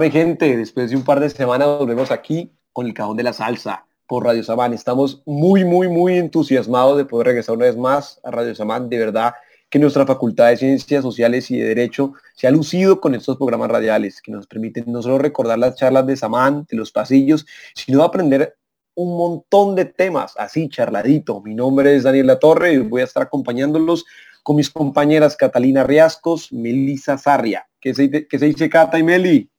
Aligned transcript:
Mi 0.00 0.10
gente, 0.10 0.56
después 0.56 0.88
de 0.88 0.96
un 0.96 1.04
par 1.04 1.20
de 1.20 1.28
semanas 1.28 1.68
volvemos 1.78 2.10
aquí 2.10 2.50
con 2.72 2.86
el 2.86 2.94
cajón 2.94 3.18
de 3.18 3.22
la 3.22 3.34
salsa 3.34 3.84
por 4.06 4.24
Radio 4.24 4.42
Samán. 4.42 4.72
Estamos 4.72 5.22
muy, 5.26 5.62
muy, 5.62 5.88
muy 5.88 6.16
entusiasmados 6.16 6.96
de 6.96 7.04
poder 7.04 7.26
regresar 7.26 7.54
una 7.54 7.66
vez 7.66 7.76
más 7.76 8.18
a 8.24 8.30
Radio 8.30 8.54
Samán. 8.54 8.88
De 8.88 8.96
verdad 8.96 9.34
que 9.68 9.78
nuestra 9.78 10.06
Facultad 10.06 10.48
de 10.48 10.56
Ciencias 10.56 11.02
Sociales 11.02 11.50
y 11.50 11.58
de 11.58 11.66
Derecho 11.66 12.14
se 12.34 12.46
ha 12.46 12.50
lucido 12.50 12.98
con 12.98 13.14
estos 13.14 13.36
programas 13.36 13.70
radiales 13.70 14.22
que 14.22 14.32
nos 14.32 14.46
permiten 14.46 14.84
no 14.86 15.02
solo 15.02 15.18
recordar 15.18 15.58
las 15.58 15.76
charlas 15.76 16.06
de 16.06 16.16
Samán, 16.16 16.66
de 16.70 16.78
los 16.78 16.90
pasillos, 16.92 17.44
sino 17.74 18.02
aprender 18.02 18.56
un 18.94 19.18
montón 19.18 19.74
de 19.74 19.84
temas, 19.84 20.32
así 20.38 20.70
charladito. 20.70 21.42
Mi 21.42 21.54
nombre 21.54 21.94
es 21.94 22.04
Daniel 22.04 22.28
La 22.28 22.38
Torre 22.38 22.72
y 22.72 22.78
voy 22.78 23.02
a 23.02 23.04
estar 23.04 23.24
acompañándolos 23.24 24.06
con 24.42 24.56
mis 24.56 24.70
compañeras 24.70 25.36
Catalina 25.36 25.84
Riascos, 25.84 26.50
Melisa 26.54 27.18
Sarria. 27.18 27.68
¿Qué 27.78 27.92
se, 27.92 28.26
qué 28.26 28.38
se 28.38 28.46
dice 28.46 28.70
Cata 28.70 28.98
y 28.98 29.02
Meli? 29.02 29.50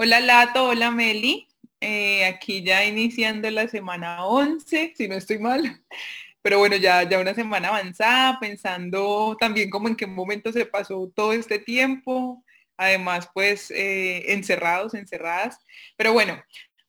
Hola 0.00 0.20
Lato, 0.20 0.68
hola 0.68 0.92
Meli. 0.92 1.48
Eh, 1.80 2.24
aquí 2.24 2.62
ya 2.62 2.84
iniciando 2.84 3.50
la 3.50 3.66
semana 3.66 4.24
11, 4.26 4.94
si 4.96 5.08
no 5.08 5.16
estoy 5.16 5.40
mal. 5.40 5.60
Pero 6.42 6.60
bueno, 6.60 6.76
ya, 6.76 7.02
ya 7.02 7.18
una 7.18 7.34
semana 7.34 7.68
avanzada, 7.68 8.38
pensando 8.38 9.36
también 9.40 9.70
como 9.70 9.88
en 9.88 9.96
qué 9.96 10.06
momento 10.06 10.52
se 10.52 10.66
pasó 10.66 11.10
todo 11.16 11.32
este 11.32 11.58
tiempo. 11.58 12.44
Además, 12.76 13.28
pues 13.34 13.72
eh, 13.72 14.32
encerrados, 14.32 14.94
encerradas. 14.94 15.58
Pero 15.96 16.12
bueno, 16.12 16.40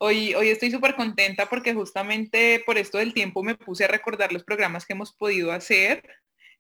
Hoy, 0.02 0.34
hoy 0.34 0.48
estoy 0.50 0.72
súper 0.72 0.96
contenta 0.96 1.50
porque 1.50 1.74
justamente 1.74 2.64
por 2.66 2.78
esto 2.78 3.00
del 3.00 3.14
tiempo 3.14 3.44
me 3.44 3.56
puse 3.56 3.84
a 3.84 3.90
recordar 3.90 4.32
los 4.32 4.46
programas 4.46 4.86
que 4.86 4.94
hemos 4.94 5.12
podido 5.12 5.52
hacer, 5.52 6.08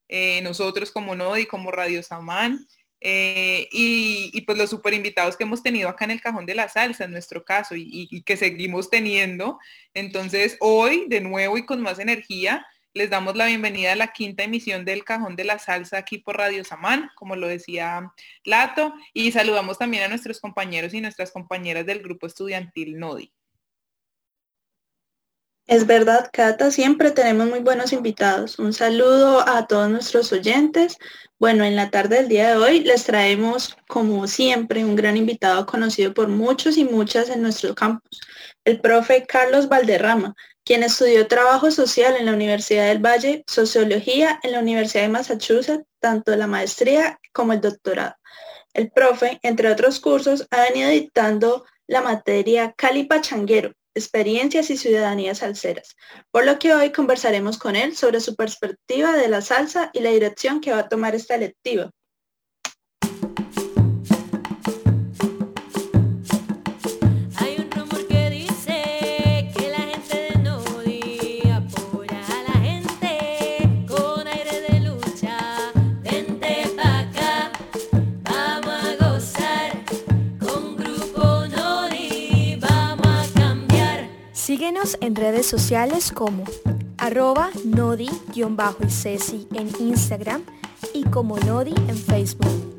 eh, 0.10 0.42
nosotros 0.42 0.92
como 0.92 1.16
Nodi, 1.16 1.46
como 1.46 1.72
Radio 1.72 2.04
Samán, 2.04 2.68
eh, 3.02 3.70
y, 3.72 4.42
pues 4.42 4.58
los 4.58 4.70
super 4.70 4.94
invitados 4.94 5.38
que 5.38 5.44
hemos 5.44 5.64
tenido 5.64 5.90
acá 5.90 6.06
en 6.06 6.12
el 6.12 6.22
Cajón 6.22 6.46
de 6.46 6.56
la 6.56 6.70
Salsa, 6.70 7.06
en 7.06 7.12
nuestro 7.12 7.44
caso, 7.44 7.76
y, 7.78 8.22
que 8.24 8.38
seguimos 8.38 8.90
teniendo. 8.90 9.60
Entonces, 9.94 10.58
hoy, 10.60 11.06
de 11.08 11.22
nuevo 11.22 11.58
y 11.58 11.66
con 11.66 11.82
más 11.82 12.00
energía, 12.00 12.66
les 12.94 13.10
damos 13.10 13.36
la 13.36 13.46
bienvenida 13.46 13.94
a 13.94 13.96
la 13.96 14.12
quinta 14.12 14.44
emisión 14.44 14.84
del 14.84 15.04
Cajón 15.04 15.36
de 15.36 15.44
la 15.44 15.60
Salsa 15.60 15.98
aquí 15.98 16.18
por 16.18 16.38
Radio 16.38 16.64
Samán, 16.64 17.10
como 17.16 17.36
lo 17.36 17.48
decía 17.48 18.12
Lato, 18.44 18.94
y 19.14 19.32
saludamos 19.32 19.78
también 19.78 20.04
a 20.04 20.08
nuestros 20.08 20.40
compañeros 20.40 20.94
y 20.94 21.02
nuestras 21.02 21.32
compañeras 21.32 21.86
del 21.86 22.02
grupo 22.02 22.28
estudiantil 22.28 22.98
NODI. 22.98 23.32
Es 25.70 25.86
verdad, 25.86 26.32
Cata, 26.34 26.72
siempre 26.72 27.12
tenemos 27.12 27.48
muy 27.48 27.60
buenos 27.60 27.94
invitados. 27.94 28.58
Un 28.58 28.74
saludo 28.74 29.48
a 29.48 29.68
todos 29.68 29.88
nuestros 29.88 30.34
oyentes. 30.34 30.98
Bueno, 31.38 31.64
en 31.64 31.76
la 31.76 31.92
tarde 31.92 32.16
del 32.16 32.28
día 32.28 32.50
de 32.50 32.58
hoy 32.58 32.80
les 32.80 33.04
traemos, 33.04 33.78
como 33.88 34.26
siempre, 34.26 34.84
un 34.84 34.96
gran 34.96 35.16
invitado 35.16 35.68
conocido 35.68 36.12
por 36.16 36.28
muchos 36.28 36.76
y 36.78 36.86
muchas 36.86 37.30
en 37.30 37.44
nuestro 37.44 37.76
campus, 37.76 38.20
el 38.66 38.82
profe 38.82 39.28
Carlos 39.28 39.70
Valderrama, 39.70 40.34
quien 40.66 40.82
estudió 40.82 41.28
trabajo 41.28 41.70
social 41.70 42.16
en 42.16 42.26
la 42.26 42.34
Universidad 42.34 42.88
del 42.88 43.06
Valle, 43.06 43.44
sociología 43.46 44.40
en 44.42 44.54
la 44.54 44.62
Universidad 44.62 45.04
de 45.04 45.10
Massachusetts, 45.10 45.86
tanto 46.00 46.36
la 46.36 46.48
maestría 46.48 47.20
como 47.32 47.54
el 47.54 47.62
doctorado. 47.62 48.16
El 48.74 48.90
profe, 48.90 49.40
entre 49.44 49.72
otros 49.72 50.00
cursos, 50.00 50.48
ha 50.50 50.64
venido 50.64 50.90
dictando 50.90 51.64
la 51.86 52.02
materia 52.02 52.74
Cali 52.76 53.04
Pachanguero, 53.04 53.74
experiencias 53.94 54.70
y 54.70 54.78
ciudadanías 54.78 55.40
salseras, 55.40 55.96
por 56.32 56.46
lo 56.46 56.60
que 56.60 56.74
hoy 56.74 56.92
conversaremos 56.92 57.58
con 57.58 57.76
él 57.76 57.96
sobre 57.96 58.20
su 58.20 58.36
perspectiva 58.36 59.14
de 59.18 59.28
la 59.28 59.42
salsa 59.42 59.90
y 59.94 60.00
la 60.02 60.12
dirección 60.12 60.62
que 60.62 60.72
va 60.72 60.80
a 60.80 60.90
tomar 60.90 61.16
esta 61.16 61.38
lectiva. 61.38 61.92
En 85.10 85.16
redes 85.16 85.48
sociales 85.48 86.12
como 86.12 86.44
arroba 87.00 87.50
nodi-ceci 87.66 89.48
en 89.56 89.68
Instagram 89.80 90.44
y 90.94 91.04
como 91.06 91.40
nodi 91.40 91.74
en 91.88 91.98
Facebook. 91.98 92.76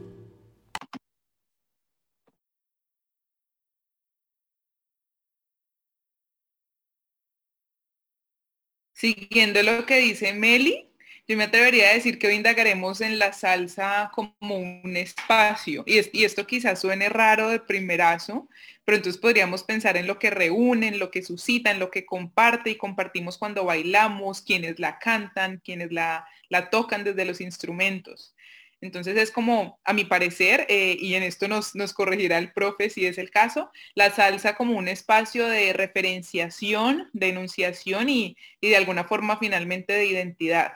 Siguiendo 8.93 9.65
lo 9.65 9.85
que 9.87 9.97
dice 9.97 10.33
Meli, 10.33 10.90
yo 11.31 11.37
me 11.37 11.45
atrevería 11.45 11.91
a 11.91 11.95
decir 11.95 12.19
que 12.19 12.27
hoy 12.27 12.35
indagaremos 12.35 13.01
en 13.01 13.21
la 13.21 13.33
salsa 13.33 14.11
como 14.13 14.35
un 14.49 14.97
espacio. 14.97 15.85
Y, 15.87 16.01
y, 16.19 16.25
esto 16.25 16.45
quizás 16.45 16.81
suene 16.81 17.09
raro 17.09 17.51
de 17.51 17.61
primerazo, 17.61 18.49
pero 18.85 18.97
entonces 18.97 19.23
podríamos 19.23 19.63
pensar 19.63 19.97
en 19.97 20.09
lo 20.09 20.19
que 20.19 20.31
reúne, 20.31 20.89
en 20.89 20.99
lo 20.99 21.13
que 21.13 21.23
suscita, 21.23 21.71
en 21.71 21.79
lo 21.79 21.89
que 21.89 22.05
comparte 22.05 22.71
y 22.71 22.77
compartimos 22.77 23.39
cuando 23.39 23.65
bailamos, 23.65 24.43
quienes 24.43 24.81
la 24.81 24.99
cantan, 24.99 25.63
quienes 25.65 25.93
la, 25.93 26.27
la 26.49 26.69
tocan 26.69 27.05
desde 27.05 27.25
los 27.25 27.41
instrumentos. 27.41 28.35
Entonces 28.81 29.17
es 29.17 29.31
como, 29.31 29.79
a 29.85 29.93
mi 29.93 30.07
parecer, 30.07 30.67
eh, 30.69 30.97
y 30.99 31.15
en 31.15 31.23
esto 31.23 31.47
nos, 31.47 31.77
nos, 31.77 31.93
corregirá 31.93 32.39
el 32.39 32.51
profe 32.53 32.91
si 32.91 33.07
es 33.07 33.19
el 33.19 33.31
caso, 33.31 33.71
la 33.95 34.11
salsa 34.11 34.57
como 34.57 34.77
un 34.77 34.89
espacio 34.89 35.47
de 35.47 35.73
referenciación, 35.75 37.09
de 37.13 37.29
enunciación 37.29 38.09
y, 38.09 38.37
y 38.61 38.71
de 38.71 38.77
alguna 38.77 39.05
forma 39.05 39.39
finalmente 39.39 39.93
de 39.93 40.07
identidad. 40.07 40.73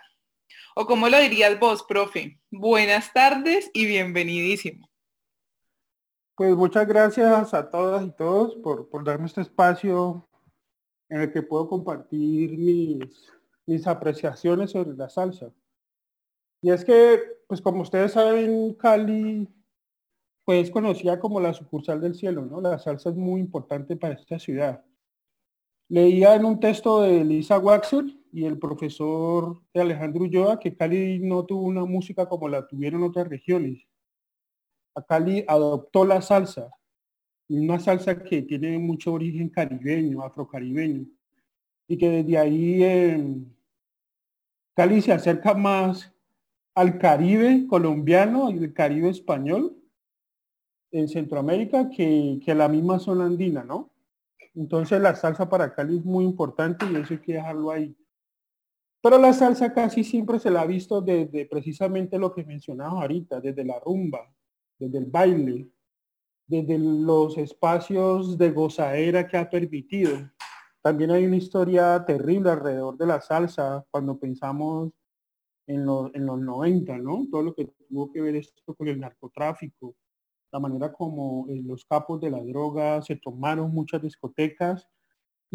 O 0.76 0.86
como 0.86 1.08
lo 1.08 1.20
dirías 1.20 1.58
vos, 1.60 1.84
profe, 1.84 2.40
buenas 2.50 3.12
tardes 3.12 3.70
y 3.72 3.86
bienvenidísimo. 3.86 4.88
Pues 6.36 6.56
muchas 6.56 6.86
gracias 6.88 7.54
a 7.54 7.70
todas 7.70 8.04
y 8.04 8.10
todos 8.10 8.56
por, 8.56 8.88
por 8.88 9.04
darme 9.04 9.26
este 9.26 9.42
espacio 9.42 10.28
en 11.08 11.20
el 11.20 11.32
que 11.32 11.42
puedo 11.42 11.68
compartir 11.68 12.58
mis, 12.58 13.32
mis 13.66 13.86
apreciaciones 13.86 14.72
sobre 14.72 14.96
la 14.96 15.08
salsa. 15.08 15.52
Y 16.60 16.70
es 16.70 16.84
que, 16.84 17.20
pues 17.46 17.60
como 17.60 17.82
ustedes 17.82 18.12
saben, 18.12 18.74
Cali 18.74 19.48
pues 20.44 20.70
conocida 20.70 21.18
como 21.18 21.40
la 21.40 21.54
sucursal 21.54 22.00
del 22.00 22.14
cielo, 22.14 22.44
¿no? 22.44 22.60
La 22.60 22.78
salsa 22.78 23.10
es 23.10 23.16
muy 23.16 23.40
importante 23.40 23.96
para 23.96 24.14
esta 24.14 24.38
ciudad. 24.38 24.84
Leía 25.88 26.34
en 26.34 26.44
un 26.44 26.60
texto 26.60 27.02
de 27.02 27.24
Lisa 27.24 27.58
Waxel 27.58 28.23
y 28.34 28.46
el 28.46 28.58
profesor 28.58 29.62
Alejandro 29.74 30.24
Ulloa 30.24 30.58
que 30.58 30.76
Cali 30.76 31.20
no 31.20 31.44
tuvo 31.44 31.62
una 31.62 31.84
música 31.84 32.26
como 32.28 32.48
la 32.48 32.66
tuvieron 32.66 33.04
otras 33.04 33.28
regiones. 33.28 33.86
A 34.96 35.02
Cali 35.02 35.44
adoptó 35.46 36.04
la 36.04 36.20
salsa, 36.20 36.68
una 37.48 37.78
salsa 37.78 38.24
que 38.24 38.42
tiene 38.42 38.76
mucho 38.80 39.12
origen 39.12 39.50
caribeño, 39.50 40.20
afrocaribeño, 40.20 41.06
y 41.86 41.96
que 41.96 42.08
desde 42.08 42.36
ahí 42.36 42.82
em, 42.82 43.46
Cali 44.74 45.00
se 45.00 45.12
acerca 45.12 45.54
más 45.54 46.12
al 46.74 46.98
Caribe 46.98 47.68
colombiano 47.68 48.50
y 48.50 48.58
el 48.58 48.74
Caribe 48.74 49.10
español 49.10 49.76
en 50.90 51.06
Centroamérica 51.06 51.88
que, 51.88 52.40
que 52.44 52.52
la 52.52 52.66
misma 52.66 52.98
zona 52.98 53.26
andina, 53.26 53.62
¿no? 53.62 53.92
Entonces 54.56 55.00
la 55.00 55.14
salsa 55.14 55.48
para 55.48 55.72
Cali 55.72 55.98
es 55.98 56.04
muy 56.04 56.24
importante 56.24 56.84
y 56.90 56.96
eso 56.96 57.14
hay 57.14 57.20
que 57.20 57.34
dejarlo 57.34 57.70
ahí. 57.70 57.96
Pero 59.04 59.18
la 59.18 59.34
salsa 59.34 59.70
casi 59.74 60.02
siempre 60.02 60.38
se 60.38 60.50
la 60.50 60.62
ha 60.62 60.66
visto 60.66 61.02
desde 61.02 61.44
precisamente 61.44 62.18
lo 62.18 62.32
que 62.32 62.42
mencionaba 62.42 63.02
ahorita, 63.02 63.38
desde 63.38 63.62
la 63.62 63.78
rumba, 63.78 64.34
desde 64.78 64.96
el 64.96 65.04
baile, 65.04 65.68
desde 66.46 66.78
los 66.78 67.36
espacios 67.36 68.38
de 68.38 68.50
gozadera 68.50 69.28
que 69.28 69.36
ha 69.36 69.50
permitido. 69.50 70.30
También 70.80 71.10
hay 71.10 71.26
una 71.26 71.36
historia 71.36 72.02
terrible 72.06 72.48
alrededor 72.48 72.96
de 72.96 73.06
la 73.06 73.20
salsa 73.20 73.84
cuando 73.90 74.18
pensamos 74.18 74.90
en, 75.66 75.80
en 75.80 76.24
los 76.24 76.40
90, 76.40 76.96
¿no? 76.96 77.26
Todo 77.30 77.42
lo 77.42 77.54
que 77.54 77.66
tuvo 77.86 78.10
que 78.10 78.22
ver 78.22 78.36
esto 78.36 78.74
con 78.74 78.88
el 78.88 78.98
narcotráfico, 78.98 79.94
la 80.50 80.60
manera 80.60 80.90
como 80.90 81.46
eh, 81.50 81.60
los 81.62 81.84
capos 81.84 82.22
de 82.22 82.30
la 82.30 82.42
droga 82.42 83.02
se 83.02 83.16
tomaron 83.16 83.70
muchas 83.70 84.00
discotecas 84.00 84.88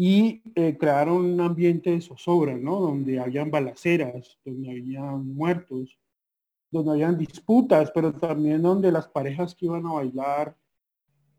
y 0.02 0.42
eh, 0.54 0.78
crearon 0.78 1.26
un 1.26 1.40
ambiente 1.42 1.90
de 1.90 2.00
zozobra, 2.00 2.56
¿no? 2.56 2.80
Donde 2.80 3.20
habían 3.20 3.50
balaceras, 3.50 4.38
donde 4.42 4.70
habían 4.70 5.34
muertos, 5.34 5.98
donde 6.70 6.92
habían 6.92 7.18
disputas, 7.18 7.90
pero 7.94 8.10
también 8.14 8.62
donde 8.62 8.90
las 8.90 9.06
parejas 9.08 9.54
que 9.54 9.66
iban 9.66 9.84
a 9.84 9.92
bailar 9.92 10.56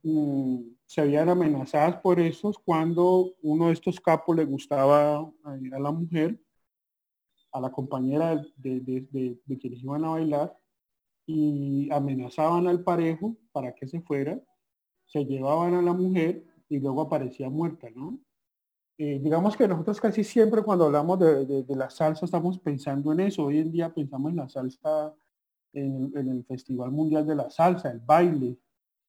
mm, 0.04 0.60
se 0.86 1.02
habían 1.02 1.30
amenazadas 1.30 2.02
por 2.02 2.20
esos 2.20 2.60
cuando 2.60 3.34
uno 3.42 3.66
de 3.66 3.74
estos 3.74 4.00
capos 4.00 4.36
le 4.36 4.46
gustaba 4.46 5.18
a, 5.18 5.80
la 5.80 5.92
mujer, 5.92 6.40
a 7.52 7.62
la 7.62 7.72
compañera 7.72 8.46
de, 8.58 8.80
de, 8.80 9.40
de, 9.44 9.58
quienes 9.58 9.82
iban 9.82 10.06
a 10.06 10.12
bailar, 10.12 10.56
y 11.26 11.92
amenazaban 11.92 12.68
al 12.68 12.84
parejo 12.84 13.36
para 13.52 13.74
que 13.74 13.88
se 13.88 14.02
fuera, 14.02 14.40
se 15.08 15.26
llevaban 15.26 15.74
a 15.74 15.82
la 15.82 15.94
mujer 15.94 16.46
y 16.70 16.80
luego 16.80 17.02
aparecía 17.02 17.50
muerta, 17.50 17.90
¿no? 17.90 18.20
Eh, 19.04 19.20
digamos 19.20 19.58
que 19.58 19.68
nosotros 19.68 20.00
casi 20.00 20.24
siempre 20.24 20.62
cuando 20.62 20.86
hablamos 20.86 21.18
de, 21.18 21.66
la 21.70 21.90
salsa 21.90 22.24
estamos 22.24 22.60
pensando 22.60 23.12
en 23.12 23.22
eso. 23.22 23.46
Hoy 23.46 23.58
en 23.58 23.72
día 23.72 23.92
pensamos 23.92 24.30
en 24.30 24.38
la 24.38 24.48
salsa 24.48 25.12
en, 25.74 26.12
el 26.16 26.46
Festival 26.46 26.92
Mundial 26.92 27.26
de 27.26 27.34
la 27.34 27.50
Salsa, 27.50 27.90
el 27.90 28.00
baile, 28.00 28.60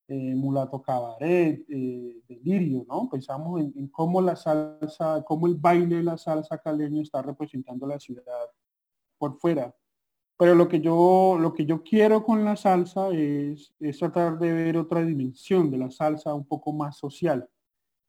eh, 0.09 0.35
mulato 0.35 0.81
cabaret, 0.81 1.63
eh, 1.69 2.23
delirio, 2.27 2.87
¿no? 2.89 3.11
Pensamos 3.11 3.61
en, 3.61 3.75
en, 3.77 3.89
cómo 3.89 4.23
la 4.23 4.35
salsa, 4.35 5.23
cómo 5.27 5.47
el 5.47 5.57
baile 5.57 5.97
de 5.97 6.05
la 6.05 6.17
salsa 6.17 6.57
caleño 6.57 7.03
está 7.03 7.21
representando 7.21 7.87
la 7.87 8.01
ciudad 8.01 8.49
por 9.19 9.39
fuera. 9.41 9.77
Pero 10.39 10.55
lo 10.55 10.69
que 10.69 10.81
yo, 10.81 11.37
lo 11.39 11.53
que 11.53 11.67
yo 11.67 11.83
quiero 11.83 12.25
con 12.25 12.47
la 12.47 12.57
salsa 12.57 13.11
es, 13.11 13.75
es 13.79 13.99
tratar 13.99 14.39
de 14.39 14.53
ver 14.55 14.79
otra 14.79 15.05
dimensión 15.05 15.71
de 15.71 15.77
la 15.77 15.91
salsa 15.91 16.33
un 16.33 16.47
poco 16.47 16.73
más 16.73 16.97
social 16.97 17.47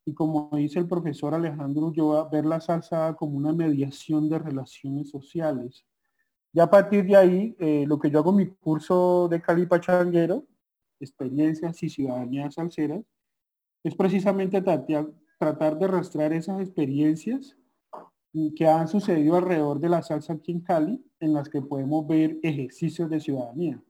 y 0.06 0.14
como 0.14 0.50
dice 0.54 0.80
el 0.80 0.88
profesor 0.88 1.34
Alejandro 1.34 1.88
Ulloa, 1.88 2.30
ver 2.30 2.46
la 2.46 2.60
salsa 2.60 3.16
como 3.16 3.38
una 3.38 3.54
mediación 3.54 4.30
de 4.30 4.40
relaciones 4.40 5.10
sociales. 5.10 5.86
Y 6.52 6.60
a 6.60 6.70
partir 6.70 7.06
de 7.06 7.16
ahí, 7.16 7.56
eh, 7.60 7.86
lo 7.88 7.98
que 7.98 8.12
yo 8.12 8.20
hago 8.20 8.32
en 8.32 8.38
mi 8.38 8.48
curso 8.48 9.28
de 9.30 9.42
Cali 9.42 9.66
Pachanguero, 9.66 10.46
experiencias 11.00 11.82
y 11.84 11.90
ciudadanía 11.90 12.52
salseras, 12.52 13.04
es 13.84 13.96
precisamente 13.96 14.62
tratar, 14.62 15.08
tratar 15.40 15.78
de 15.78 15.88
rastrear 15.88 16.34
esas 16.34 16.62
experiencias 16.62 17.58
que 18.56 18.68
han 18.68 18.88
sucedido 18.88 19.36
alrededor 19.36 19.80
de 19.80 19.90
la 19.90 20.02
salsa 20.02 20.34
aquí 20.34 20.52
en 20.52 20.62
Cali, 20.62 21.04
en 21.20 21.34
las 21.34 21.50
que 21.50 21.62
podemos 21.62 22.06
ver 22.08 22.40
ejercicios 22.42 23.10
de 23.10 23.20
ciudadanía. 23.20 23.82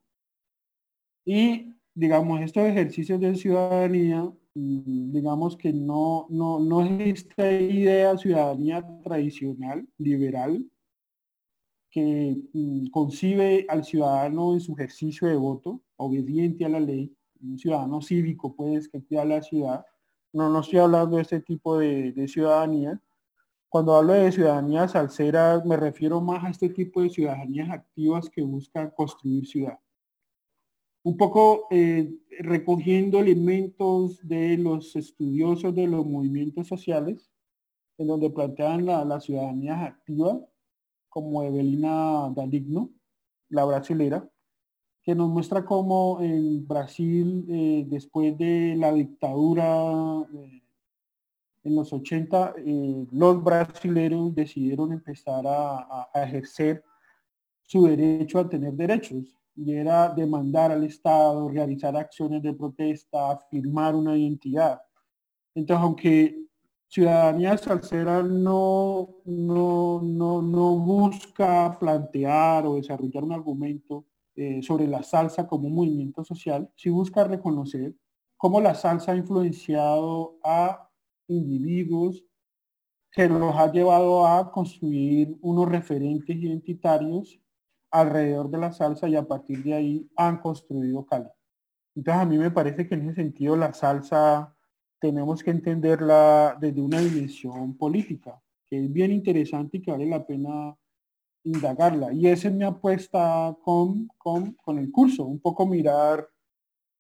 Y, 1.26 1.74
digamos, 1.94 2.42
estos 2.42 2.64
ejercicios 2.64 3.20
de 3.20 3.36
ciudadanía 3.36 4.32
digamos 4.56 5.58
que 5.58 5.74
no, 5.74 6.28
no, 6.30 6.60
no 6.60 6.84
es 6.84 7.26
esta 7.26 7.52
idea 7.52 8.18
ciudadanía 8.18 8.86
tradicional, 9.04 9.88
liberal, 9.98 10.64
que 11.90 12.38
mm, 12.54 12.88
concibe 12.88 13.66
al 13.70 13.84
ciudadano 13.84 14.54
en 14.54 14.62
su 14.62 14.74
ejercicio 14.74 15.28
de 15.28 15.36
voto, 15.36 15.82
obediente 15.98 16.66
a 16.66 16.70
la 16.70 16.80
ley, 16.80 17.16
un 17.42 17.58
ciudadano 17.58 18.02
cívico, 18.02 18.56
pues, 18.56 18.88
que 18.88 19.04
cuida 19.04 19.26
la 19.26 19.42
ciudad. 19.42 19.86
No, 20.32 20.50
no 20.50 20.62
estoy 20.62 20.80
hablando 20.80 21.18
de 21.18 21.24
ese 21.24 21.40
tipo 21.42 21.78
de, 21.78 22.12
de 22.12 22.28
ciudadanía. 22.28 23.00
Cuando 23.70 23.96
hablo 23.96 24.14
de 24.14 24.32
ciudadanía 24.32 24.88
salsera, 24.88 25.62
me 25.66 25.78
refiero 25.78 26.22
más 26.22 26.44
a 26.44 26.50
este 26.50 26.70
tipo 26.70 27.02
de 27.02 27.10
ciudadanías 27.10 27.70
activas 27.70 28.30
que 28.30 28.44
buscan 28.44 28.92
construir 28.92 29.46
ciudad 29.48 29.80
un 31.04 31.18
poco 31.18 31.68
eh, 31.70 32.10
recogiendo 32.40 33.20
elementos 33.20 34.26
de 34.26 34.58
los 34.58 34.96
estudiosos 34.96 35.76
de 35.76 35.86
los 35.86 36.06
movimientos 36.06 36.68
sociales, 36.68 37.30
en 37.98 38.08
donde 38.08 38.30
plantean 38.30 38.86
la, 38.86 39.20
ciudadanía 39.20 39.84
activa, 39.84 40.40
como 41.10 41.44
Evelina 41.44 42.32
Daligno, 42.34 42.90
la 43.50 43.66
brasilera, 43.66 44.28
que 45.04 45.14
nos 45.14 45.30
muestra 45.30 45.66
cómo 45.66 46.22
en 46.22 46.66
Brasil, 46.66 47.46
eh, 47.50 47.86
después 47.88 48.38
de 48.38 48.76
la 48.78 48.94
dictadura 48.94 50.26
eh, 50.34 50.64
en 51.66 51.76
los 51.76 51.92
80, 51.94 52.56
los 53.12 53.44
brasileros 53.44 54.34
decidieron 54.34 54.92
empezar 54.92 55.46
a 55.46 56.10
ejercer 56.14 56.84
su 57.62 57.86
derecho 57.88 58.40
a 58.40 58.50
tener 58.50 58.74
derechos 58.74 59.38
y 59.56 59.74
era 59.74 60.10
demandar 60.10 60.72
al 60.72 60.84
Estado, 60.84 61.48
realizar 61.50 61.96
acciones 61.96 62.42
de 62.42 62.54
protesta, 62.54 63.38
firmar 63.50 63.96
una 63.96 64.18
identidad. 64.18 64.82
Entonces, 65.54 65.84
aunque 65.84 66.44
Ciudadanía 66.88 67.58
Salcera 67.58 68.24
no, 68.24 69.22
no, 69.26 70.02
no, 70.02 70.42
no 70.42 70.78
busca 70.78 71.78
plantear 71.80 72.66
o 72.66 72.76
desarrollar 72.76 73.24
un 73.24 73.34
argumento 73.34 74.06
eh, 74.36 74.62
sobre 74.64 74.88
la 74.88 75.04
salsa 75.04 75.48
como 75.48 75.68
un 75.68 75.76
movimiento 75.76 76.24
social, 76.24 76.72
sí 76.76 76.90
busca 76.90 77.24
reconocer 77.24 77.96
cómo 78.38 78.60
la 78.60 78.76
salsa 78.76 79.12
ha 79.12 79.16
influenciado 79.16 80.38
a 80.44 80.90
individuos 81.28 82.26
que 83.12 83.30
los 83.30 83.56
ha 83.56 83.72
llevado 83.72 84.26
a 84.26 84.52
construir 84.52 85.38
unos 85.42 85.70
referentes 85.70 86.36
identitarios 86.36 87.40
alrededor 87.94 88.50
de 88.50 88.58
la 88.58 88.72
salsa 88.72 89.08
y 89.08 89.16
a 89.16 89.24
partir 89.28 89.64
de 89.64 89.76
ahí 89.76 90.12
han 90.18 90.40
construido 90.40 91.06
Cali. 91.06 91.30
Entonces 91.96 92.22
a 92.24 92.26
mí 92.26 92.40
me 92.40 92.50
parece 92.50 92.88
que 92.88 92.96
en 92.96 93.10
ese 93.10 93.22
sentido 93.22 93.56
la 93.56 93.72
salsa 93.72 94.54
tenemos 95.00 95.44
que 95.44 95.52
entenderla 95.52 96.58
desde 96.60 96.82
una 96.82 97.00
dimensión 97.00 97.78
política, 97.78 98.42
que 98.66 98.84
es 98.84 98.92
bien 98.92 99.12
interesante 99.12 99.78
y 99.78 99.82
que 99.84 99.92
vale 99.92 100.08
la 100.08 100.26
pena 100.26 100.76
indagarla. 101.44 102.12
Y 102.12 102.26
esa 102.28 102.48
es 102.48 102.54
mi 102.56 102.64
apuesta 102.64 103.56
con, 103.64 104.08
con, 104.18 104.54
con 104.54 104.80
el 104.80 104.92
curso, 104.92 105.26
un 105.26 105.40
poco 105.40 105.68
mirar 105.68 106.28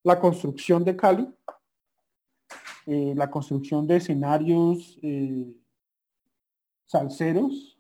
la 0.03 0.19
construcción 0.19 0.83
de 0.83 0.95
Cali, 0.95 1.27
eh, 2.85 3.13
la 3.15 3.31
construcción 3.31 3.87
de 3.87 3.95
escenarios 3.95 4.99
eh, 5.01 5.55
salseros 6.85 7.72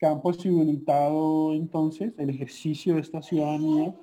que 0.00 0.06
han 0.06 0.22
posibilitado 0.22 1.52
entonces 1.52 2.14
el 2.16 2.30
ejercicio 2.30 2.94
de 2.94 3.02
esta 3.02 3.20
ciudadanía, 3.20 3.94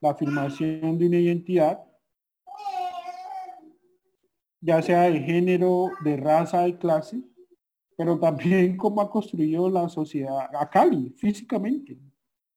la 0.00 0.10
afirmación 0.10 0.96
de 0.96 1.06
una 1.06 1.18
identidad, 1.18 1.84
ya 4.62 4.80
sea 4.80 5.02
de 5.02 5.20
género, 5.20 5.90
de 6.02 6.16
raza, 6.16 6.62
de 6.62 6.78
clase, 6.78 7.22
pero 7.94 8.18
también 8.18 8.76
cómo 8.78 9.02
ha 9.02 9.10
construido 9.10 9.68
la 9.68 9.86
sociedad 9.90 10.48
a 10.58 10.70
Cali, 10.70 11.10
físicamente. 11.10 11.98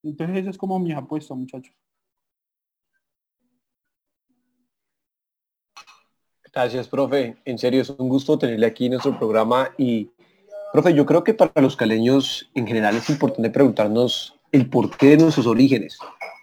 Entonces 0.02 0.38
esa 0.38 0.52
es 0.52 0.58
como 0.58 0.80
mi 0.80 0.94
apuesta, 0.94 1.36
muchachos. 1.36 1.76
Gracias, 6.54 6.88
profe. 6.88 7.36
En 7.44 7.58
serio, 7.58 7.82
es 7.82 7.90
un 7.90 8.08
gusto 8.08 8.40
tenerle 8.40 8.66
aquí 8.66 8.88
nuestro 8.88 9.20
programa 9.20 9.70
y 9.78 10.10
Profe, 10.74 10.94
yo 10.94 11.06
creo 11.06 11.24
que 11.24 11.34
para 11.34 11.62
los 11.62 11.76
caleños 11.76 12.50
en 12.54 12.68
general 12.68 12.96
es 12.98 13.10
importante 13.10 13.50
preguntarnos 13.50 14.36
el 14.52 14.70
porqué 14.70 15.08
de 15.08 15.18
nuestros 15.18 15.48
orígenes, 15.48 15.98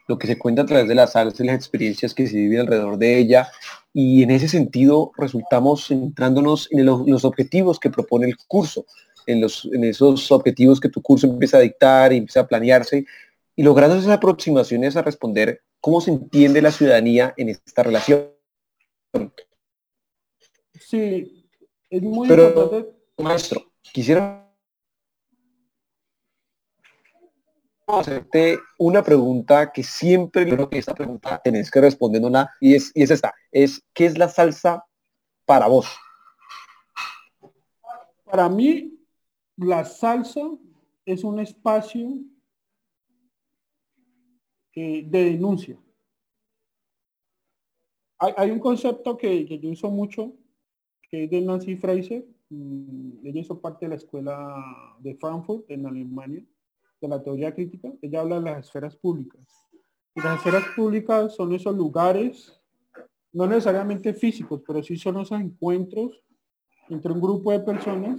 lo 0.09 0.19
que 0.19 0.27
se 0.27 0.39
cuenta 0.39 0.63
a 0.63 0.67
través 0.67 0.89
de 0.89 0.95
las 0.95 1.15
artes 1.15 1.41
y 1.41 1.45
las 1.45 1.57
experiencias 1.57 2.15
que 2.15 2.27
se 2.27 2.37
viven 2.37 2.61
alrededor 2.61 2.97
de 2.99 3.19
ella. 3.19 3.49
Y 3.93 4.23
en 4.23 4.31
ese 4.31 4.49
sentido 4.49 5.13
resultamos 5.17 5.89
centrándonos 5.89 6.69
en 6.73 6.87
los 6.87 7.25
objetivos 7.25 7.79
que 7.79 7.91
propone 7.91 8.27
el 8.27 8.37
curso, 8.49 8.87
en, 9.27 9.41
los, 9.41 9.69
en 9.73 9.85
esos 9.85 10.33
objetivos 10.33 10.81
que 10.81 10.89
tu 10.89 11.01
curso 11.01 11.27
empieza 11.27 11.59
a 11.59 11.61
dictar 11.61 12.13
y 12.13 12.19
empieza 12.19 12.41
a 12.41 12.49
planearse, 12.49 13.07
y 13.57 13.63
logrando 13.63 13.97
esas 13.97 14.11
aproximaciones 14.11 14.97
a 14.97 15.03
responder 15.03 15.63
cómo 15.81 16.01
se 16.01 16.11
entiende 16.11 16.61
la 16.61 16.73
ciudadanía 16.73 17.35
en 17.37 17.51
esta 17.51 17.83
relación. 17.83 18.31
Sí, 20.81 21.47
es 21.89 22.03
muy 22.03 22.29
importante. 22.29 22.91
Maestro, 23.17 23.74
Quisiera 23.93 24.45
hacerte 27.87 28.59
una 28.79 29.03
pregunta 29.03 29.71
que 29.73 29.83
siempre 29.83 30.45
creo 30.49 30.69
que 30.69 30.79
esta 30.79 30.95
pregunta 30.95 31.41
tenés 31.43 31.71
que 31.71 31.81
responderla 31.81 32.51
y 32.61 32.75
es, 32.75 32.91
y 32.95 33.03
es 33.03 33.11
esta, 33.11 33.35
es 33.53 33.85
¿qué 33.93 34.07
es 34.07 34.19
la 34.19 34.29
salsa 34.29 34.85
para 35.45 35.69
vos? 35.69 35.87
Para 38.25 38.49
mí, 38.49 38.99
la 39.57 39.85
salsa 39.85 40.41
es 41.05 41.23
un 41.23 41.39
espacio 41.39 42.21
de 44.75 45.05
denuncia. 45.11 45.79
Hay, 48.19 48.51
un 48.51 48.59
concepto 48.59 49.17
que, 49.17 49.45
que, 49.45 49.59
yo 49.59 49.71
uso 49.71 49.91
mucho, 49.91 50.33
que 51.03 51.25
es 51.25 51.31
de 51.31 51.43
Nancy 51.43 51.77
Fraser, 51.77 52.25
ella 53.25 53.41
hizo 53.41 53.61
parte 53.61 53.87
de 53.87 53.91
la 53.91 53.95
escuela 53.97 54.97
de 55.01 55.15
Frankfurt 55.17 55.65
en 55.71 55.87
Alemania, 55.87 56.45
de 57.01 57.09
la 57.09 57.23
teoría 57.23 57.55
crítica. 57.55 57.93
Ella 58.03 58.21
habla 58.21 58.37
de 58.37 58.43
las 58.43 58.67
esferas 58.67 58.97
públicas. 58.97 59.41
Y 60.15 60.21
las 60.21 60.37
esferas 60.37 60.65
públicas 60.77 61.35
son 61.35 61.53
esos 61.55 61.75
lugares, 61.75 62.61
no 63.33 63.47
necesariamente 63.47 64.15
físicos, 64.15 64.63
pero 64.67 64.83
sí 64.83 64.97
son 64.97 65.21
esos 65.21 65.41
encuentros 65.41 66.23
entre 66.89 67.13
un 67.13 67.21
grupo 67.21 67.51
de 67.51 67.61
personas 67.61 68.17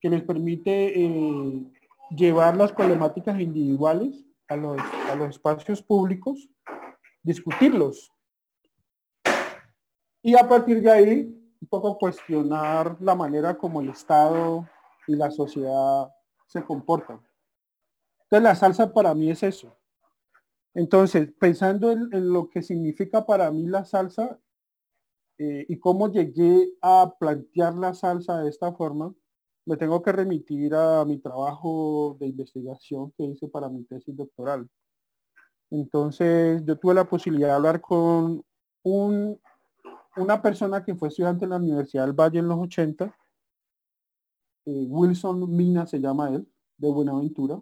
que 0.00 0.08
les 0.10 0.22
permite 0.22 1.04
eh, 1.04 1.62
llevar 2.16 2.56
las 2.56 2.72
problemáticas 2.72 3.38
individuales 3.38 4.24
a 4.48 4.56
los, 4.56 4.80
a 5.10 5.14
los 5.14 5.30
espacios 5.30 5.82
públicos, 5.82 6.48
discutirlos. 7.22 8.10
Y 10.22 10.36
a 10.36 10.48
partir 10.48 10.82
de 10.82 10.90
ahí 10.90 11.39
un 11.60 11.68
poco 11.68 11.98
cuestionar 11.98 12.96
la 13.00 13.14
manera 13.14 13.56
como 13.56 13.80
el 13.80 13.90
Estado 13.90 14.68
y 15.06 15.14
la 15.16 15.30
sociedad 15.30 16.10
se 16.46 16.64
comportan. 16.64 17.20
Entonces 18.22 18.42
la 18.42 18.54
salsa 18.54 18.92
para 18.92 19.14
mí 19.14 19.30
es 19.30 19.42
eso. 19.42 19.76
Entonces, 20.74 21.32
pensando 21.38 21.90
en, 21.90 22.08
lo 22.32 22.48
que 22.48 22.62
significa 22.62 23.26
para 23.26 23.50
mí 23.50 23.66
la 23.66 23.84
salsa 23.84 24.38
eh, 25.38 25.66
y 25.68 25.78
cómo 25.78 26.10
llegué 26.10 26.72
a 26.80 27.14
plantear 27.18 27.74
la 27.74 27.92
salsa 27.92 28.40
de 28.40 28.48
esta 28.48 28.72
forma, 28.72 29.12
me 29.66 29.76
tengo 29.76 30.02
que 30.02 30.12
remitir 30.12 30.74
a 30.74 31.04
mi 31.04 31.18
trabajo 31.18 32.16
de 32.20 32.28
investigación 32.28 33.12
que 33.12 33.24
hice 33.24 33.48
para 33.48 33.68
mi 33.68 33.84
tesis 33.84 34.16
doctoral. 34.16 34.68
Entonces, 35.70 36.62
yo 36.64 36.78
tuve 36.78 36.94
la 36.94 37.08
posibilidad 37.08 37.48
de 37.48 37.54
hablar 37.54 37.80
con 37.80 38.44
un, 38.82 39.40
una 40.20 40.40
persona 40.40 40.84
que 40.84 40.94
fue 40.94 41.08
estudiante 41.08 41.44
en 41.44 41.50
la 41.50 41.56
Universidad 41.56 42.04
del 42.06 42.12
Valle 42.12 42.38
en 42.38 42.48
los 42.48 42.58
80, 42.58 43.14
eh, 44.66 44.86
Wilson 44.88 45.50
Mina 45.56 45.86
se 45.86 45.98
llama 45.98 46.30
él, 46.30 46.46
de 46.76 46.90
Buenaventura. 46.90 47.60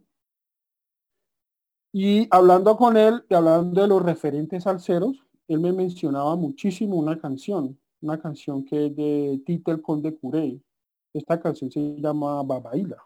Y 1.93 2.29
hablando 2.31 2.77
con 2.77 2.97
él 2.97 3.25
y 3.29 3.35
hablando 3.35 3.81
de 3.81 3.89
los 3.89 4.03
referentes 4.03 4.65
salseros, 4.65 5.25
él 5.49 5.61
me 5.61 5.73
mencionaba 5.73 6.37
muchísimo 6.37 6.97
una 6.97 7.19
canción, 7.19 7.79
una 8.03 8.21
canción 8.21 8.65
que 8.65 8.87
es 8.87 8.97
de 8.97 9.43
Tito 9.47 9.73
el 9.73 9.81
Conde 9.81 10.15
Curé. 10.17 10.61
Esta 11.15 11.41
canción 11.41 11.71
se 11.71 11.81
llama 11.99 12.43
Babaila. 12.43 13.03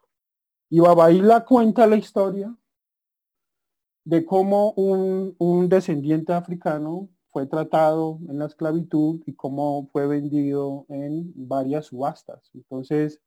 Y 0.68 0.80
Babaila 0.80 1.44
cuenta 1.44 1.86
la 1.86 1.96
historia 1.96 2.54
de 4.04 4.24
cómo 4.24 4.72
un, 4.72 5.36
un 5.38 5.68
descendiente 5.68 6.32
africano 6.32 7.08
fue 7.32 7.46
tratado 7.46 8.18
en 8.28 8.38
la 8.38 8.46
esclavitud 8.46 9.20
y 9.26 9.34
cómo 9.34 9.88
fue 9.90 10.06
vendido 10.06 10.84
en 10.88 11.32
varias 11.34 11.86
subastas. 11.86 12.50
Entonces, 12.54 13.20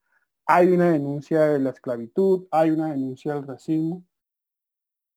hay 0.46 0.68
una 0.68 0.92
denuncia 0.92 1.42
de 1.42 1.60
la 1.60 1.72
esclavitud, 1.72 2.46
hay 2.52 2.70
una 2.72 2.92
denuncia 2.92 3.34
del 3.34 3.48
racismo. 3.48 4.06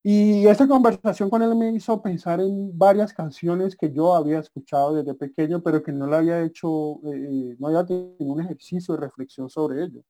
Y 0.02 0.47
esta 0.47 0.66
conversación 0.66 1.28
con 1.28 1.42
él 1.42 1.54
me 1.54 1.73
hizo 1.73 2.00
pensar 2.00 2.40
en 2.40 2.76
varias 2.78 3.12
canciones 3.12 3.76
que 3.76 3.92
yo 3.92 4.14
había 4.14 4.38
escuchado 4.38 4.95
desde 4.95 5.14
pequeño, 5.14 5.62
pero 5.62 5.83
que 5.83 5.92
no 5.92 6.07
le 6.07 6.16
había 6.16 6.42
hecho, 6.42 7.00
eh, 7.12 7.57
no 7.59 7.66
había 7.68 7.85
tenido 7.85 8.33
un 8.33 8.40
ejercicio 8.40 8.95
de 8.95 9.00
reflexión 9.00 9.50
sobre 9.50 9.85
ello. 9.85 10.02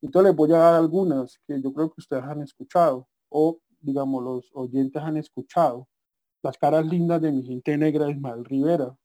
Entonces 0.00 0.30
les 0.30 0.36
voy 0.36 0.52
a 0.52 0.58
dar 0.58 0.74
algunas 0.74 1.40
que 1.46 1.60
yo 1.60 1.72
creo 1.72 1.88
que 1.88 2.00
ustedes 2.00 2.24
han 2.24 2.42
escuchado 2.42 3.08
o 3.30 3.58
digamos 3.80 4.22
los 4.22 4.50
oyentes 4.54 5.02
han 5.02 5.16
escuchado. 5.16 5.88
Las 6.42 6.58
caras 6.58 6.84
lindas 6.86 7.22
de 7.22 7.32
mi 7.32 7.42
gente 7.42 7.76
negra 7.78 8.06
de 8.06 8.12
Ismael 8.12 8.44
Rivera, 8.44 8.96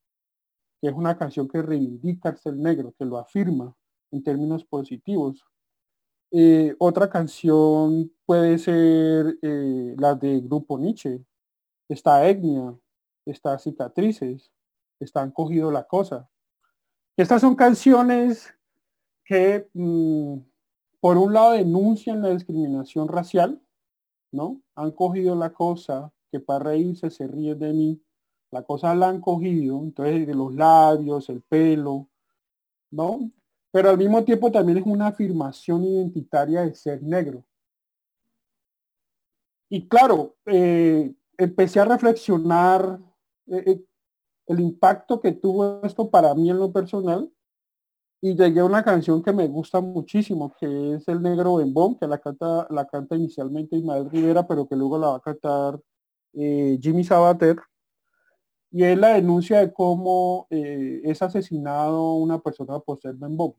que 0.80 0.88
es 0.88 0.94
una 0.94 1.16
canción 1.16 1.48
que 1.48 1.62
reivindica 1.62 2.36
el 2.44 2.60
negro, 2.60 2.94
que 2.98 3.04
lo 3.04 3.18
afirma 3.18 3.74
en 4.10 4.22
términos 4.22 4.64
positivos. 4.64 5.44
Eh, 6.30 6.74
otra 6.78 7.08
canción 7.08 8.12
puede 8.26 8.58
ser 8.58 9.38
eh, 9.42 9.94
la 9.98 10.14
de 10.14 10.40
Grupo 10.40 10.78
Nietzsche. 10.78 11.24
Está 11.88 12.28
Etnia, 12.28 12.76
está 13.24 13.58
Cicatrices, 13.58 14.52
están 15.00 15.30
Cogido 15.30 15.70
la 15.70 15.84
Cosa. 15.84 16.28
Estas 17.16 17.40
son 17.40 17.56
canciones 17.56 18.54
que 19.24 19.68
mm, 19.74 20.38
por 21.00 21.16
un 21.16 21.32
lado 21.32 21.52
denuncian 21.52 22.22
la 22.22 22.30
discriminación 22.30 23.08
racial, 23.08 23.62
¿no? 24.32 24.60
Han 24.74 24.90
cogido 24.92 25.34
la 25.36 25.52
cosa 25.52 26.12
que 26.30 26.40
para 26.40 26.64
reírse 26.70 27.10
se 27.10 27.26
ríe 27.26 27.54
de 27.54 27.72
mí. 27.72 28.02
La 28.50 28.62
cosa 28.62 28.94
la 28.94 29.08
han 29.08 29.20
cogido, 29.20 29.78
entonces 29.82 30.26
de 30.26 30.34
los 30.34 30.54
labios, 30.54 31.28
el 31.28 31.42
pelo, 31.42 32.08
¿no? 32.90 33.30
Pero 33.70 33.90
al 33.90 33.98
mismo 33.98 34.24
tiempo 34.24 34.50
también 34.50 34.78
es 34.78 34.86
una 34.86 35.08
afirmación 35.08 35.84
identitaria 35.84 36.62
de 36.62 36.74
ser 36.74 37.02
negro. 37.02 37.44
Y 39.70 39.86
claro, 39.86 40.36
eh, 40.46 41.14
empecé 41.36 41.80
a 41.80 41.84
reflexionar 41.84 42.98
eh, 43.46 43.62
eh, 43.66 43.84
el 44.46 44.60
impacto 44.60 45.20
que 45.20 45.32
tuvo 45.32 45.82
esto 45.84 46.10
para 46.10 46.34
mí 46.34 46.50
en 46.50 46.58
lo 46.58 46.72
personal 46.72 47.30
y 48.20 48.34
llegué 48.34 48.60
a 48.60 48.64
una 48.64 48.82
canción 48.82 49.22
que 49.22 49.32
me 49.32 49.46
gusta 49.46 49.80
muchísimo, 49.80 50.52
que 50.58 50.94
es 50.94 51.06
El 51.06 51.22
Negro 51.22 51.56
Bembón, 51.56 51.96
que 51.96 52.06
la 52.06 52.18
canta, 52.18 52.66
la 52.70 52.86
canta 52.86 53.14
inicialmente 53.14 53.76
Ismael 53.76 54.10
Rivera, 54.10 54.46
pero 54.46 54.66
que 54.66 54.74
luego 54.74 54.98
la 54.98 55.08
va 55.08 55.16
a 55.16 55.20
cantar 55.20 55.80
Jimmy 56.32 57.04
Sabater. 57.04 57.58
Y 58.70 58.84
es 58.84 58.98
la 58.98 59.14
denuncia 59.14 59.60
de 59.60 59.72
cómo 59.72 60.46
es 60.50 61.22
asesinado 61.22 62.14
una 62.14 62.38
persona 62.38 62.78
por 62.80 63.00
ser 63.00 63.14
bembón. 63.14 63.54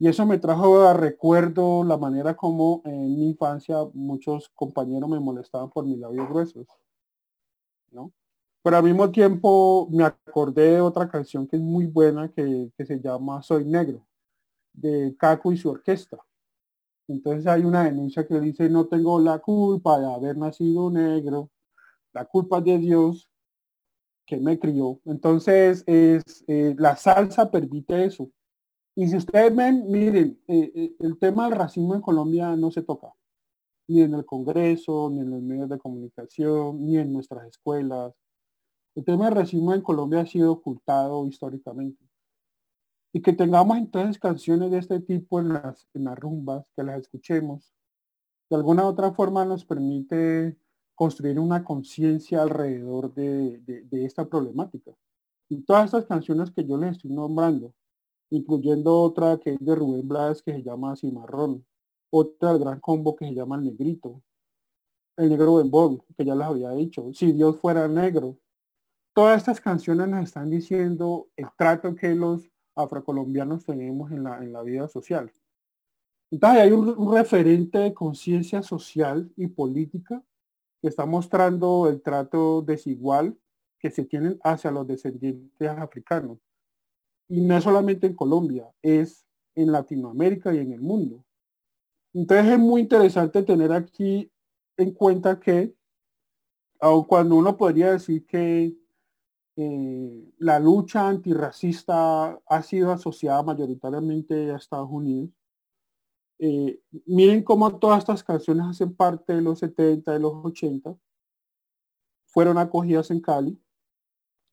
Y 0.00 0.06
eso 0.06 0.24
me 0.24 0.38
trajo 0.38 0.82
a 0.82 0.94
recuerdo 0.94 1.82
la 1.82 1.96
manera 1.96 2.36
como 2.36 2.82
en 2.84 3.18
mi 3.18 3.30
infancia 3.30 3.78
muchos 3.94 4.48
compañeros 4.50 5.10
me 5.10 5.18
molestaban 5.18 5.70
por 5.70 5.84
mis 5.84 5.98
labios 5.98 6.28
gruesos. 6.28 6.68
¿no? 7.90 8.12
Pero 8.62 8.76
al 8.76 8.84
mismo 8.84 9.10
tiempo 9.10 9.88
me 9.90 10.04
acordé 10.04 10.74
de 10.74 10.80
otra 10.80 11.08
canción 11.08 11.48
que 11.48 11.56
es 11.56 11.62
muy 11.62 11.86
buena 11.86 12.30
que, 12.30 12.70
se 12.76 13.00
llama 13.00 13.42
Soy 13.42 13.64
Negro, 13.64 14.06
de 14.72 15.16
Caco 15.18 15.52
y 15.52 15.56
su 15.56 15.70
orquesta. 15.70 16.18
Entonces 17.08 17.46
hay 17.46 17.62
una 17.64 17.84
denuncia 17.84 18.26
que 18.26 18.40
dice 18.40 18.68
no 18.70 18.86
tengo 18.86 19.20
la 19.20 19.38
culpa 19.40 19.98
de 19.98 20.06
haber 20.12 20.36
nacido 20.36 20.90
negro, 20.90 21.50
la 22.12 22.24
culpa 22.26 22.60
de 22.60 22.78
Dios 22.78 23.28
que 24.26 24.38
me 24.38 24.58
crió. 24.58 25.00
Entonces 25.06 25.84
es 25.86 26.44
eh, 26.48 26.74
la 26.78 26.96
salsa 26.96 27.50
permite 27.50 28.04
eso 28.04 28.30
y 28.98 29.06
si 29.06 29.16
ustedes 29.16 29.54
ven, 29.54 29.88
miren, 29.88 30.42
eh, 30.48 30.72
eh, 30.74 30.96
el 30.98 31.16
tema 31.20 31.48
del 31.48 31.56
racismo 31.56 31.94
en 31.94 32.00
Colombia 32.00 32.56
no 32.56 32.72
se 32.72 32.82
toca, 32.82 33.14
ni 33.86 34.02
en 34.02 34.12
el 34.12 34.26
Congreso, 34.26 35.08
ni 35.08 35.20
en 35.20 35.30
los 35.30 35.40
medios 35.40 35.68
de 35.68 35.78
comunicación, 35.78 36.84
ni 36.84 36.98
en 36.98 37.12
nuestras 37.12 37.46
escuelas. 37.46 38.12
El 38.96 39.04
tema 39.04 39.26
del 39.26 39.36
racismo 39.36 39.72
en 39.72 39.82
Colombia 39.82 40.22
ha 40.22 40.26
sido 40.26 40.50
ocultado 40.50 41.24
históricamente. 41.28 42.07
Y 43.12 43.22
que 43.22 43.32
tengamos 43.32 43.78
entonces 43.78 44.18
canciones 44.18 44.70
de 44.70 44.78
este 44.78 45.00
tipo 45.00 45.40
en 45.40 45.54
las, 45.54 45.88
en 45.94 46.04
las 46.04 46.18
rumbas, 46.18 46.66
que 46.76 46.82
las 46.82 47.00
escuchemos, 47.00 47.72
de 48.50 48.56
alguna 48.56 48.84
u 48.84 48.88
otra 48.88 49.12
forma 49.12 49.44
nos 49.44 49.64
permite 49.64 50.56
construir 50.94 51.38
una 51.38 51.64
conciencia 51.64 52.42
alrededor 52.42 53.14
de, 53.14 53.58
de 53.60 54.04
esta 54.04 54.28
problemática. 54.28 54.92
Y 55.48 55.62
todas 55.62 55.86
estas 55.86 56.06
canciones 56.06 56.50
que 56.50 56.64
yo 56.64 56.76
les 56.76 56.92
estoy 56.92 57.10
nombrando, 57.10 57.72
incluyendo 58.30 59.00
otra 59.00 59.38
que 59.38 59.54
es 59.54 59.58
de 59.60 59.74
Rubén 59.74 60.06
Blas 60.06 60.42
que 60.42 60.52
se 60.52 60.62
llama 60.62 60.96
Cimarrón, 60.96 61.64
otra 62.10 62.52
del 62.52 62.60
Gran 62.60 62.80
Combo 62.80 63.16
que 63.16 63.26
se 63.26 63.34
llama 63.34 63.56
El 63.56 63.64
Negrito, 63.64 64.22
El 65.16 65.30
Negro 65.30 65.62
Bob, 65.64 66.04
que 66.16 66.24
ya 66.24 66.34
les 66.34 66.46
había 66.46 66.70
dicho, 66.72 67.10
Si 67.12 67.32
Dios 67.32 67.56
fuera 67.58 67.88
negro. 67.88 68.38
Todas 69.14 69.38
estas 69.38 69.60
canciones 69.60 70.08
nos 70.08 70.24
están 70.24 70.50
diciendo 70.50 71.28
el 71.36 71.46
trato 71.56 71.94
que 71.94 72.14
los 72.14 72.48
afrocolombianos 72.78 73.64
tenemos 73.64 74.10
en 74.12 74.24
la, 74.24 74.38
en 74.38 74.52
la 74.52 74.62
vida 74.62 74.88
social. 74.88 75.30
Entonces 76.30 76.60
hay 76.60 76.72
un, 76.72 77.12
referente 77.12 77.78
de 77.78 77.94
conciencia 77.94 78.62
social 78.62 79.30
y 79.36 79.46
política 79.46 80.22
que 80.80 80.88
está 80.88 81.06
mostrando 81.06 81.88
el 81.88 82.02
trato 82.02 82.62
desigual 82.62 83.36
que 83.78 83.90
se 83.90 84.04
tienen 84.04 84.38
hacia 84.42 84.70
los 84.70 84.86
descendientes 84.86 85.68
africanos. 85.68 86.38
Y 87.28 87.40
no 87.40 87.56
es 87.56 87.64
solamente 87.64 88.06
en 88.06 88.14
Colombia, 88.14 88.70
es 88.82 89.26
en 89.54 89.72
Latinoamérica 89.72 90.54
y 90.54 90.58
en 90.58 90.72
el 90.72 90.80
mundo. 90.80 91.24
Entonces 92.12 92.52
es 92.52 92.58
muy 92.58 92.82
interesante 92.82 93.42
tener 93.42 93.72
aquí 93.72 94.30
en 94.76 94.92
cuenta 94.92 95.38
que, 95.38 95.74
aun 96.80 97.04
cuando 97.04 97.36
uno 97.36 97.56
podría 97.56 97.92
decir 97.92 98.24
que 98.26 98.76
eh, 99.60 100.32
la 100.38 100.60
lucha 100.60 101.08
antirracista 101.08 102.38
ha 102.46 102.62
sido 102.62 102.92
asociada 102.92 103.42
mayoritariamente 103.42 104.52
a 104.52 104.56
Estados 104.56 104.88
Unidos, 104.90 105.30
eh, 106.38 106.80
miren 107.06 107.42
cómo 107.42 107.78
todas 107.78 107.98
estas 107.98 108.22
canciones 108.22 108.66
hacen 108.66 108.94
parte 108.94 109.34
de 109.34 109.42
los 109.42 109.58
70, 109.58 110.12
de 110.12 110.20
los 110.20 110.32
80, 110.44 110.96
fueron 112.26 112.58
acogidas 112.58 113.10
en 113.10 113.20
Cali, 113.20 113.60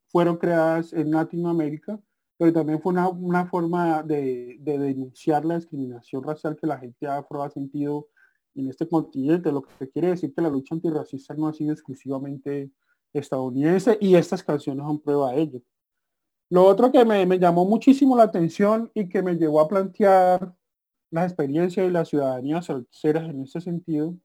fueron 0.07 0.37
creadas 0.37 0.91
en 0.93 1.11
Latinoamérica 1.11 2.01
pero 2.37 2.51
también 2.51 2.81
fue 2.81 2.93
una, 2.93 3.45
forma 3.45 4.03
de, 4.03 4.57
denunciar 4.59 5.45
la 5.45 5.55
discriminación 5.55 6.23
racial 6.23 6.57
que 6.57 6.67
la 6.67 6.77
gente 6.77 7.07
afro 7.07 7.43
ha 7.43 7.49
sentido 7.49 8.09
en 8.55 8.69
este 8.69 8.87
continente, 8.87 9.51
lo 9.51 9.61
que 9.61 9.89
quiere 9.89 10.09
decir 10.09 10.33
que 10.33 10.41
la 10.41 10.49
lucha 10.49 10.75
antirracista 10.75 11.33
no 11.33 11.47
ha 11.47 11.53
sido 11.53 11.73
exclusivamente 11.73 12.71
estadounidense 13.19 13.97
y 14.01 14.15
estas 14.15 14.43
canciones 14.43 14.85
son 14.85 14.99
prueba 14.99 15.31
de 15.31 15.41
ello. 15.41 15.61
Lo 16.49 16.65
otro 16.65 16.91
que 16.91 17.03
me, 17.05 17.39
llamó 17.39 17.65
muchísimo 17.65 18.15
la 18.15 18.23
atención 18.23 18.91
y 18.93 19.09
que 19.09 19.21
me 19.23 19.35
llevó 19.35 19.61
a 19.61 19.67
plantear 19.67 20.55
la 21.11 21.23
experiencia 21.23 21.83
de 21.83 21.91
la 21.91 22.05
ciudadanía 22.05 22.61
salseras 22.61 23.29
en 23.29 23.41
ese 23.43 23.61
sentido, 23.61 24.15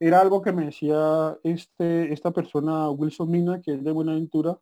era 0.00 0.20
algo 0.20 0.42
que 0.42 0.52
me 0.52 0.66
decía 0.66 1.38
este, 1.44 2.12
esta 2.12 2.32
persona, 2.32 2.90
Wilson 2.90 3.30
Mina, 3.30 3.60
que 3.60 3.74
es 3.74 3.84
de 3.84 3.92
Buenaventura, 3.92 4.58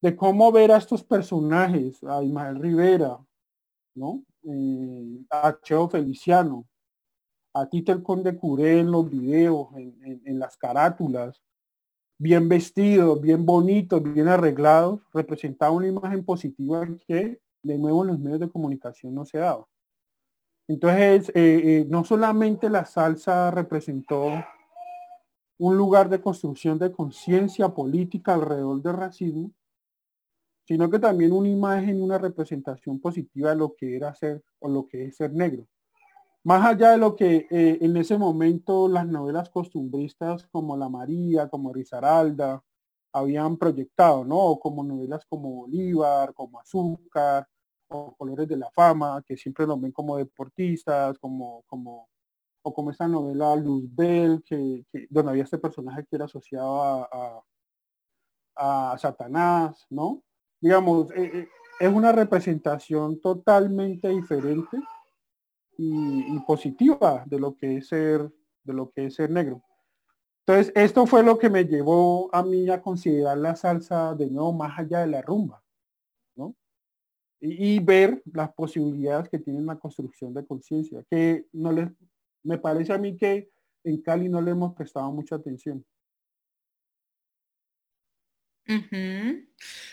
de 0.00 0.16
cómo 0.16 0.52
ver 0.52 0.72
a 0.72 0.76
estos 0.76 1.02
personajes, 1.02 2.02
a 2.04 2.22
Ismael 2.22 2.60
Rivera, 2.60 3.18
¿no? 3.94 4.22
Eh, 4.44 5.24
a 5.30 5.58
Cheo 5.62 5.88
Feliciano, 5.88 6.66
a 7.54 7.68
Tito 7.68 7.92
el 7.92 8.02
Conde 8.02 8.36
Curé 8.36 8.80
en 8.80 8.90
los 8.90 9.10
videos, 9.10 9.68
en, 9.74 10.38
las 10.38 10.56
carátulas, 10.56 11.42
bien 12.18 12.48
vestidos, 12.48 13.20
bien 13.20 13.44
bonitos, 13.44 14.02
bien 14.02 14.28
arreglados, 14.28 15.00
representaba 15.12 15.72
una 15.72 15.88
imagen 15.88 16.24
positiva 16.24 16.86
que 17.06 17.40
de 17.62 17.78
nuevo 17.78 18.02
en 18.02 18.08
los 18.08 18.18
medios 18.18 18.40
de 18.40 18.50
comunicación 18.50 19.14
no 19.14 19.24
se 19.24 19.38
daba. 19.38 19.66
Entonces, 20.68 21.28
eh, 21.30 21.32
eh, 21.64 21.86
no 21.88 22.04
solamente 22.04 22.68
la 22.68 22.84
salsa 22.84 23.50
representó 23.50 24.32
un 25.58 25.76
lugar 25.76 26.08
de 26.08 26.20
construcción 26.20 26.78
de 26.78 26.92
conciencia 26.92 27.68
política 27.68 28.34
alrededor 28.34 28.82
del 28.82 28.96
racismo, 28.96 29.52
sino 30.66 30.90
que 30.90 30.98
también 30.98 31.32
una 31.32 31.48
imagen 31.48 32.02
una 32.02 32.18
representación 32.18 33.00
positiva 33.00 33.50
de 33.50 33.56
lo 33.56 33.74
que 33.74 33.96
era 33.96 34.14
ser 34.14 34.42
o 34.58 34.68
lo 34.68 34.86
que 34.88 35.06
es 35.06 35.16
ser 35.16 35.32
negro. 35.32 35.66
Más 36.46 36.64
allá 36.64 36.92
de 36.92 36.98
lo 36.98 37.16
que 37.16 37.48
eh, 37.50 37.78
en 37.80 37.96
ese 37.96 38.16
momento 38.16 38.86
las 38.86 39.04
novelas 39.04 39.50
costumbristas 39.50 40.46
como 40.46 40.76
La 40.76 40.88
María, 40.88 41.48
como 41.48 41.72
Rizaralda, 41.72 42.62
habían 43.12 43.56
proyectado, 43.56 44.24
¿no? 44.24 44.56
Como 44.60 44.84
novelas 44.84 45.26
como 45.26 45.50
Bolívar, 45.50 46.32
como 46.34 46.60
Azúcar, 46.60 47.48
o 47.88 48.14
Colores 48.16 48.46
de 48.46 48.58
la 48.58 48.70
Fama, 48.70 49.24
que 49.26 49.36
siempre 49.36 49.66
nos 49.66 49.80
ven 49.80 49.90
como 49.90 50.18
deportistas, 50.18 51.18
como, 51.18 51.64
como, 51.66 52.08
o 52.62 52.72
como 52.72 52.92
esta 52.92 53.08
novela 53.08 53.56
Luzbel, 53.56 54.44
que, 54.44 54.86
que, 54.92 55.08
donde 55.10 55.32
había 55.32 55.42
este 55.42 55.58
personaje 55.58 56.06
que 56.08 56.14
era 56.14 56.26
asociado 56.26 56.80
a, 56.80 57.42
a, 58.54 58.96
Satanás, 58.98 59.84
¿no? 59.90 60.22
Digamos, 60.60 61.10
eh, 61.10 61.30
eh, 61.34 61.48
es 61.80 61.92
una 61.92 62.12
representación 62.12 63.20
totalmente 63.20 64.08
diferente 64.10 64.78
y, 65.78 66.38
positiva 66.40 67.24
de 67.26 67.38
lo 67.38 67.56
que 67.56 67.76
es 67.76 67.88
ser, 67.88 68.30
de 68.64 68.72
lo 68.72 68.90
que 68.90 69.06
es 69.06 69.14
ser 69.14 69.30
negro. 69.30 69.62
Entonces, 70.46 70.72
esto 70.76 71.06
fue 71.06 71.22
lo 71.22 71.38
que 71.38 71.50
me 71.50 71.64
llevó 71.64 72.32
a 72.32 72.42
mí 72.42 72.68
a 72.70 72.80
considerar 72.80 73.38
la 73.38 73.56
salsa 73.56 74.14
de 74.14 74.30
nuevo 74.30 74.52
más 74.52 74.78
allá 74.78 75.00
de 75.00 75.08
la 75.08 75.22
rumba, 75.22 75.62
¿no? 76.36 76.54
Y, 77.40 77.78
ver 77.80 78.22
las 78.32 78.52
posibilidades 78.54 79.28
que 79.28 79.38
tiene 79.38 79.60
la 79.60 79.78
construcción 79.78 80.32
de 80.32 80.46
conciencia, 80.46 81.04
que 81.10 81.46
no 81.52 81.72
les, 81.72 81.90
me 82.42 82.58
parece 82.58 82.92
a 82.92 82.98
mí 82.98 83.16
que 83.16 83.50
en 83.84 84.02
Cali 84.02 84.28
no 84.28 84.40
le 84.40 84.52
hemos 84.52 84.74
prestado 84.74 85.10
mucha 85.12 85.36
atención. 85.36 85.84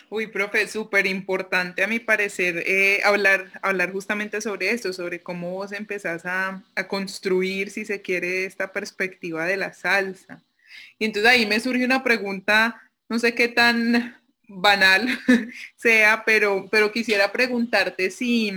Uy, 0.09 0.27
profe, 0.27 0.67
súper 0.67 1.07
importante 1.07 1.83
a 1.83 1.87
mi 1.87 1.99
parecer 1.99 2.63
eh, 2.65 3.01
hablar, 3.03 3.59
hablar 3.61 3.91
justamente 3.91 4.41
sobre 4.41 4.71
esto, 4.71 4.93
sobre 4.93 5.21
cómo 5.21 5.51
vos 5.51 5.71
empezás 5.71 6.25
a, 6.25 6.63
construir, 6.87 7.69
si 7.69 7.85
se 7.85 8.01
quiere, 8.01 8.45
esta 8.45 8.71
perspectiva 8.71 9.45
de 9.45 9.57
la 9.57 9.73
salsa. 9.73 10.43
Y 10.99 11.05
entonces 11.05 11.31
ahí 11.31 11.45
me 11.45 11.59
surge 11.59 11.85
una 11.85 12.03
pregunta, 12.03 12.81
no 13.09 13.19
sé 13.19 13.35
qué 13.35 13.47
tan 13.47 14.17
banal 14.47 15.07
sea, 15.75 16.23
pero, 16.25 16.67
pero 16.69 16.91
quisiera 16.91 17.31
preguntarte 17.31 18.11
si, 18.11 18.51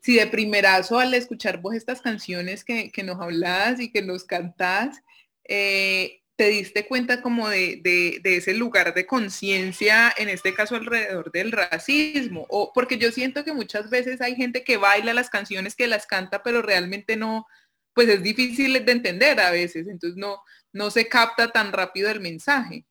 si 0.00 0.14
de 0.14 0.26
primerazo 0.26 0.98
al 0.98 1.14
escuchar 1.14 1.60
vos 1.60 1.74
estas 1.74 2.00
canciones 2.00 2.64
que, 2.64 2.90
nos 3.04 3.20
hablas 3.20 3.80
y 3.80 3.90
que 3.90 4.02
nos 4.02 4.24
cantás, 4.24 5.02
eh, 5.44 6.22
te 6.36 6.48
diste 6.48 6.86
cuenta 6.86 7.22
como 7.22 7.48
de, 7.48 8.20
ese 8.22 8.54
lugar 8.54 8.92
de 8.94 9.06
conciencia, 9.06 10.12
en 10.16 10.28
este 10.28 10.54
caso 10.54 10.76
alrededor 10.76 11.32
del 11.32 11.50
racismo, 11.50 12.46
o 12.50 12.72
porque 12.74 12.98
yo 12.98 13.10
siento 13.10 13.42
que 13.42 13.54
muchas 13.54 13.88
veces 13.88 14.20
hay 14.20 14.36
gente 14.36 14.62
que 14.62 14.76
baila 14.76 15.14
las 15.14 15.30
canciones, 15.30 15.74
que 15.74 15.86
las 15.86 16.06
canta, 16.06 16.42
pero 16.42 16.60
realmente 16.60 17.16
no, 17.16 17.46
pues 17.94 18.08
es 18.10 18.22
difícil 18.22 18.84
de 18.84 18.92
entender 18.92 19.40
a 19.40 19.50
veces, 19.50 19.88
entonces 19.88 20.18
no, 20.18 20.42
no 20.72 20.90
se 20.90 21.08
capta 21.08 21.50
tan 21.50 21.72
rápido 21.72 22.10
el 22.10 22.20
mensaje. 22.20 22.84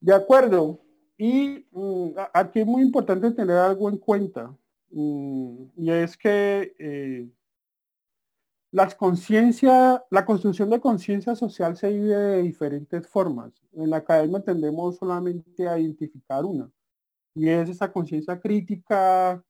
De 0.00 0.14
acuerdo. 0.14 0.80
Y 1.16 1.66
mm, 1.70 2.12
aquí 2.32 2.60
es 2.60 2.66
muy 2.66 2.82
importante 2.82 3.30
tener 3.30 3.56
algo 3.56 3.88
en 3.88 3.96
cuenta, 3.96 4.54
mm, 4.90 5.64
y 5.76 5.90
es 5.90 6.16
que 6.16 6.74
eh, 6.78 7.26
las 8.72 8.94
conciencia, 8.94 10.04
la 10.10 10.24
construcción 10.24 10.70
de 10.70 10.80
conciencia 10.80 11.34
social 11.34 11.76
se 11.76 11.90
vive 11.90 12.16
de 12.16 12.42
diferentes 12.42 13.06
formas. 13.08 13.52
En 13.72 13.90
la 13.90 13.98
academia 13.98 14.40
tendemos 14.40 14.96
solamente 14.96 15.68
a 15.68 15.78
identificar 15.78 16.44
una, 16.44 16.70
y 17.34 17.48
es 17.48 17.68
esa 17.68 17.92
conciencia 17.92 18.40
crítica 18.40 19.42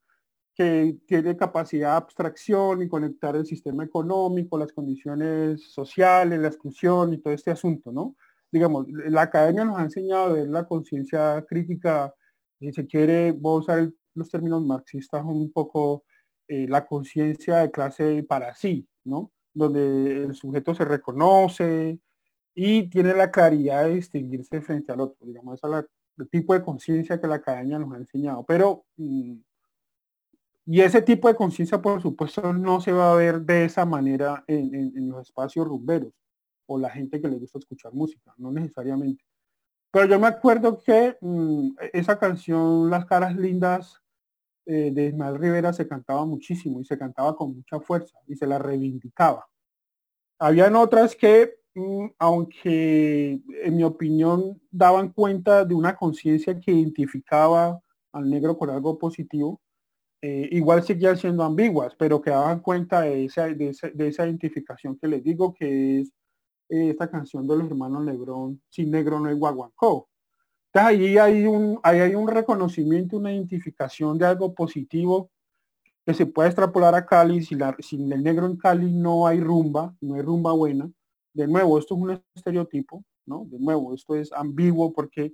que 0.55 0.97
tiene 1.07 1.37
capacidad 1.37 1.91
de 1.91 1.97
abstracción 1.97 2.81
y 2.81 2.89
conectar 2.89 3.35
el 3.35 3.45
sistema 3.45 3.83
económico, 3.83 4.57
las 4.57 4.73
condiciones 4.73 5.71
sociales, 5.71 6.39
la 6.39 6.47
exclusión 6.49 7.13
y 7.13 7.19
todo 7.19 7.33
este 7.33 7.51
asunto, 7.51 7.91
¿no? 7.91 8.15
Digamos, 8.51 8.87
la 8.89 9.23
academia 9.23 9.65
nos 9.65 9.79
ha 9.79 9.83
enseñado 9.83 10.25
a 10.25 10.33
ver 10.33 10.49
la 10.49 10.65
conciencia 10.67 11.45
crítica, 11.47 12.13
si 12.59 12.71
se 12.73 12.85
quiere, 12.85 13.31
voy 13.31 13.59
usar 13.61 13.91
los 14.13 14.29
términos 14.29 14.61
marxistas 14.63 15.23
un 15.25 15.51
poco, 15.51 16.03
eh, 16.47 16.67
la 16.67 16.85
conciencia 16.85 17.59
de 17.59 17.71
clase 17.71 18.23
para 18.23 18.53
sí, 18.55 18.87
Donde 19.03 20.23
el 20.23 20.35
sujeto 20.35 20.73
se 20.73 20.85
reconoce 20.85 21.99
y 22.53 22.89
tiene 22.89 23.13
la 23.13 23.31
claridad 23.31 23.85
de 23.85 23.95
distinguirse 23.95 24.61
frente 24.61 24.91
al 24.91 25.01
otro, 25.01 25.25
digamos, 25.25 25.59
es 25.63 25.69
el 26.17 26.29
tipo 26.29 26.53
de 26.53 26.63
conciencia 26.63 27.19
que 27.19 27.27
la 27.27 27.35
academia 27.35 27.79
nos 27.79 27.93
ha 27.93 27.97
enseñado. 27.97 28.43
Pero, 28.45 28.85
mm, 28.97 29.35
y 30.65 30.81
ese 30.81 31.01
tipo 31.01 31.27
de 31.27 31.35
conciencia, 31.35 31.81
por 31.81 32.01
supuesto, 32.01 32.53
no 32.53 32.81
se 32.81 32.91
va 32.91 33.11
a 33.11 33.15
ver 33.15 33.41
de 33.41 33.65
esa 33.65 33.85
manera 33.85 34.43
en, 34.47 35.09
los 35.09 35.27
espacios 35.27 35.67
rumberos 35.67 36.13
o 36.67 36.77
la 36.77 36.89
gente 36.89 37.19
que 37.19 37.27
le 37.27 37.37
gusta 37.37 37.59
escuchar 37.59 37.93
música, 37.93 38.33
no 38.37 38.51
necesariamente. 38.51 39.23
Pero 39.91 40.05
yo 40.05 40.19
me 40.19 40.27
acuerdo 40.27 40.79
que 40.79 41.17
mm, 41.21 41.71
esa 41.93 42.19
canción, 42.19 42.89
Las 42.89 43.05
caras 43.05 43.35
lindas, 43.35 44.01
eh, 44.65 44.91
de 44.91 45.07
Ismael 45.07 45.37
Rivera 45.37 45.73
se 45.73 45.87
cantaba 45.87 46.25
muchísimo 46.25 46.81
y 46.81 46.85
se 46.85 46.97
cantaba 46.97 47.35
con 47.35 47.55
mucha 47.55 47.79
fuerza 47.79 48.17
y 48.27 48.35
se 48.35 48.47
la 48.47 48.59
reivindicaba. 48.59 49.47
Habían 50.39 50.75
otras 50.75 51.15
que, 51.15 51.55
mm, 51.75 52.07
aunque 52.19 53.41
en 53.63 53.75
mi 53.75 53.83
opinión 53.83 54.61
daban 54.71 55.13
cuenta 55.13 55.65
de 55.65 55.73
una 55.75 55.95
conciencia 55.95 56.59
que 56.59 56.71
identificaba 56.71 57.79
al 58.13 58.29
negro 58.29 58.57
con 58.57 58.69
algo 58.69 58.97
positivo, 58.97 59.61
eh, 60.21 60.49
igual 60.51 60.83
seguían 60.83 61.17
siendo 61.17 61.43
ambiguas, 61.43 61.95
pero 61.97 62.21
que 62.21 62.29
daban 62.29 62.59
cuenta 62.61 63.01
de 63.01 63.25
esa, 63.25 63.47
de 63.47 63.69
esa, 64.07 64.25
identificación 64.27 64.97
que 64.97 65.07
les 65.07 65.23
digo 65.23 65.53
que 65.53 66.01
es 66.01 66.09
eh, 66.69 66.91
esta 66.91 67.09
canción 67.09 67.47
de 67.47 67.57
los 67.57 67.67
hermanos 67.67 68.05
Lebrón, 68.05 68.61
sin 68.69 68.91
negro 68.91 69.19
no 69.19 69.29
hay 69.29 69.35
guaguancó 69.35 70.10
ahí 70.73 71.17
hay 71.17 71.45
un, 71.45 71.79
ahí 71.83 71.99
hay 71.99 72.15
un 72.15 72.27
reconocimiento, 72.27 73.17
una 73.17 73.33
identificación 73.33 74.17
de 74.17 74.25
algo 74.25 74.53
positivo 74.53 75.29
que 76.05 76.13
se 76.13 76.25
puede 76.25 76.49
extrapolar 76.49 76.95
a 76.95 77.05
Cali. 77.05 77.43
Si 77.43 77.55
la, 77.55 77.75
sin 77.79 78.11
el 78.11 78.23
negro 78.23 78.45
en 78.45 78.57
Cali 78.57 78.91
no 78.91 79.27
hay 79.27 79.39
rumba, 79.39 79.95
no 80.01 80.15
hay 80.15 80.21
rumba 80.21 80.53
buena. 80.53 80.91
De 81.33 81.47
nuevo, 81.47 81.77
esto 81.77 81.95
es 81.95 82.01
un 82.01 82.21
estereotipo, 82.35 83.03
¿no? 83.25 83.45
De 83.45 83.59
nuevo, 83.59 83.93
esto 83.93 84.15
es 84.15 84.31
ambiguo 84.33 84.93
porque 84.93 85.33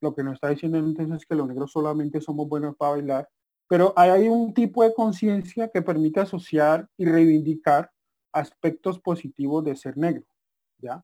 lo 0.00 0.14
que 0.14 0.22
nos 0.22 0.34
está 0.34 0.48
diciendo 0.48 0.78
entonces 0.78 1.16
es 1.16 1.26
que 1.26 1.34
los 1.34 1.48
negros 1.48 1.72
solamente 1.72 2.20
somos 2.20 2.48
buenos 2.48 2.76
para 2.76 2.92
bailar. 2.92 3.28
Pero 3.68 3.94
hay 3.96 4.28
un 4.28 4.52
tipo 4.52 4.82
de 4.82 4.92
conciencia 4.92 5.68
que 5.68 5.80
permite 5.80 6.20
asociar 6.20 6.88
y 6.98 7.06
reivindicar 7.06 7.90
aspectos 8.32 8.98
positivos 8.98 9.64
de 9.64 9.76
ser 9.76 9.96
negro, 9.96 10.24
¿ya? 10.78 11.02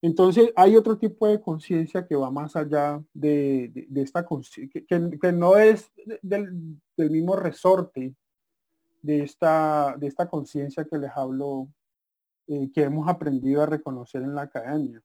Entonces 0.00 0.52
hay 0.54 0.76
otro 0.76 0.96
tipo 0.96 1.26
de 1.26 1.40
conciencia 1.40 2.06
que 2.06 2.14
va 2.14 2.30
más 2.30 2.54
allá 2.54 3.02
de, 3.12 3.88
esta 3.96 4.24
conciencia, 4.24 4.82
que, 4.86 5.32
no 5.32 5.56
es 5.56 5.90
del, 6.22 6.72
mismo 6.96 7.34
resorte 7.34 8.14
de 9.02 9.22
esta, 9.22 9.96
de 9.98 10.06
esta 10.06 10.28
conciencia 10.28 10.84
que 10.84 10.98
les 10.98 11.10
hablo, 11.16 11.68
eh, 12.46 12.70
que 12.72 12.82
hemos 12.82 13.08
aprendido 13.08 13.62
a 13.62 13.66
reconocer 13.66 14.22
en 14.22 14.34
la 14.34 14.42
academia. 14.42 15.02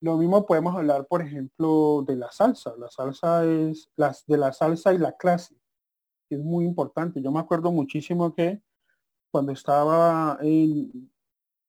Lo 0.00 0.16
mismo 0.16 0.46
podemos 0.46 0.74
hablar, 0.74 1.06
por 1.06 1.20
ejemplo, 1.20 2.02
de 2.06 2.16
la 2.16 2.32
salsa. 2.32 2.72
La 2.78 2.88
salsa 2.88 3.44
es 3.44 3.90
las 3.96 4.24
de 4.26 4.38
la 4.38 4.52
salsa 4.54 4.94
y 4.94 4.98
la 4.98 5.12
clase. 5.12 5.54
Es 6.30 6.38
muy 6.38 6.64
importante. 6.64 7.20
Yo 7.20 7.30
me 7.30 7.40
acuerdo 7.40 7.70
muchísimo 7.70 8.34
que 8.34 8.62
cuando 9.30 9.52
estaba 9.52 10.38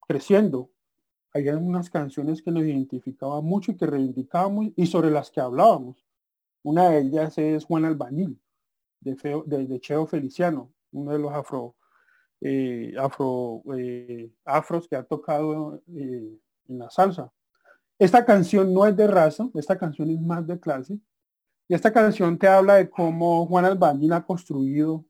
creciendo, 0.07 0.71
había 1.33 1.57
unas 1.57 1.89
canciones 1.89 2.41
que 2.41 2.51
nos 2.51 2.63
identificaban 2.63 3.43
mucho 3.45 3.71
y 3.71 3.77
que 3.77 3.85
reivindicábamos 3.85 4.67
y 4.75 4.85
sobre 4.85 5.11
las 5.11 5.31
que 5.31 5.39
hablábamos. 5.39 6.05
Una 6.63 6.89
de 6.89 6.99
ellas 6.99 7.37
es 7.37 7.65
Juan 7.65 7.85
Albañil, 7.85 8.39
de, 8.99 9.15
Feo, 9.15 9.43
de, 9.45 9.79
Cheo 9.79 10.05
Feliciano, 10.05 10.71
uno 10.91 11.11
de 11.13 11.19
los 11.19 11.31
afro, 11.31 11.75
eh, 12.41 12.93
eh, 13.77 14.31
afros 14.45 14.87
que 14.87 14.95
ha 14.95 15.03
tocado 15.03 15.81
eh, 15.87 16.37
en 16.67 16.79
la 16.79 16.89
salsa. 16.89 17.31
Esta 17.97 18.25
canción 18.25 18.73
no 18.73 18.85
es 18.85 18.95
de 18.95 19.07
raza, 19.07 19.49
esta 19.55 19.77
canción 19.77 20.09
es 20.09 20.19
más 20.19 20.45
de 20.45 20.59
clase. 20.59 20.99
Y 21.67 21.73
esta 21.73 21.93
canción 21.93 22.37
te 22.37 22.47
habla 22.47 22.75
de 22.75 22.89
cómo 22.89 23.45
Juan 23.47 23.65
Albañil 23.65 24.11
ha 24.11 24.25
construido 24.25 25.05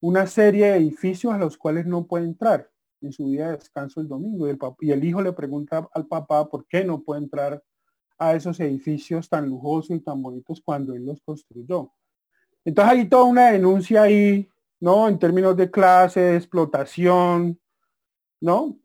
una 0.00 0.26
serie 0.28 0.66
de 0.66 0.76
edificios 0.76 1.32
a 1.32 1.38
los 1.38 1.58
cuales 1.58 1.86
no 1.86 2.06
puede 2.06 2.26
entrar 2.26 2.70
en 3.00 3.12
su 3.12 3.28
día 3.28 3.48
de 3.48 3.56
descanso 3.56 4.00
el 4.00 4.08
domingo. 4.08 4.46
Y 4.46 4.50
el, 4.50 4.58
y 4.80 4.90
el 4.90 5.04
hijo 5.04 5.22
le 5.22 5.32
pregunta 5.32 5.88
al 5.92 6.06
papá 6.06 6.48
por 6.48 6.66
qué 6.66 6.84
no 6.84 7.02
puede 7.02 7.22
entrar 7.22 7.62
a 8.18 8.34
esos 8.34 8.58
edificios 8.60 9.28
tan 9.28 9.48
lujosos 9.48 9.96
y 9.96 10.00
tan 10.00 10.22
bonitos 10.22 10.60
cuando 10.60 10.94
él 10.94 11.06
los 11.06 11.20
construyó. 11.22 11.92
Entonces 12.64 12.92
hay 12.92 13.08
toda 13.08 13.24
una 13.24 13.50
denuncia 13.50 14.02
ahí, 14.02 14.48
¿no? 14.80 15.08
En 15.08 15.18
términos 15.18 15.56
de 15.56 15.70
clase, 15.70 16.36
explotación, 16.36 17.58
¿no? 18.40 18.76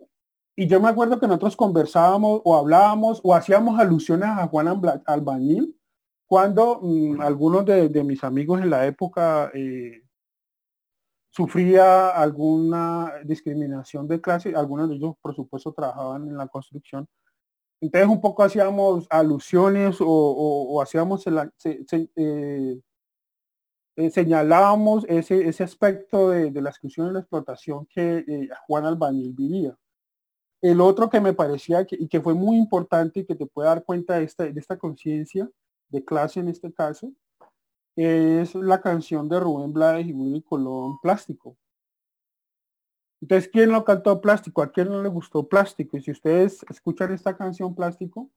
Y 0.56 0.68
yo 0.68 0.80
me 0.80 0.90
acuerdo 0.90 1.20
que 1.20 1.28
nosotros 1.28 1.56
conversábamos 1.56 2.42
o 2.44 2.56
hablábamos 2.56 3.20
o 3.24 3.34
hacíamos 3.34 3.80
alusiones 3.80 4.30
a 4.30 4.48
Juan 4.48 4.68
Albañil 5.06 5.76
cuando 6.28 6.80
mm, 6.82 7.22
algunos 7.22 7.66
de, 7.66 8.04
mis 8.04 8.24
amigos 8.24 8.62
en 8.62 8.70
la 8.70 8.86
época 8.86 9.52
eh, 9.54 10.03
sufría 11.34 12.10
alguna 12.10 13.12
discriminación 13.26 14.08
de 14.08 14.22
clase, 14.22 14.56
algunos 14.56 14.88
de 14.88 14.96
ellos 14.96 15.16
por 15.20 15.36
supuesto 15.36 15.74
trabajaban 15.74 16.28
en 16.28 16.38
la 16.38 16.48
construcción. 16.48 17.08
Entonces 17.82 18.08
un 18.08 18.22
poco 18.22 18.44
hacíamos 18.44 19.08
alusiones 19.10 19.98
o, 20.00 20.80
hacíamos 20.82 21.26
eh, 21.26 22.80
eh, 23.96 24.10
señalábamos 24.12 25.06
ese, 25.10 25.48
ese 25.48 25.64
aspecto 25.64 26.30
de, 26.30 26.52
la 26.62 26.70
exclusión 26.70 27.10
y 27.10 27.14
la 27.14 27.20
explotación 27.22 27.88
que 27.88 28.48
Juan 28.68 28.86
Albañil 28.86 29.34
vivía. 29.34 29.76
El 30.62 30.82
otro 30.82 31.10
que 31.10 31.20
me 31.20 31.34
parecía 31.34 31.86
que, 31.86 31.98
y 32.00 32.08
que 32.08 32.22
fue 32.22 32.36
muy 32.36 32.58
importante 32.58 33.22
y 33.22 33.26
que 33.26 33.36
te 33.36 33.48
puede 33.48 33.70
dar 33.70 33.84
cuenta 33.84 34.20
de 34.20 34.26
esta, 34.26 34.44
de 34.46 34.60
esta 34.60 34.78
conciencia 34.78 35.50
de 35.90 36.06
clase 36.06 36.40
en 36.40 36.50
este 36.50 36.72
caso, 36.72 37.12
es 37.96 38.56
la 38.56 38.82
canción 38.82 39.30
de 39.30 39.40
Rubén 39.40 39.74
Blades 39.74 40.08
y 40.08 40.14
Willy 40.14 40.42
Colón, 40.42 41.00
Plástico. 41.02 41.58
Entonces, 43.22 43.50
¿quién 43.52 43.72
lo 43.72 43.86
cantó 43.86 44.20
Plástico? 44.20 44.62
¿A 44.62 44.72
quién 44.72 44.90
no 44.90 45.02
le 45.02 45.10
gustó 45.10 45.48
Plástico? 45.48 45.98
Y 45.98 46.02
si 46.02 46.12
ustedes 46.12 46.66
escuchan 46.70 47.14
esta 47.14 47.38
canción 47.38 47.74
Plástico, 47.74 48.30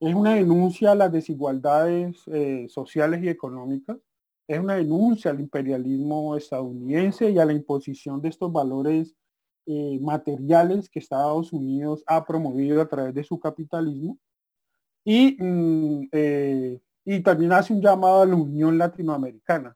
es 0.00 0.14
una 0.14 0.34
denuncia 0.34 0.92
a 0.92 0.94
las 0.94 1.10
desigualdades 1.10 2.22
eh, 2.26 2.66
sociales 2.68 3.22
y 3.22 3.28
económicas, 3.28 3.96
es 4.46 4.58
una 4.58 4.76
denuncia 4.76 5.30
al 5.30 5.40
imperialismo 5.40 6.36
estadounidense 6.36 7.30
y 7.30 7.38
a 7.38 7.44
la 7.44 7.52
imposición 7.52 8.20
de 8.20 8.28
estos 8.28 8.52
valores 8.52 9.14
eh, 9.66 9.98
materiales 10.00 10.88
que 10.88 10.98
Estados 10.98 11.52
Unidos 11.52 12.02
ha 12.06 12.24
promovido 12.24 12.80
a 12.80 12.88
través 12.88 13.14
de 13.14 13.24
su 13.24 13.38
capitalismo 13.38 14.18
y, 15.04 15.36
mm, 15.38 16.08
eh, 16.12 16.80
y 17.10 17.20
también 17.20 17.52
hace 17.52 17.72
un 17.72 17.80
llamado 17.80 18.20
a 18.20 18.26
la 18.26 18.34
Unión 18.34 18.76
Latinoamericana. 18.76 19.74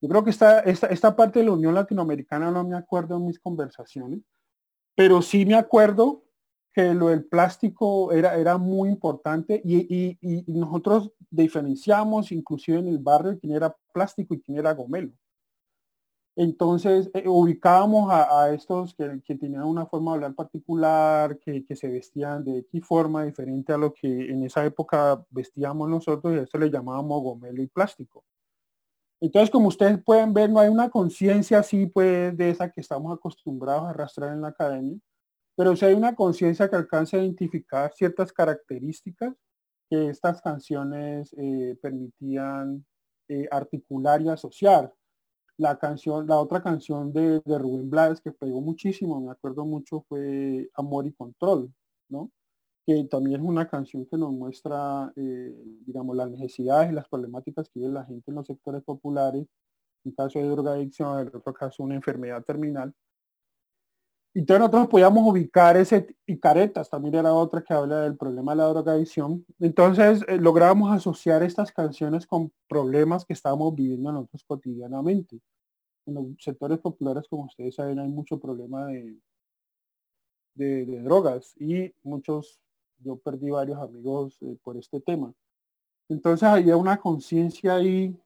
Yo 0.00 0.08
creo 0.08 0.24
que 0.24 0.30
esta, 0.30 0.60
esta, 0.60 0.86
esta 0.86 1.14
parte 1.14 1.40
de 1.40 1.44
la 1.44 1.52
Unión 1.52 1.74
Latinoamericana 1.74 2.50
no 2.50 2.64
me 2.64 2.74
acuerdo 2.74 3.18
en 3.18 3.26
mis 3.26 3.38
conversaciones, 3.38 4.20
pero 4.96 5.20
sí 5.20 5.44
me 5.44 5.54
acuerdo 5.54 6.24
que 6.72 6.94
lo 6.94 7.08
del 7.08 7.26
plástico 7.26 8.10
era, 8.10 8.36
era 8.36 8.56
muy 8.56 8.88
importante 8.88 9.60
y, 9.62 9.80
y, 9.80 10.18
y, 10.22 10.50
nosotros 10.54 11.12
diferenciamos 11.28 12.32
inclusive 12.32 12.78
en 12.78 12.88
el 12.88 12.98
barrio 12.98 13.38
quién 13.38 13.54
era 13.54 13.76
plástico 13.92 14.32
y 14.32 14.40
quién 14.40 14.56
era 14.56 14.72
gomelo. 14.72 15.12
Entonces 16.34 17.10
eh, 17.12 17.28
ubicábamos 17.28 18.10
a, 18.10 18.52
estos 18.54 18.94
que, 18.94 19.36
tenían 19.36 19.64
una 19.64 19.84
forma 19.84 20.12
de 20.12 20.16
hablar 20.16 20.34
particular, 20.34 21.38
que, 21.38 21.64
se 21.76 21.88
vestían 21.88 22.44
de 22.44 22.58
X 22.60 22.86
forma 22.86 23.24
diferente 23.24 23.72
a 23.72 23.78
lo 23.78 23.92
que 23.92 24.30
en 24.30 24.42
esa 24.44 24.64
época 24.64 25.22
vestíamos 25.30 25.90
nosotros 25.90 26.34
y 26.34 26.38
a 26.38 26.42
esto 26.42 26.58
le 26.58 26.70
llamábamos 26.70 27.22
gomelo 27.22 27.62
y 27.62 27.66
plástico. 27.66 28.24
Entonces, 29.20 29.50
como 29.50 29.68
ustedes 29.68 30.02
pueden 30.02 30.32
ver, 30.34 30.50
no 30.50 30.58
hay 30.58 30.68
una 30.68 30.90
conciencia 30.90 31.58
así 31.60 31.86
pues 31.86 32.36
de 32.36 32.50
esa 32.50 32.70
que 32.70 32.80
estamos 32.80 33.14
acostumbrados 33.16 33.84
a 33.84 33.90
arrastrar 33.90 34.32
en 34.32 34.40
la 34.40 34.48
academia, 34.48 34.98
pero 35.54 35.76
sí 35.76 35.84
hay 35.84 35.94
una 35.94 36.14
conciencia 36.14 36.68
que 36.68 36.76
alcanza 36.76 37.18
a 37.18 37.20
identificar 37.20 37.92
ciertas 37.94 38.32
características 38.32 39.34
que 39.90 40.08
estas 40.08 40.40
canciones 40.40 41.34
eh, 41.38 41.76
permitían 41.82 42.84
eh, 43.28 43.46
articular 43.50 44.22
y 44.22 44.30
asociar 44.30 44.92
la 45.62 45.78
canción, 45.78 46.26
la 46.26 46.38
otra 46.38 46.62
canción 46.62 47.12
de, 47.12 47.40
Rubén 47.46 47.88
Blades 47.90 48.20
que 48.20 48.32
pegó 48.32 48.60
muchísimo, 48.60 49.20
me 49.20 49.32
acuerdo 49.32 49.64
mucho, 49.64 50.04
fue 50.08 50.68
Amor 50.74 51.06
y 51.06 51.12
Control, 51.12 51.72
¿no? 52.08 52.30
Que 52.86 53.04
también 53.04 53.40
es 53.40 53.46
una 53.46 53.68
canción 53.68 54.06
que 54.06 54.18
nos 54.18 54.32
muestra, 54.32 55.12
eh, 55.16 55.54
digamos, 55.86 56.16
las 56.16 56.30
necesidades 56.30 56.92
y 56.92 56.94
las 56.94 57.08
problemáticas 57.08 57.68
que 57.70 57.80
vive 57.80 57.92
la 57.92 58.04
gente 58.04 58.30
en 58.30 58.36
los 58.36 58.46
sectores 58.46 58.82
populares, 58.84 59.46
en 60.04 60.12
caso 60.12 60.38
de 60.40 60.48
drogadicción, 60.48 61.20
en 61.20 61.28
otro 61.28 61.54
caso 61.54 61.82
una 61.84 61.94
enfermedad 61.96 62.42
terminal. 62.44 62.94
Entonces 64.34 64.60
nosotros 64.60 64.88
podíamos 64.88 65.28
ubicar 65.30 65.76
ese, 65.76 66.16
y 66.26 66.38
Caretas 66.38 66.88
también 66.88 67.14
era 67.16 67.34
otra 67.34 67.62
que 67.62 67.74
habla 67.74 68.00
del 68.00 68.16
problema 68.16 68.52
de 68.52 68.56
la 68.58 68.68
drogadicción. 68.68 69.44
Entonces 69.60 70.24
eh, 70.26 70.38
logramos 70.38 70.90
asociar 70.90 71.42
estas 71.42 71.70
canciones 71.70 72.26
con 72.26 72.50
problemas 72.66 73.26
que 73.26 73.34
estábamos 73.34 73.74
viviendo 73.74 74.10
nosotros 74.10 74.42
cotidianamente. 74.44 75.38
En 76.06 76.14
los 76.14 76.26
sectores 76.38 76.78
populares, 76.78 77.26
como 77.28 77.44
ustedes 77.44 77.74
saben, 77.74 77.98
hay 77.98 78.08
mucho 78.08 78.38
problema 78.38 78.86
de, 78.86 79.16
de, 80.54 81.00
drogas 81.02 81.54
y 81.58 81.92
muchos, 82.02 82.60
yo 82.98 83.16
perdí 83.16 83.50
varios 83.50 83.78
amigos 83.78 84.36
eh, 84.42 84.56
por 84.62 84.76
este 84.76 85.00
tema. 85.00 85.32
Entonces 86.08 86.48
había 86.48 86.76
una 86.76 86.98
conciencia 86.98 87.76
ahí 87.76 88.16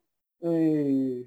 eh, 0.41 1.27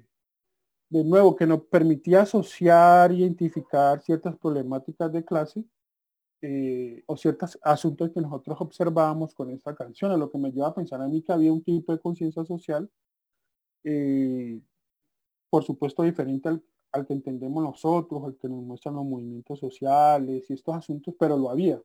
de 0.90 1.04
nuevo, 1.04 1.36
que 1.36 1.46
nos 1.46 1.62
permitía 1.62 2.22
asociar, 2.22 3.12
identificar 3.12 4.02
ciertas 4.02 4.36
problemáticas 4.36 5.12
de 5.12 5.24
clase 5.24 5.64
eh, 6.42 7.02
o 7.06 7.16
ciertos 7.16 7.58
asuntos 7.62 8.10
que 8.10 8.20
nosotros 8.20 8.60
observábamos 8.60 9.34
con 9.34 9.50
esta 9.50 9.74
canción, 9.74 10.10
a 10.10 10.16
lo 10.16 10.30
que 10.30 10.38
me 10.38 10.50
lleva 10.50 10.68
a 10.68 10.74
pensar 10.74 11.00
a 11.00 11.06
mí 11.06 11.22
que 11.22 11.32
había 11.32 11.52
un 11.52 11.62
tipo 11.62 11.92
de 11.92 12.00
conciencia 12.00 12.44
social, 12.44 12.90
por 15.50 15.64
supuesto 15.64 16.02
diferente 16.02 16.48
al, 16.48 17.06
que 17.06 17.12
entendemos 17.12 17.62
nosotros, 17.62 18.24
al 18.24 18.36
que 18.38 18.48
nos 18.48 18.62
muestran 18.62 18.94
los 18.94 19.04
movimientos 19.04 19.58
sociales 19.58 20.48
y 20.48 20.52
estos 20.54 20.76
asuntos, 20.76 21.14
pero 21.18 21.36
lo 21.36 21.50
había. 21.50 21.80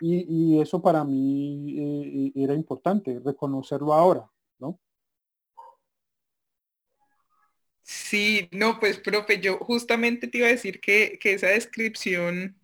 Y, 0.00 0.58
eso 0.60 0.80
para 0.80 1.04
mí 1.04 1.74
eh, 1.78 2.32
era 2.34 2.54
importante, 2.54 3.20
reconocerlo 3.22 3.92
ahora, 3.92 4.30
¿no? 4.58 4.80
Sí, 7.82 8.48
no, 8.52 8.78
pues 8.80 8.98
profe, 8.98 9.40
yo 9.40 9.58
justamente 9.58 10.26
te 10.26 10.38
iba 10.38 10.46
a 10.46 10.50
decir 10.50 10.80
que, 10.80 11.18
que 11.20 11.34
esa 11.34 11.48
descripción 11.48 12.59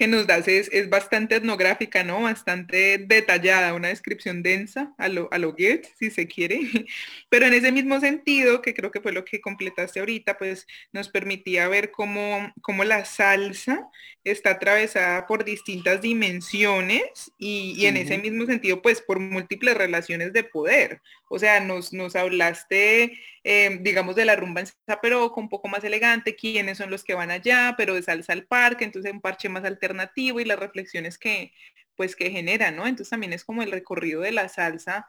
que 0.00 0.06
nos 0.06 0.26
das 0.26 0.48
es, 0.48 0.70
bastante 0.88 1.36
etnográfica, 1.36 2.02
¿no? 2.04 2.22
Bastante 2.22 2.96
detallada, 2.96 3.74
una 3.74 3.88
descripción 3.88 4.42
densa 4.42 4.94
a 4.96 5.08
lo, 5.08 5.28
a 5.30 5.36
lo 5.36 5.50
Goethe, 5.50 5.90
si 5.98 6.10
se 6.10 6.26
quiere. 6.26 6.60
Pero 7.28 7.44
en 7.44 7.52
ese 7.52 7.70
mismo 7.70 8.00
sentido, 8.00 8.62
que 8.62 8.72
creo 8.72 8.90
que 8.90 9.02
fue 9.02 9.12
lo 9.12 9.26
que 9.26 9.42
completaste 9.42 10.00
ahorita, 10.00 10.38
pues 10.38 10.66
nos 10.92 11.10
permitía 11.10 11.68
ver 11.68 11.90
cómo, 11.90 12.50
cómo 12.62 12.84
la 12.84 13.04
salsa 13.04 13.90
está 14.24 14.52
atravesada 14.52 15.26
por 15.26 15.44
distintas 15.44 16.00
dimensiones 16.00 17.32
y, 17.38 17.84
en 17.84 17.98
ese 17.98 18.16
mismo 18.16 18.46
sentido, 18.46 18.80
pues 18.80 19.02
por 19.02 19.18
múltiples 19.20 19.76
relaciones 19.76 20.32
de 20.32 20.44
poder. 20.44 21.02
O 21.28 21.38
sea, 21.38 21.60
nos, 21.60 21.92
nos 21.92 22.16
hablaste, 22.16 23.18
eh, 23.44 23.78
digamos, 23.82 24.16
de 24.16 24.24
la 24.24 24.36
rumba 24.36 24.62
en 24.62 24.66
pero 25.02 25.32
un 25.34 25.48
poco 25.48 25.68
más 25.68 25.84
elegante, 25.84 26.36
quiénes 26.36 26.78
son 26.78 26.90
los 26.90 27.04
que 27.04 27.14
van 27.14 27.30
allá, 27.30 27.74
pero 27.76 27.94
de 27.94 28.02
salsa 28.02 28.32
al 28.32 28.46
parque, 28.46 28.84
entonces 28.84 29.12
un 29.12 29.20
parche 29.20 29.48
más 29.50 29.64
alternativo 29.64 30.40
y 30.40 30.44
las 30.44 30.58
reflexiones 30.58 31.18
que, 31.18 31.52
pues, 31.96 32.16
que 32.16 32.30
genera, 32.30 32.70
¿no? 32.70 32.86
Entonces 32.86 33.10
también 33.10 33.32
es 33.32 33.44
como 33.44 33.62
el 33.62 33.72
recorrido 33.72 34.22
de 34.22 34.32
la 34.32 34.48
salsa, 34.48 35.06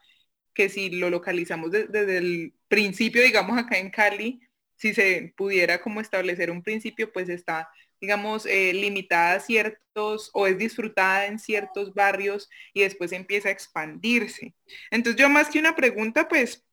que 0.54 0.70
si 0.70 0.90
lo 0.90 1.10
localizamos 1.10 1.72
desde 1.72 2.18
el 2.18 2.54
principio, 2.68 3.24
digamos, 3.24 3.58
acá 3.58 3.78
en 3.78 3.90
Cali, 3.90 4.42
si 4.76 4.94
se 4.94 5.34
pudiera 5.38 5.82
como 5.82 6.02
establecer 6.02 6.52
un 6.52 6.64
principio, 6.64 7.12
pues 7.14 7.30
está 7.30 7.70
digamos, 8.02 8.48
eh, 8.48 8.74
limitada 8.74 9.36
a 9.36 9.40
ciertos 9.40 10.32
o 10.34 10.48
es 10.48 10.58
disfrutada 10.58 11.28
en 11.28 11.38
ciertos 11.38 11.94
barrios 11.94 12.50
y 12.74 12.82
después 12.82 13.12
empieza 13.12 13.50
a 13.50 13.52
expandirse. 13.52 14.56
Entonces 14.90 15.22
yo 15.22 15.30
más 15.30 15.50
que 15.50 15.60
una 15.60 15.76
pregunta, 15.76 16.28
pues 16.28 16.66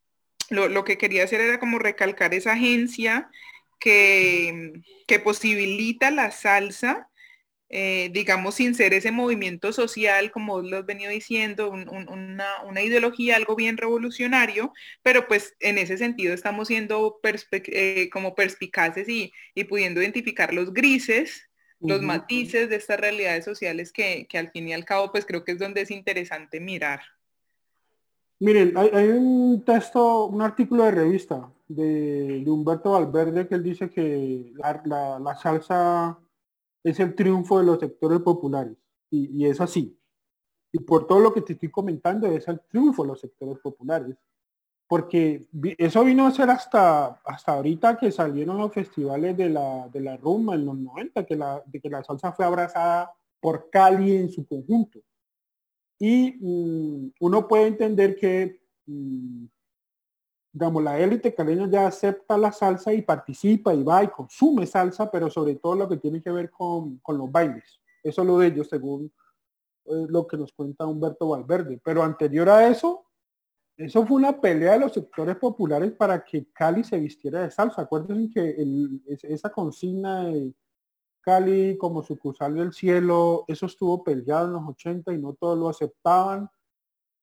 lo, 0.48 0.84
que 0.84 0.96
quería 0.96 1.24
hacer 1.24 1.42
era 1.42 1.60
como 1.60 1.78
recalcar 1.78 2.32
esa 2.32 2.52
agencia 2.52 3.30
que, 3.78 4.80
que 5.06 5.18
posibilita 5.20 6.10
la 6.10 6.30
salsa 6.30 7.07
eh, 7.70 8.10
digamos, 8.12 8.54
sin 8.54 8.74
ser 8.74 8.94
ese 8.94 9.12
movimiento 9.12 9.72
social, 9.72 10.30
como 10.30 10.60
lo 10.60 10.78
he 10.78 10.82
venido 10.82 11.10
diciendo, 11.10 11.70
una, 11.70 12.82
ideología, 12.82 13.36
algo 13.36 13.56
bien 13.56 13.76
revolucionario, 13.76 14.72
pero 15.02 15.28
pues 15.28 15.54
en 15.60 15.78
ese 15.78 15.98
sentido 15.98 16.34
estamos 16.34 16.68
siendo 16.68 17.20
eh, 17.52 18.08
como 18.12 18.34
perspicaces 18.34 19.08
y, 19.08 19.32
pudiendo 19.68 20.00
identificar 20.00 20.54
los 20.54 20.72
grises, 20.72 21.42
los 21.80 22.02
matices 22.02 22.68
de 22.68 22.76
estas 22.76 22.98
realidades 22.98 23.44
sociales 23.44 23.92
que, 23.92 24.26
que, 24.28 24.38
al 24.38 24.50
fin 24.50 24.68
y 24.68 24.72
al 24.72 24.84
cabo 24.84 25.12
pues 25.12 25.24
creo 25.24 25.44
que 25.44 25.52
es 25.52 25.58
donde 25.58 25.82
es 25.82 25.90
interesante 25.90 26.58
mirar. 26.58 27.00
Miren, 28.40 28.76
hay, 28.76 29.08
un 29.08 29.64
texto, 29.64 30.26
un 30.26 30.42
artículo 30.42 30.84
de 30.84 30.92
revista 30.92 31.50
de, 31.66 32.44
Humberto 32.46 32.92
Valverde 32.92 33.48
que 33.48 33.56
él 33.56 33.64
dice 33.64 33.90
que 33.90 34.52
la, 34.54 35.36
salsa 35.42 36.16
es 36.84 37.00
el 37.00 37.14
triunfo 37.14 37.58
de 37.58 37.64
los 37.64 37.80
sectores 37.80 38.20
populares. 38.20 38.76
Y, 39.10 39.42
y, 39.42 39.46
es 39.46 39.60
así. 39.60 39.98
Y 40.72 40.80
por 40.80 41.06
todo 41.06 41.20
lo 41.20 41.32
que 41.32 41.40
te 41.40 41.54
estoy 41.54 41.70
comentando, 41.70 42.26
es 42.26 42.46
el 42.48 42.60
triunfo 42.68 43.02
de 43.02 43.08
los 43.08 43.20
sectores 43.20 43.58
populares. 43.58 44.16
Porque 44.86 45.46
eso 45.76 46.02
vino 46.04 46.26
a 46.26 46.30
ser 46.30 46.48
hasta, 46.48 47.20
hasta 47.24 47.52
ahorita 47.52 47.98
que 47.98 48.10
salieron 48.10 48.56
los 48.56 48.72
festivales 48.72 49.36
de 49.36 49.50
la, 49.50 49.88
de 49.88 50.00
la 50.00 50.16
rumba 50.16 50.54
en 50.54 50.64
los 50.64 50.78
90, 50.78 51.26
que 51.26 51.36
la, 51.36 51.62
que 51.70 51.90
la 51.90 52.02
salsa 52.02 52.32
fue 52.32 52.46
abrazada 52.46 53.12
por 53.40 53.68
Cali 53.70 54.16
en 54.16 54.30
su 54.30 54.46
conjunto. 54.46 55.00
Y 55.98 56.38
mm, 56.40 57.12
uno 57.20 57.48
puede 57.48 57.66
entender 57.66 58.16
que, 58.16 58.62
mm, 58.86 59.44
digamos, 60.58 60.82
la 60.82 60.98
élite 60.98 61.32
caleña 61.32 61.68
ya 61.70 61.86
acepta 61.86 62.36
la 62.36 62.50
salsa 62.50 62.92
y 62.92 63.02
participa 63.02 63.72
y 63.72 63.84
va 63.84 64.02
y 64.02 64.08
consume 64.08 64.66
salsa, 64.66 65.08
pero 65.08 65.30
sobre 65.30 65.54
todo 65.54 65.76
lo 65.76 65.88
que 65.88 65.98
tiene 65.98 66.20
que 66.20 66.32
ver 66.32 66.50
con, 66.50 67.00
los 67.06 67.30
bailes. 67.30 67.80
Eso 68.02 68.22
es 68.22 68.26
lo 68.26 68.38
de 68.38 68.48
ellos, 68.48 68.66
según 68.68 69.12
eh, 69.84 70.06
lo 70.08 70.26
que 70.26 70.36
nos 70.36 70.52
cuenta 70.52 70.84
Humberto 70.84 71.28
Valverde. 71.28 71.80
Pero 71.84 72.02
anterior 72.02 72.48
a 72.48 72.66
eso, 72.66 73.04
eso 73.76 74.04
fue 74.04 74.16
una 74.16 74.40
pelea 74.40 74.72
de 74.72 74.80
los 74.80 74.94
sectores 74.94 75.36
populares 75.36 75.92
para 75.92 76.24
que 76.24 76.48
Cali 76.52 76.82
se 76.82 76.98
vistiera 76.98 77.42
de 77.42 77.52
salsa. 77.52 77.82
Acuérdense 77.82 78.28
que 78.34 78.56
esa 79.28 79.50
consigna 79.50 80.24
de 80.24 80.52
Cali 81.20 81.78
como 81.78 82.02
sucursal 82.02 82.56
del 82.56 82.72
cielo, 82.72 83.44
eso 83.46 83.66
estuvo 83.66 84.02
peleado 84.02 84.48
en 84.48 84.54
los 84.54 84.68
80 84.70 85.12
y 85.12 85.18
no 85.18 85.34
todos 85.34 85.56
lo 85.56 85.68
aceptaban 85.68 86.50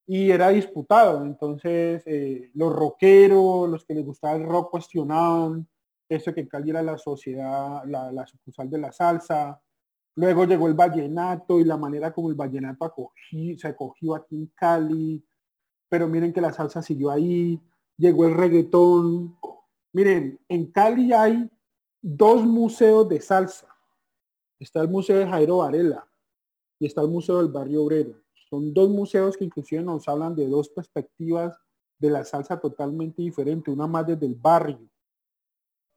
y 0.08 0.32
era 0.32 0.50
disputado. 0.50 1.26
Entonces 1.26 2.04
eh, 2.06 2.52
los 2.54 2.74
rockeros, 2.74 3.70
los 3.70 3.86
que 3.86 3.96
les 3.96 4.06
gustaba 4.06 4.36
el 4.36 4.44
rock 4.44 4.72
cuestionaban 4.72 5.68
eso 6.08 6.34
que 6.34 6.48
Cali 6.48 6.70
era 6.70 6.84
la 6.84 6.98
sociedad, 6.98 7.84
la, 7.86 8.28
sucursal 8.28 8.70
de 8.70 8.78
la 8.78 8.92
salsa. 8.92 9.60
Luego 10.16 10.46
llegó 10.46 10.68
el 10.68 10.76
vallenato 10.76 11.60
y 11.60 11.64
la 11.64 11.78
manera 11.78 12.14
como 12.14 12.30
el 12.30 12.36
vallenato 12.36 13.12
se 13.58 13.68
acogió 13.68 14.16
aquí 14.16 14.36
en 14.36 14.48
Cali. 14.56 15.24
Pero 15.90 16.08
miren 16.08 16.32
que 16.32 16.42
la 16.42 16.54
salsa 16.54 16.82
siguió 16.82 17.10
ahí. 17.10 17.60
Llegó 17.98 18.26
el 18.26 18.36
reggaetón. 18.36 19.36
Miren, 19.94 20.40
en 20.48 20.72
Cali 20.72 21.12
hay 21.12 21.50
dos 22.02 22.46
museos 22.46 23.10
de 23.10 23.20
salsa 23.20 23.68
Está 24.60 24.82
el 24.82 24.90
Museo 24.90 25.18
de 25.18 25.28
Jairo 25.28 25.58
Varela 25.58 26.08
y 26.80 26.86
está 26.86 27.02
el 27.02 27.10
Museo 27.10 27.38
del 27.38 27.52
Barrio 27.52 27.84
Obrero. 27.84 28.25
Son 28.56 28.74
dos 28.74 28.90
museos 28.90 29.36
que 29.36 29.44
inclusive 29.44 29.84
nos 29.84 30.08
hablan 30.08 30.34
de 30.34 30.48
dos 30.48 30.70
perspectivas 30.70 31.60
de 32.00 32.10
la 32.10 32.24
salsa 32.24 32.58
totalmente 32.58 33.22
diferente. 33.22 33.70
Una 33.70 33.86
más 33.86 34.08
desde 34.08 34.26
el 34.26 34.36
barrio, 34.36 34.80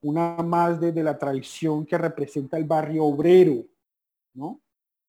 una 0.03 0.38
más 0.38 0.81
desde 0.81 1.05
la 1.05 1.16
tradición 1.16 1.87
que 1.87 1.97
representa 1.97 2.59
el 2.59 2.64
barrio 2.64 3.05
obrero, 3.05 3.64
¿no? 4.35 4.61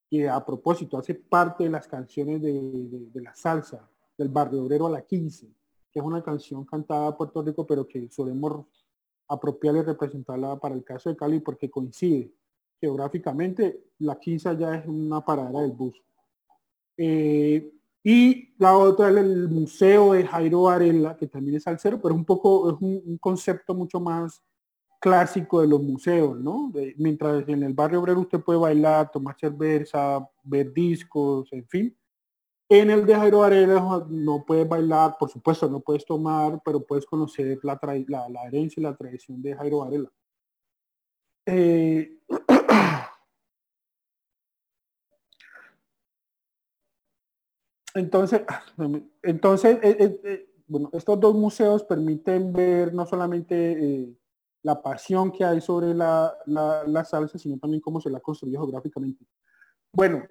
Que 0.08 0.30
a 0.30 0.46
propósito 0.46 1.00
hace 1.00 1.16
parte 1.16 1.64
de 1.64 1.72
las 1.72 1.88
canciones 1.88 2.40
de, 2.40 3.10
la 3.16 3.34
salsa, 3.34 3.90
del 4.16 4.30
barrio 4.30 4.62
obrero 4.62 4.86
a 4.86 4.92
la 4.92 5.02
15, 5.02 5.48
que 5.92 6.00
es 6.00 6.06
una 6.06 6.22
canción 6.22 6.66
cantada 6.66 7.08
a 7.08 7.18
Puerto 7.18 7.42
Rico, 7.42 7.66
pero 7.66 7.88
que 7.88 8.10
solemos 8.12 8.68
apropiarla 9.28 9.80
y 9.80 9.84
representarla 9.86 10.56
para 10.60 10.76
el 10.76 10.84
caso 10.84 11.10
de 11.10 11.16
Cali 11.16 11.40
porque 11.40 11.68
coincide 11.68 12.32
geográficamente, 12.80 13.86
la 13.98 14.20
quinza 14.20 14.54
ya 14.54 14.76
es 14.76 14.86
una 14.86 15.26
parada 15.26 15.62
del 15.62 15.72
bus. 15.72 16.00
Eh, 17.02 17.72
y 18.04 18.54
la 18.58 18.78
otra 18.78 19.10
es 19.10 19.16
el 19.16 19.48
Museo 19.48 20.12
de 20.12 20.28
Jairo 20.28 20.64
Varela, 20.64 21.16
que 21.16 21.28
también 21.28 21.56
es 21.56 21.66
al 21.66 21.80
cero, 21.80 21.98
pero 22.04 22.14
un 22.14 22.26
poco, 22.26 22.72
es 22.72 22.76
un, 22.82 23.18
concepto 23.20 23.74
mucho 23.74 24.02
más 24.02 24.44
clásico 25.00 25.62
de 25.62 25.68
los 25.68 25.82
museos, 25.82 26.38
¿no? 26.38 26.74
mientras 26.98 27.48
en 27.48 27.64
el 27.64 27.74
barrio 27.74 28.02
obrero 28.02 28.20
usted 28.20 28.42
puede 28.42 28.60
bailar, 28.60 29.10
tomar 29.12 29.38
cerveza, 29.40 30.28
ver 30.44 30.74
discos, 30.74 31.48
en 31.54 31.66
fin. 31.70 31.98
En 32.68 32.90
el 32.90 33.06
de 33.06 33.16
Jairo 33.16 33.40
Varela 33.40 34.06
no 34.10 34.44
puedes 34.46 34.68
bailar, 34.68 35.16
por 35.18 35.30
supuesto, 35.30 35.70
no 35.70 35.80
puedes 35.80 36.06
tomar, 36.06 36.62
pero 36.66 36.86
puedes 36.86 37.06
conocer 37.06 37.60
la, 37.64 37.80
la, 38.08 38.30
la 38.30 38.44
herencia 38.48 38.82
y 38.82 38.84
la 38.84 38.96
tradición 38.96 39.42
de 39.42 39.56
Jairo 39.56 39.80
Varela. 39.80 40.12
Eh, 41.46 42.20
entonces, 47.96 48.42
entonces 49.24 49.80
eh, 49.84 50.22
eh, 50.24 50.50
bueno, 50.68 50.90
estos 50.94 51.20
dos 51.20 51.36
museos 51.36 51.84
permiten 51.84 52.54
ver 52.54 52.94
no 52.94 53.06
solamente 53.06 54.16
la 54.62 54.82
pasión 54.82 55.32
que 55.32 55.44
hay 55.44 55.62
sobre 55.62 55.94
la, 55.94 56.36
la, 56.46 57.06
salsa, 57.06 57.40
sino 57.40 57.58
también 57.58 57.82
cómo 57.82 58.00
se 58.00 58.10
la 58.10 58.20
construyó 58.20 58.60
geográficamente. 58.60 59.26
Bueno, 59.92 60.24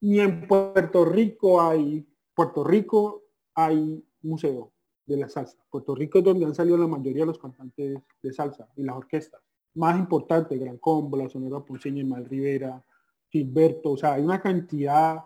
y 0.00 0.18
en 0.18 0.48
Puerto 0.48 1.04
Rico 1.04 1.60
hay, 1.60 2.04
Puerto 2.34 2.64
Rico 2.64 3.22
hay 3.54 4.02
museo 4.22 4.72
de 5.06 5.18
la 5.18 5.28
salsa. 5.28 5.58
Puerto 5.70 5.94
Rico 5.94 6.18
es 6.18 6.24
donde 6.24 6.46
han 6.46 6.54
salido 6.54 6.76
la 6.76 6.88
mayoría 6.88 7.22
de 7.22 7.26
los 7.26 7.38
cantantes 7.38 8.00
de 8.22 8.32
salsa 8.32 8.68
y 8.76 8.82
las 8.82 8.96
orquestas 8.96 9.40
más 9.74 9.98
importante, 9.98 10.58
Gran 10.58 10.78
Combo, 10.78 11.16
la 11.16 11.28
Sonora 11.28 11.64
Ponceña, 11.64 12.04
Mal 12.04 12.24
Rivera, 12.24 12.82
Gilberto, 13.28 13.92
o 13.92 13.96
sea, 13.96 14.14
hay 14.14 14.22
una 14.22 14.40
cantidad. 14.40 15.18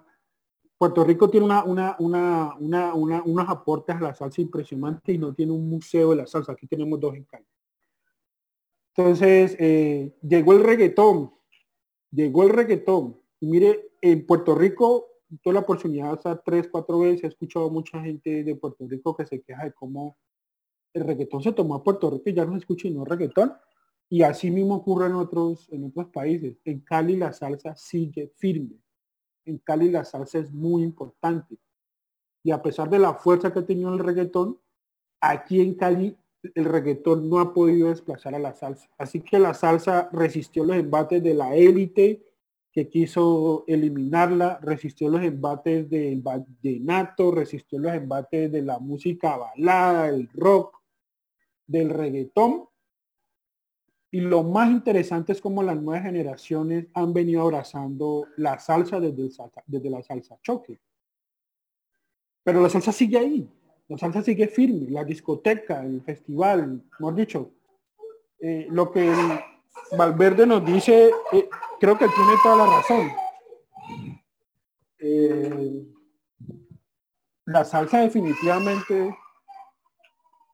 Puerto 0.85 1.03
Rico 1.03 1.31
tiene 1.31 1.47
una, 1.47 1.65
una, 1.65 1.97
una, 1.99 2.95
una, 2.95 3.23
unos 3.23 3.49
aportes 3.49 3.97
a 3.97 4.01
la 4.01 4.15
salsa 4.15 4.43
impresionantes 4.43 5.15
y 5.15 5.17
no 5.17 5.33
tiene 5.33 5.53
un 5.53 5.67
museo 5.67 6.11
de 6.11 6.17
la 6.17 6.27
salsa. 6.27 6.53
Aquí 6.53 6.67
tenemos 6.67 7.01
dos 7.01 7.15
en 7.15 7.25
Cali. 7.25 7.47
Entonces, 8.95 9.57
eh, 9.59 10.15
llegó 10.21 10.53
el 10.53 10.63
reggaetón, 10.63 11.33
llegó 12.11 12.43
el 12.43 12.51
reggaetón. 12.51 13.19
Y 13.41 13.47
mire, 13.47 13.93
en 14.03 14.27
Puerto 14.27 14.55
Rico, 14.55 15.07
tuve 15.43 15.55
la 15.55 15.61
oportunidad 15.61 16.13
hasta 16.13 16.43
tres, 16.43 16.69
cuatro 16.71 16.99
veces, 16.99 17.25
he 17.25 17.29
escuchado 17.29 17.69
a 17.69 17.71
mucha 17.71 18.03
gente 18.03 18.45
de 18.45 18.55
Puerto 18.55 18.87
Rico 18.87 19.17
que 19.17 19.25
se 19.25 19.41
queja 19.41 19.65
de 19.65 19.73
cómo 19.73 20.19
el 20.93 21.03
reggaetón 21.03 21.43
se 21.43 21.53
tomó 21.53 21.77
a 21.77 21.83
Puerto 21.83 22.11
Rico 22.11 22.25
y 22.29 22.35
ya 22.35 22.45
no 22.45 22.53
se 22.53 22.59
escucha 22.59 22.89
y 22.89 22.91
no 22.91 23.07
reggaetón. 23.07 23.55
Y 24.11 24.21
así 24.21 24.51
mismo 24.51 24.75
ocurre 24.75 25.07
en 25.07 25.15
otros, 25.15 25.67
en 25.73 25.87
otros 25.87 26.09
países. 26.09 26.59
En 26.63 26.81
Cali 26.81 27.17
la 27.17 27.33
salsa 27.33 27.75
sigue 27.75 28.35
firme. 28.37 28.84
En 29.45 29.59
Cali 29.59 29.91
la 29.91 30.05
salsa 30.05 30.39
es 30.39 30.53
muy 30.53 30.83
importante. 30.83 31.59
Y 32.43 32.51
a 32.51 32.63
pesar 32.63 32.91
de 32.91 32.99
la 32.99 33.15
fuerza 33.15 33.53
que 33.53 33.61
ha 33.61 33.67
tenido 33.67 33.93
el 33.93 33.99
reggaetón, 33.99 34.59
aquí 35.21 35.61
en 35.61 35.75
Cali 35.75 36.17
el 36.55 36.65
reggaetón 36.67 37.29
no 37.31 37.41
ha 37.41 37.55
podido 37.55 37.89
desplazar 37.89 38.35
a 38.35 38.39
la 38.39 38.53
salsa. 38.53 38.89
Así 38.99 39.21
que 39.21 39.39
la 39.39 39.55
salsa 39.55 40.09
resistió 40.13 40.65
los 40.65 40.77
embates 40.77 41.23
de 41.23 41.35
la 41.35 41.55
élite 41.55 42.23
que 42.71 42.89
quiso 42.89 43.65
eliminarla, 43.67 44.59
resistió 44.61 45.09
los 45.09 45.23
embates 45.23 45.89
del 45.89 46.21
vallenato, 46.21 47.31
resistió 47.31 47.79
los 47.79 47.95
embates 47.95 48.51
de 48.51 48.63
la 48.63 48.79
música 48.79 49.37
balada, 49.37 50.09
el 50.09 50.29
rock, 50.35 50.83
del 51.67 51.91
reggaetón 51.91 52.69
y 54.15 54.21
lo 54.21 54.45
más 54.45 54.71
interesante 54.71 55.33
es 55.33 55.41
cómo 55.41 55.61
las 55.61 55.77
nuevas 55.77 56.05
generaciones 56.05 56.87
han 56.95 57.13
venido 57.13 57.43
abrazando 57.43 58.29
la 58.37 58.61
salsa 58.61 59.01
desde, 59.01 59.29
desde 59.67 59.91
la 59.91 60.05
salsa 60.05 60.39
choque. 60.41 60.79
Pero 62.45 62.63
la 62.63 62.71
salsa 62.71 62.93
sigue 62.93 63.19
ahí, 63.19 63.51
la 63.89 63.99
salsa 63.99 64.23
sigue 64.23 64.47
firme, 64.47 64.89
la 64.89 65.03
discoteca, 65.03 65.83
el 65.83 66.01
festival, 66.01 66.81
hemos 66.97 67.17
dicho. 67.17 67.51
Eh, 68.39 68.69
lo 68.71 68.93
que 68.93 69.13
Valverde 69.99 70.47
nos 70.47 70.65
dice, 70.65 71.11
eh, 71.33 71.49
creo 71.81 71.99
que 71.99 72.07
tiene 72.07 72.35
toda 72.41 72.57
la 72.57 72.67
razón. 72.67 73.11
Eh, 75.01 75.87
la 77.47 77.65
salsa 77.65 77.99
definitivamente 77.99 79.13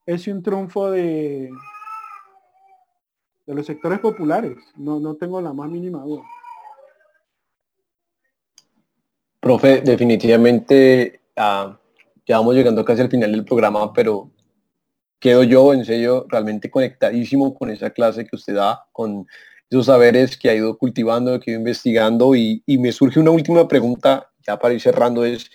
es 0.07 0.27
un 0.29 0.43
triunfo 0.43 0.91
de, 0.93 1.51
de 3.51 3.57
los 3.57 3.67
sectores 3.67 3.99
populares. 3.99 4.57
No, 4.77 5.01
no 5.01 5.17
tengo 5.17 5.41
la 5.41 5.53
más 5.53 5.69
mínima 5.69 6.03
duda. 6.05 6.23
Profe, 9.41 9.81
definitivamente 9.81 11.21
ah, 11.37 11.77
ya 12.27 12.39
vamos 12.39 12.55
llegando 12.55 12.85
casi 12.85 13.03
al 13.03 13.11
final 13.11 13.33
del 13.33 13.45
programa, 13.45 13.93
pero 13.93 14.31
quedo 15.19 15.43
yo 15.43 15.75
en 15.75 15.85
serio 15.85 16.27
realmente 16.29 16.71
conectadísimo 16.71 17.53
con 17.53 17.71
esa 17.71 17.91
clase 17.91 18.25
que 18.25 18.37
usted 18.37 18.55
da, 18.55 18.85
con 18.93 19.27
esos 19.69 19.87
saberes 19.87 20.37
que 20.37 20.49
ha 20.49 20.55
ido 20.55 20.79
cultivando, 20.79 21.41
que 21.41 21.51
ha 21.51 21.55
ido 21.55 21.61
investigando 21.61 22.37
y, 22.37 22.63
y 22.67 22.79
me 22.79 22.93
surge 22.93 23.19
una 23.19 23.33
última 23.33 23.67
pregunta, 23.67 24.31
ya 24.47 24.61
para 24.61 24.75
ir 24.75 24.81
cerrando, 24.81 25.25
es 25.25 25.51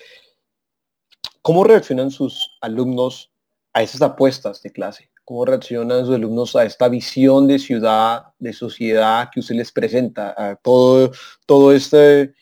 ¿cómo 1.41 1.63
reaccionan 1.63 2.11
sus 2.11 2.57
alumnos 2.59 3.31
a 3.71 3.83
esas 3.83 4.01
apuestas 4.01 4.61
de 4.61 4.71
clase? 4.71 5.09
¿Cómo 5.25 5.43
reaccionan 5.43 6.05
sus 6.05 6.15
alumnos 6.15 6.55
a 6.55 6.65
esta 6.65 6.87
visión 6.87 7.47
de 7.47 7.57
ciudad, 7.57 8.27
de 8.37 8.53
sociedad 8.53 9.29
que 9.33 9.39
usted 9.39 9.55
les 9.55 9.71
presenta? 9.71 10.35
A 10.37 10.55
todo, 10.55 11.11
todo 11.47 11.71
este 11.71 12.35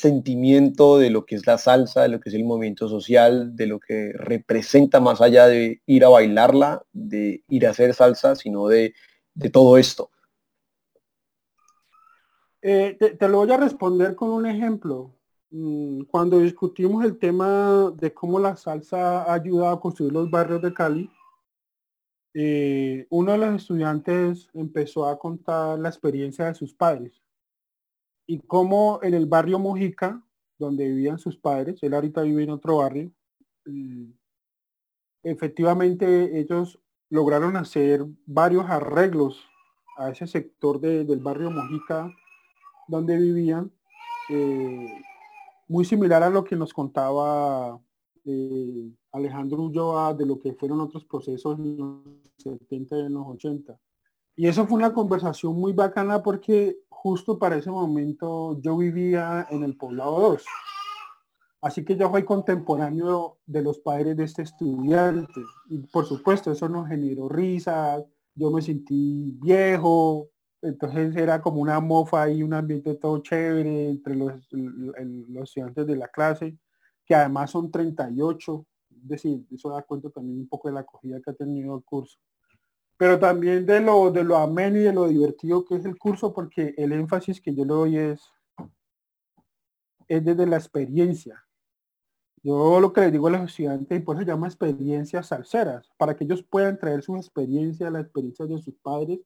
sentimiento 0.00 0.98
de 0.98 1.10
lo 1.10 1.26
que 1.26 1.34
es 1.34 1.46
la 1.46 1.58
salsa, 1.58 2.02
de 2.02 2.08
lo 2.08 2.20
que 2.20 2.30
es 2.30 2.34
el 2.34 2.44
movimiento 2.44 2.88
social, 2.88 3.54
de 3.54 3.66
lo 3.66 3.78
que 3.78 4.12
representa 4.14 4.98
más 4.98 5.20
allá 5.20 5.46
de 5.46 5.82
ir 5.84 6.04
a 6.06 6.08
bailarla, 6.08 6.82
de 6.92 7.44
ir 7.48 7.66
a 7.66 7.70
hacer 7.70 7.92
salsa, 7.92 8.34
sino 8.34 8.66
de, 8.66 8.94
todo 9.52 9.76
esto? 9.76 10.10
Eh, 12.62 12.96
te, 12.98 13.28
lo 13.28 13.38
voy 13.38 13.52
a 13.52 13.58
responder 13.58 14.14
con 14.14 14.30
un 14.30 14.46
ejemplo. 14.46 15.14
Mm, 15.50 16.04
cuando 16.04 16.38
discutimos 16.38 17.04
el 17.04 17.18
tema 17.18 17.92
de 17.94 18.14
cómo 18.14 18.38
la 18.38 18.56
salsa 18.56 19.24
ha 19.24 19.34
ayudado 19.34 19.74
a 19.74 19.80
construir 19.80 20.12
los 20.12 20.30
barrios 20.30 20.62
de 20.62 20.72
Cali, 20.72 21.10
eh, 22.34 23.06
uno 23.10 23.32
de 23.32 23.38
los 23.38 23.54
estudiantes 23.56 24.48
empezó 24.54 25.06
a 25.06 25.18
contar 25.18 25.78
la 25.78 25.88
experiencia 25.88 26.46
de 26.46 26.54
sus 26.54 26.72
padres 26.74 27.22
y 28.26 28.38
cómo 28.38 29.00
en 29.02 29.14
el 29.14 29.26
barrio 29.26 29.58
Mojica, 29.58 30.22
donde 30.58 30.86
vivían 30.86 31.18
sus 31.18 31.36
padres, 31.36 31.82
él 31.82 31.94
ahorita 31.94 32.22
vive 32.22 32.44
en 32.44 32.50
otro 32.50 32.76
barrio, 32.76 33.10
efectivamente 35.24 36.38
ellos 36.38 36.78
lograron 37.08 37.56
hacer 37.56 38.06
varios 38.26 38.66
arreglos 38.70 39.44
a 39.96 40.10
ese 40.10 40.26
sector 40.26 40.80
del 40.80 41.18
barrio 41.20 41.50
Mojica 41.50 42.14
donde 42.90 43.16
vivían, 43.16 43.72
eh, 44.28 45.02
muy 45.68 45.84
similar 45.84 46.22
a 46.22 46.30
lo 46.30 46.44
que 46.44 46.56
nos 46.56 46.72
contaba 46.72 47.80
eh, 48.24 48.92
Alejandro 49.12 49.62
Ulloa 49.62 50.14
de 50.14 50.26
lo 50.26 50.38
que 50.38 50.52
fueron 50.52 50.80
otros 50.80 51.04
procesos 51.04 51.58
en 51.58 51.76
los 51.76 51.98
70 52.38 52.96
y 52.96 53.00
en 53.00 53.14
los 53.14 53.26
80. 53.26 53.78
Y 54.36 54.46
eso 54.46 54.66
fue 54.66 54.78
una 54.78 54.92
conversación 54.92 55.54
muy 55.54 55.72
bacana 55.72 56.22
porque 56.22 56.78
justo 56.88 57.38
para 57.38 57.56
ese 57.56 57.70
momento 57.70 58.60
yo 58.60 58.76
vivía 58.76 59.46
en 59.50 59.62
el 59.64 59.76
poblado 59.76 60.20
2. 60.32 60.44
Así 61.62 61.84
que 61.84 61.96
yo 61.96 62.10
fui 62.10 62.24
contemporáneo 62.24 63.38
de 63.46 63.62
los 63.62 63.78
padres 63.78 64.16
de 64.16 64.24
este 64.24 64.42
estudiante. 64.42 65.40
Y 65.68 65.78
por 65.78 66.06
supuesto, 66.06 66.52
eso 66.52 66.68
nos 66.68 66.88
generó 66.88 67.28
risas, 67.28 68.04
yo 68.34 68.50
me 68.50 68.62
sentí 68.62 69.36
viejo, 69.42 70.30
entonces 70.62 71.14
era 71.16 71.40
como 71.40 71.60
una 71.60 71.80
mofa 71.80 72.30
y 72.30 72.42
un 72.42 72.54
ambiente 72.54 72.94
todo 72.94 73.18
chévere 73.18 73.90
entre 73.90 74.14
los, 74.14 74.32
los 74.50 75.42
estudiantes 75.44 75.86
de 75.86 75.96
la 75.96 76.08
clase, 76.08 76.56
que 77.10 77.16
además 77.16 77.50
son 77.50 77.72
38, 77.72 78.66
es 79.02 79.08
decir, 79.08 79.44
eso 79.50 79.70
da 79.70 79.82
cuenta 79.82 80.10
también 80.10 80.38
un 80.38 80.48
poco 80.48 80.68
de 80.68 80.74
la 80.74 80.82
acogida 80.82 81.20
que 81.20 81.32
ha 81.32 81.34
tenido 81.34 81.74
el 81.74 81.82
curso 81.82 82.20
pero 83.00 83.18
también 83.18 83.64
de 83.64 83.80
lo, 83.80 84.10
de 84.10 84.22
lo 84.22 84.36
ameno 84.36 84.76
y 84.76 84.82
de 84.82 84.92
lo 84.92 85.08
divertido 85.08 85.64
que 85.64 85.76
es 85.76 85.86
el 85.86 85.98
curso, 85.98 86.34
porque 86.34 86.74
el 86.76 86.92
énfasis 86.92 87.40
que 87.40 87.54
yo 87.54 87.64
le 87.64 87.72
doy 87.72 87.96
es, 87.96 88.30
es 90.06 90.22
desde 90.22 90.46
la 90.46 90.58
experiencia. 90.58 91.42
Yo 92.42 92.78
lo 92.78 92.92
que 92.92 93.00
les 93.00 93.12
digo 93.12 93.28
a 93.28 93.30
los 93.30 93.40
estudiantes, 93.40 93.98
y 93.98 94.02
por 94.02 94.16
eso 94.16 94.26
se 94.26 94.30
llama 94.30 94.48
experiencias 94.48 95.28
salseras, 95.28 95.90
para 95.96 96.14
que 96.14 96.24
ellos 96.24 96.42
puedan 96.42 96.78
traer 96.78 97.02
su 97.02 97.16
experiencia, 97.16 97.88
la 97.88 98.00
experiencia 98.00 98.44
de 98.44 98.58
sus 98.58 98.74
padres, 98.74 99.20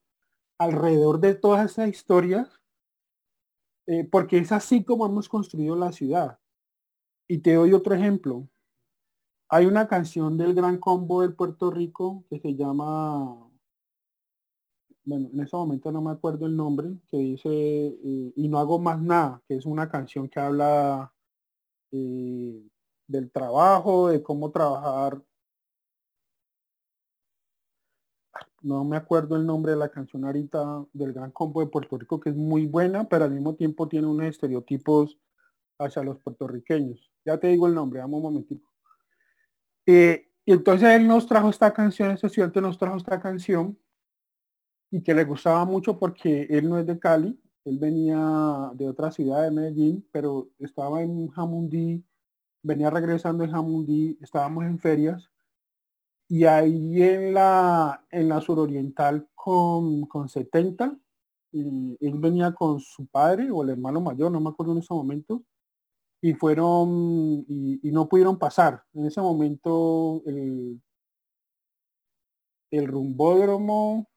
alrededor 0.56 1.18
de 1.18 1.34
todas 1.34 1.72
esas 1.72 1.88
historias, 1.88 2.48
eh, 3.88 4.04
porque 4.04 4.38
es 4.38 4.52
así 4.52 4.84
como 4.84 5.04
hemos 5.04 5.28
construido 5.28 5.74
la 5.74 5.90
ciudad. 5.90 6.38
Y 7.28 7.38
te 7.38 7.54
doy 7.54 7.72
otro 7.72 7.94
ejemplo. 7.94 8.48
Hay 9.48 9.66
una 9.66 9.88
canción 9.88 10.36
del 10.36 10.54
Gran 10.54 10.78
Combo 10.78 11.22
del 11.22 11.34
Puerto 11.34 11.70
Rico 11.70 12.24
que 12.28 12.40
se 12.40 12.54
llama 12.54 13.44
bueno, 15.04 15.28
en 15.32 15.40
ese 15.40 15.56
momento 15.56 15.92
no 15.92 16.00
me 16.00 16.12
acuerdo 16.12 16.46
el 16.46 16.56
nombre, 16.56 16.88
que 17.08 17.18
dice 17.18 17.48
eh, 17.50 18.32
Y 18.36 18.48
no 18.48 18.58
hago 18.58 18.78
más 18.78 19.00
nada, 19.02 19.42
que 19.46 19.56
es 19.56 19.66
una 19.66 19.88
canción 19.88 20.28
que 20.28 20.40
habla 20.40 21.12
eh, 21.92 22.62
del 23.06 23.30
trabajo, 23.30 24.08
de 24.08 24.22
cómo 24.22 24.50
trabajar. 24.50 25.22
No 28.62 28.82
me 28.84 28.96
acuerdo 28.96 29.36
el 29.36 29.46
nombre 29.46 29.72
de 29.72 29.78
la 29.78 29.90
canción 29.90 30.24
ahorita 30.24 30.86
del 30.92 31.12
Gran 31.12 31.30
Combo 31.32 31.60
de 31.60 31.66
Puerto 31.66 31.98
Rico, 31.98 32.18
que 32.18 32.30
es 32.30 32.36
muy 32.36 32.66
buena, 32.66 33.08
pero 33.08 33.24
al 33.24 33.30
mismo 33.30 33.54
tiempo 33.54 33.88
tiene 33.88 34.06
unos 34.06 34.26
estereotipos 34.26 35.18
hacia 35.78 36.02
los 36.02 36.18
puertorriqueños. 36.20 37.13
Ya 37.24 37.38
te 37.38 37.48
digo 37.48 37.66
el 37.66 37.74
nombre, 37.74 38.00
dame 38.00 38.16
un 38.16 38.22
momentito. 38.22 38.68
Eh, 39.86 40.28
y 40.44 40.52
entonces 40.52 40.90
él 40.90 41.06
nos 41.06 41.26
trajo 41.26 41.48
esta 41.48 41.72
canción, 41.72 42.10
ese 42.10 42.26
estudiante 42.26 42.60
nos 42.60 42.78
trajo 42.78 42.96
esta 42.96 43.20
canción 43.20 43.78
y 44.90 45.02
que 45.02 45.14
le 45.14 45.24
gustaba 45.24 45.64
mucho 45.64 45.98
porque 45.98 46.46
él 46.50 46.68
no 46.68 46.78
es 46.78 46.86
de 46.86 46.98
Cali, 46.98 47.40
él 47.64 47.78
venía 47.78 48.70
de 48.74 48.88
otra 48.88 49.10
ciudad 49.10 49.42
de 49.42 49.50
Medellín, 49.50 50.06
pero 50.12 50.50
estaba 50.58 51.02
en 51.02 51.28
Jamundí, 51.28 52.04
venía 52.62 52.90
regresando 52.90 53.42
en 53.42 53.52
Jamundí, 53.52 54.18
estábamos 54.20 54.64
en 54.64 54.78
ferias 54.78 55.30
y 56.28 56.44
ahí 56.44 57.02
en 57.02 57.34
la, 57.34 58.04
en 58.10 58.28
la 58.28 58.40
suroriental 58.40 59.28
con, 59.34 60.06
con 60.06 60.28
70, 60.28 60.98
y 61.52 61.96
él 62.00 62.18
venía 62.18 62.52
con 62.52 62.80
su 62.80 63.06
padre 63.06 63.50
o 63.50 63.62
el 63.62 63.70
hermano 63.70 64.00
mayor, 64.00 64.30
no 64.30 64.40
me 64.40 64.50
acuerdo 64.50 64.72
en 64.72 64.78
ese 64.78 64.92
momento, 64.92 65.42
y 66.24 66.32
fueron 66.32 67.44
y, 67.46 67.90
no 67.92 68.08
pudieron 68.08 68.38
pasar. 68.38 68.82
En 68.94 69.04
ese 69.04 69.20
momento 69.20 70.22
el, 70.24 70.80
el 72.70 72.86
rumbódromo 72.86 74.08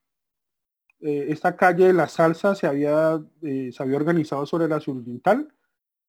eh, 1.01 1.25
esta 1.27 1.57
calle 1.57 1.87
de 1.87 1.93
la 1.93 2.07
salsa 2.07 2.55
se 2.55 2.65
había, 2.65 3.21
eh, 3.41 3.71
se 3.73 3.83
había 3.83 3.97
organizado 3.97 4.45
sobre 4.45 4.69
la 4.69 4.79
suroriental. 4.79 5.53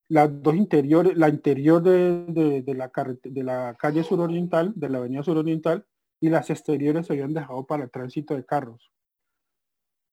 Las 0.08 0.40
dos 0.40 0.54
interiores, 0.54 1.18
la 1.18 1.28
interior 1.28 1.82
de, 1.82 2.62
la, 2.76 2.92
de 3.24 3.42
la 3.42 3.74
calle 3.76 4.04
suroriental, 4.04 4.72
de 4.76 4.90
la 4.90 4.98
avenida 4.98 5.24
suroriental, 5.24 5.84
y 6.20 6.28
las 6.28 6.48
exteriores 6.48 7.08
se 7.08 7.14
habían 7.14 7.34
dejado 7.34 7.66
para 7.66 7.82
el 7.82 7.90
tránsito 7.90 8.36
de 8.36 8.44
carros. 8.44 8.92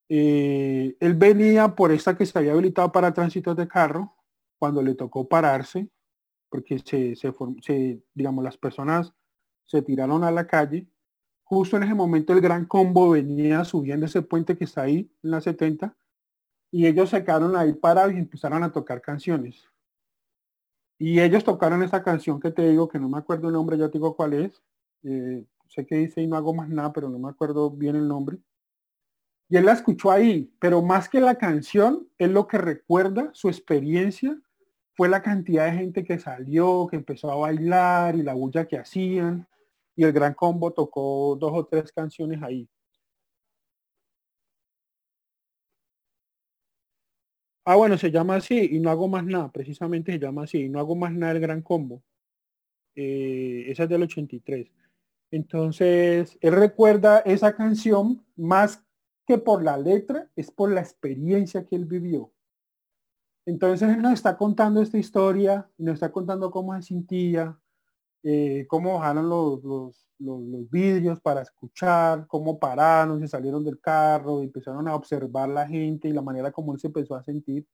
Eh, 0.09 0.97
él 0.99 1.13
venía 1.13 1.75
por 1.75 1.91
esta 1.91 2.17
que 2.17 2.25
se 2.25 2.39
había 2.39 2.53
habilitado 2.53 2.91
para 2.91 3.13
tránsito 3.13 3.53
de 3.53 3.67
carro, 3.67 4.14
cuando 4.65 4.81
le 4.81 4.95
tocó 4.95 5.27
pararse, 5.27 5.89
porque 6.49 6.79
se, 6.79 7.15
se, 7.15 8.01
digamos, 8.13 8.43
las 8.43 8.57
personas 8.57 9.13
se 9.65 9.81
tiraron 9.81 10.23
a 10.23 10.31
la 10.31 10.47
calle 10.47 10.87
Justo 11.45 11.77
en 11.77 11.83
ese 11.83 11.93
momento 11.93 12.33
el 12.33 12.41
gran 12.41 12.65
combo 12.65 13.11
venía 13.11 13.63
subiendo 13.65 14.07
ese 14.07 14.23
puente 14.23 14.57
que 14.57 14.63
está 14.63 14.81
ahí 14.81 15.11
en 15.21 15.29
la 15.31 15.41
70 15.41 15.95
y 16.71 16.87
ellos 16.87 17.11
se 17.11 17.23
quedaron 17.23 17.55
ahí 17.55 17.73
parados 17.73 18.13
y 18.13 18.17
empezaron 18.17 18.63
a 18.63 18.71
tocar 18.71 18.99
canciones. 18.99 19.63
Y 20.97 21.19
ellos 21.19 21.43
tocaron 21.43 21.83
esa 21.83 22.01
canción 22.01 22.39
que 22.39 22.49
te 22.49 22.67
digo, 22.67 22.89
que 22.89 22.97
no 22.97 23.09
me 23.09 23.19
acuerdo 23.19 23.49
el 23.49 23.53
nombre, 23.53 23.77
ya 23.77 23.89
te 23.89 23.99
digo 23.99 24.15
cuál 24.15 24.33
es. 24.33 24.63
Eh, 25.03 25.45
sé 25.67 25.85
que 25.85 25.97
dice 25.97 26.21
y 26.21 26.27
no 26.27 26.35
hago 26.35 26.51
más 26.51 26.67
nada, 26.67 26.91
pero 26.91 27.09
no 27.09 27.19
me 27.19 27.29
acuerdo 27.29 27.69
bien 27.69 27.95
el 27.95 28.07
nombre. 28.07 28.39
Y 29.47 29.57
él 29.57 29.65
la 29.65 29.73
escuchó 29.73 30.09
ahí, 30.09 30.51
pero 30.59 30.81
más 30.81 31.07
que 31.07 31.19
la 31.19 31.35
canción, 31.35 32.09
él 32.17 32.33
lo 32.33 32.47
que 32.47 32.57
recuerda, 32.57 33.29
su 33.33 33.49
experiencia, 33.49 34.35
fue 34.95 35.09
la 35.09 35.21
cantidad 35.21 35.65
de 35.65 35.77
gente 35.77 36.03
que 36.03 36.19
salió, 36.19 36.87
que 36.89 36.95
empezó 36.97 37.31
a 37.31 37.35
bailar 37.35 38.15
y 38.15 38.23
la 38.23 38.33
bulla 38.33 38.67
que 38.67 38.77
hacían 38.77 39.47
y 39.95 40.03
el 40.03 40.11
Gran 40.11 40.33
Combo 40.33 40.71
tocó 40.73 41.37
dos 41.39 41.51
o 41.53 41.65
tres 41.65 41.91
canciones 41.91 42.41
ahí. 42.43 42.67
Ah, 47.67 47.75
bueno, 47.75 47.97
se 47.97 48.11
llama 48.11 48.35
así 48.35 48.69
y 48.73 48.79
no 48.79 48.91
hago 48.91 49.07
más 49.07 49.23
nada, 49.25 49.51
precisamente 49.51 50.11
se 50.11 50.19
llama 50.19 50.43
así, 50.43 50.63
y 50.65 50.69
no 50.69 50.79
hago 50.79 50.95
más 50.95 51.11
nada 51.13 51.33
el 51.33 51.39
Gran 51.39 51.61
Combo. 51.63 52.03
Eh, 52.95 53.65
esa 53.67 53.83
es 53.83 53.89
del 53.89 54.03
83. 54.03 54.71
Entonces, 55.31 56.37
él 56.41 56.53
recuerda 56.53 57.19
esa 57.21 57.55
canción 57.55 58.23
más 58.35 58.83
que 59.27 59.39
por 59.39 59.63
la 59.63 59.77
letra, 59.77 60.29
es 60.35 60.51
por 60.51 60.71
la 60.71 60.81
experiencia 60.81 61.65
que 61.65 61.75
él 61.75 61.85
vivió. 61.85 62.31
Entonces 63.45 63.89
él 63.89 64.01
nos 64.01 64.13
está 64.13 64.37
contando 64.37 64.81
esta 64.81 64.97
historia, 64.97 65.69
nos 65.77 65.95
está 65.95 66.11
contando 66.11 66.49
cómo 66.49 66.75
se 66.75 66.81
sentía, 66.81 67.57
eh, 68.23 68.65
cómo 68.67 68.95
bajaron 68.95 69.29
los, 69.29 69.63
los, 69.63 70.69
vidrios 70.71 71.19
para 71.21 71.41
escuchar, 71.41 72.25
cómo 72.27 72.57
pararon, 72.57 73.19
se 73.19 73.27
salieron 73.27 73.63
del 73.63 73.79
carro, 73.79 74.41
empezaron 74.41 74.87
a 74.87 74.95
observar 74.95 75.49
la 75.49 75.67
gente 75.67 76.07
y 76.07 76.13
la 76.13 76.23
manera 76.23 76.51
como 76.51 76.73
él 76.73 76.79
se 76.79 76.87
empezó 76.87 77.15
a 77.15 77.23
sentir. 77.23 77.67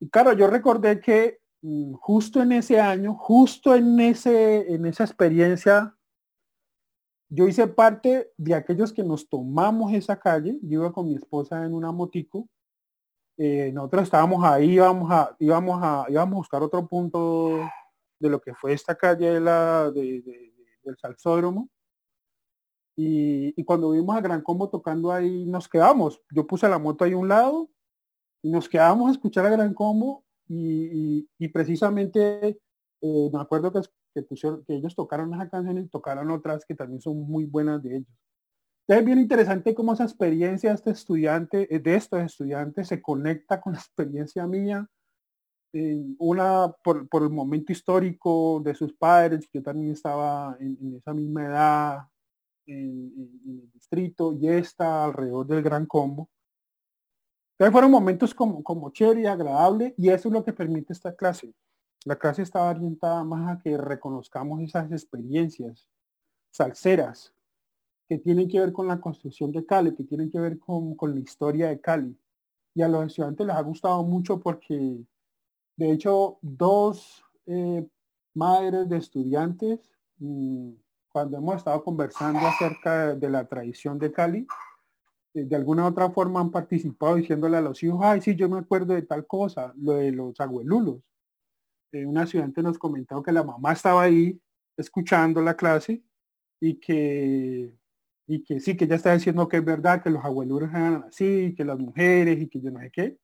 Y 0.00 0.08
claro, 0.08 0.32
yo 0.32 0.46
recordé 0.46 1.00
que 1.00 1.40
mm, 1.60 1.92
justo 1.94 2.40
en 2.40 2.52
ese 2.52 2.80
año, 2.80 3.14
justo 3.14 3.74
en, 3.74 4.00
ese, 4.00 4.72
en 4.72 4.86
esa 4.86 5.04
experiencia, 5.04 5.94
yo 7.28 7.46
hice 7.46 7.66
parte 7.66 8.32
de 8.36 8.54
aquellos 8.54 8.92
que 8.92 9.02
nos 9.02 9.28
tomamos 9.28 9.92
esa 9.92 10.18
calle. 10.18 10.58
Yo 10.62 10.80
iba 10.80 10.92
con 10.92 11.08
mi 11.08 11.16
esposa 11.16 11.64
en 11.64 11.74
una 11.74 11.92
motico. 11.92 12.48
Eh, 13.38 13.70
nosotros 13.72 14.04
estábamos 14.04 14.42
ahí, 14.44 14.74
íbamos 14.74 15.10
a, 15.10 15.36
íbamos 15.38 15.78
a, 15.82 16.06
íbamos 16.08 16.34
a 16.34 16.36
buscar 16.38 16.62
otro 16.62 16.86
punto 16.86 17.68
de 18.18 18.30
lo 18.30 18.40
que 18.40 18.54
fue 18.54 18.72
esta 18.72 18.94
calle 18.94 19.34
de 19.34 19.40
la, 19.40 19.90
de, 19.90 20.22
del 20.82 20.96
Salsódromo. 20.96 21.68
Y, 22.98 23.62
cuando 23.64 23.90
vimos 23.90 24.16
a 24.16 24.22
Gran 24.22 24.40
Combo 24.40 24.70
tocando 24.70 25.12
ahí, 25.12 25.44
nos 25.44 25.68
quedamos. 25.68 26.22
Yo 26.30 26.46
puse 26.46 26.66
la 26.66 26.78
moto 26.78 27.04
ahí 27.04 27.12
a 27.12 27.18
un 27.18 27.28
lado 27.28 27.68
y 28.42 28.50
nos 28.50 28.70
quedamos 28.70 29.08
a 29.08 29.12
escuchar 29.12 29.44
a 29.44 29.50
Gran 29.50 29.74
Combo 29.74 30.24
y, 30.48 31.28
precisamente 31.52 32.58
eh, 33.02 33.30
me 33.30 33.40
acuerdo 33.40 33.70
que, 33.70 33.80
que, 34.14 34.22
pusieron, 34.22 34.64
que 34.64 34.76
ellos 34.76 34.94
tocaron 34.94 35.34
esa 35.34 35.50
canción 35.50 35.76
y 35.76 35.88
tocaron 35.88 36.30
otras 36.30 36.64
que 36.64 36.74
también 36.74 37.02
son 37.02 37.18
muy 37.18 37.44
bueas 37.44 37.82
de 37.82 37.96
ellos. 37.98 38.16
Es 38.88 39.04
bien 39.04 39.18
interesante 39.18 39.74
cómo 39.74 39.94
esa 39.94 40.04
experiencia 40.04 40.70
de 40.70 40.76
este 40.76 40.90
estudiante, 40.92 41.66
de 41.66 41.94
estos 41.96 42.20
estudiantes, 42.22 42.86
se 42.86 43.02
conecta 43.02 43.60
con 43.60 43.72
la 43.72 43.80
experiencia 43.80 44.46
mía. 44.46 44.88
una 46.18 46.72
por, 46.84 47.08
por, 47.08 47.22
el 47.24 47.30
momento 47.30 47.72
histórico 47.72 48.60
de 48.64 48.74
sus 48.74 48.92
padres, 48.94 49.48
yo 49.52 49.62
también 49.62 49.92
estaba 49.92 50.56
en, 50.60 50.96
esa 50.96 51.12
misma 51.12 51.46
edad 51.46 51.98
en, 52.66 53.12
el 53.44 53.70
distrito 53.72 54.32
y 54.32 54.48
esta 54.48 55.04
alrededor 55.04 55.46
del 55.46 55.62
Gran 55.62 55.86
Combo. 55.86 56.30
Entonces 57.54 57.72
fueron 57.72 57.90
momentos 57.90 58.34
como, 58.34 58.62
como 58.62 58.90
chévere 58.90 59.22
y 59.22 59.26
agradable 59.26 59.94
y 59.96 60.10
eso 60.10 60.28
es 60.28 60.32
lo 60.32 60.44
que 60.44 60.52
permite 60.52 60.92
esta 60.92 61.14
clase. 61.14 61.52
La 62.04 62.16
clase 62.16 62.42
estaba 62.42 62.70
orientada 62.70 63.24
más 63.24 63.56
a 63.56 63.60
que 63.60 63.76
reconozcamos 63.76 64.62
esas 64.62 64.92
experiencias 64.92 65.88
salseras 66.52 67.35
que 68.08 68.18
tienen 68.18 68.48
que 68.48 68.60
ver 68.60 68.72
con 68.72 68.86
la 68.86 69.00
construcción 69.00 69.52
de 69.52 69.64
Cali, 69.66 69.94
que 69.94 70.04
tienen 70.04 70.30
que 70.30 70.38
ver 70.38 70.58
con, 70.58 70.94
con 70.94 71.14
la 71.14 71.20
historia 71.20 71.68
de 71.68 71.80
Cali. 71.80 72.16
Y 72.74 72.82
a 72.82 72.88
los 72.88 73.06
estudiantes 73.06 73.46
les 73.46 73.56
ha 73.56 73.62
gustado 73.62 74.04
mucho 74.04 74.38
porque, 74.40 75.04
de 75.76 75.92
hecho, 75.92 76.38
dos 76.42 77.24
eh, 77.46 77.86
madres 78.34 78.88
de 78.88 78.98
estudiantes, 78.98 79.90
mm, 80.18 80.72
cuando 81.08 81.38
hemos 81.38 81.56
estado 81.56 81.82
conversando 81.82 82.40
acerca 82.40 83.14
de, 83.14 83.30
la 83.30 83.46
tradición 83.46 83.98
de 83.98 84.12
Cali, 84.12 84.46
eh, 85.34 85.44
de 85.44 85.56
alguna 85.56 85.86
otra 85.86 86.10
forma 86.10 86.40
han 86.40 86.50
participado 86.50 87.16
diciéndole 87.16 87.56
a 87.56 87.62
los 87.62 87.82
hijos, 87.82 88.00
ay, 88.02 88.20
sí, 88.20 88.36
yo 88.36 88.48
me 88.48 88.58
acuerdo 88.58 88.94
de 88.94 89.02
tal 89.02 89.26
cosa, 89.26 89.72
lo 89.76 89.94
de 89.94 90.12
los 90.12 90.38
abuelulos. 90.38 91.00
Eh, 91.92 92.04
una 92.04 92.24
estudiante 92.24 92.62
nos 92.62 92.78
comentó 92.78 93.22
que 93.22 93.32
la 93.32 93.42
mamá 93.42 93.72
estaba 93.72 94.02
ahí 94.02 94.38
escuchando 94.76 95.40
la 95.40 95.56
clase 95.56 96.02
y 96.60 96.74
que 96.74 97.74
y 98.26 98.42
que 98.42 98.60
sí, 98.60 98.76
que 98.76 98.86
ya 98.86 98.96
está 98.96 99.14
diciendo 99.14 99.48
que 99.48 99.58
es 99.58 99.64
verdad, 99.64 100.02
que 100.02 100.10
los 100.10 100.24
abuelos 100.24 100.62
eran 100.62 101.04
así, 101.08 101.54
que 101.56 101.64
las 101.64 101.78
mujeres 101.78 102.40
y 102.40 102.48
que 102.48 102.60
yo 102.60 102.70
no 102.70 102.80
sé 102.80 102.90
qué. 102.90 103.18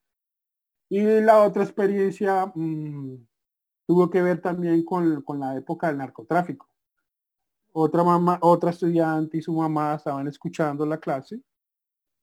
Y 0.89 1.03
la 1.23 1.43
otra 1.43 1.65
experiencia 1.65 2.47
mm, 2.55 3.17
tuvo 3.87 4.11
que 4.11 4.23
ver 4.23 4.41
también 4.41 4.85
con, 4.85 5.25
la 5.41 5.57
época 5.57 5.89
del 5.89 5.99
narcotráfico. 5.99 6.69
Otra 7.73 8.05
mamá, 8.05 8.39
otra 8.43 8.71
estudiante 8.71 9.39
y 9.39 9.43
su 9.43 9.55
mamá 9.55 9.95
estaban 9.97 10.29
escuchando 10.29 10.85
la 10.87 10.99
clase 10.99 11.41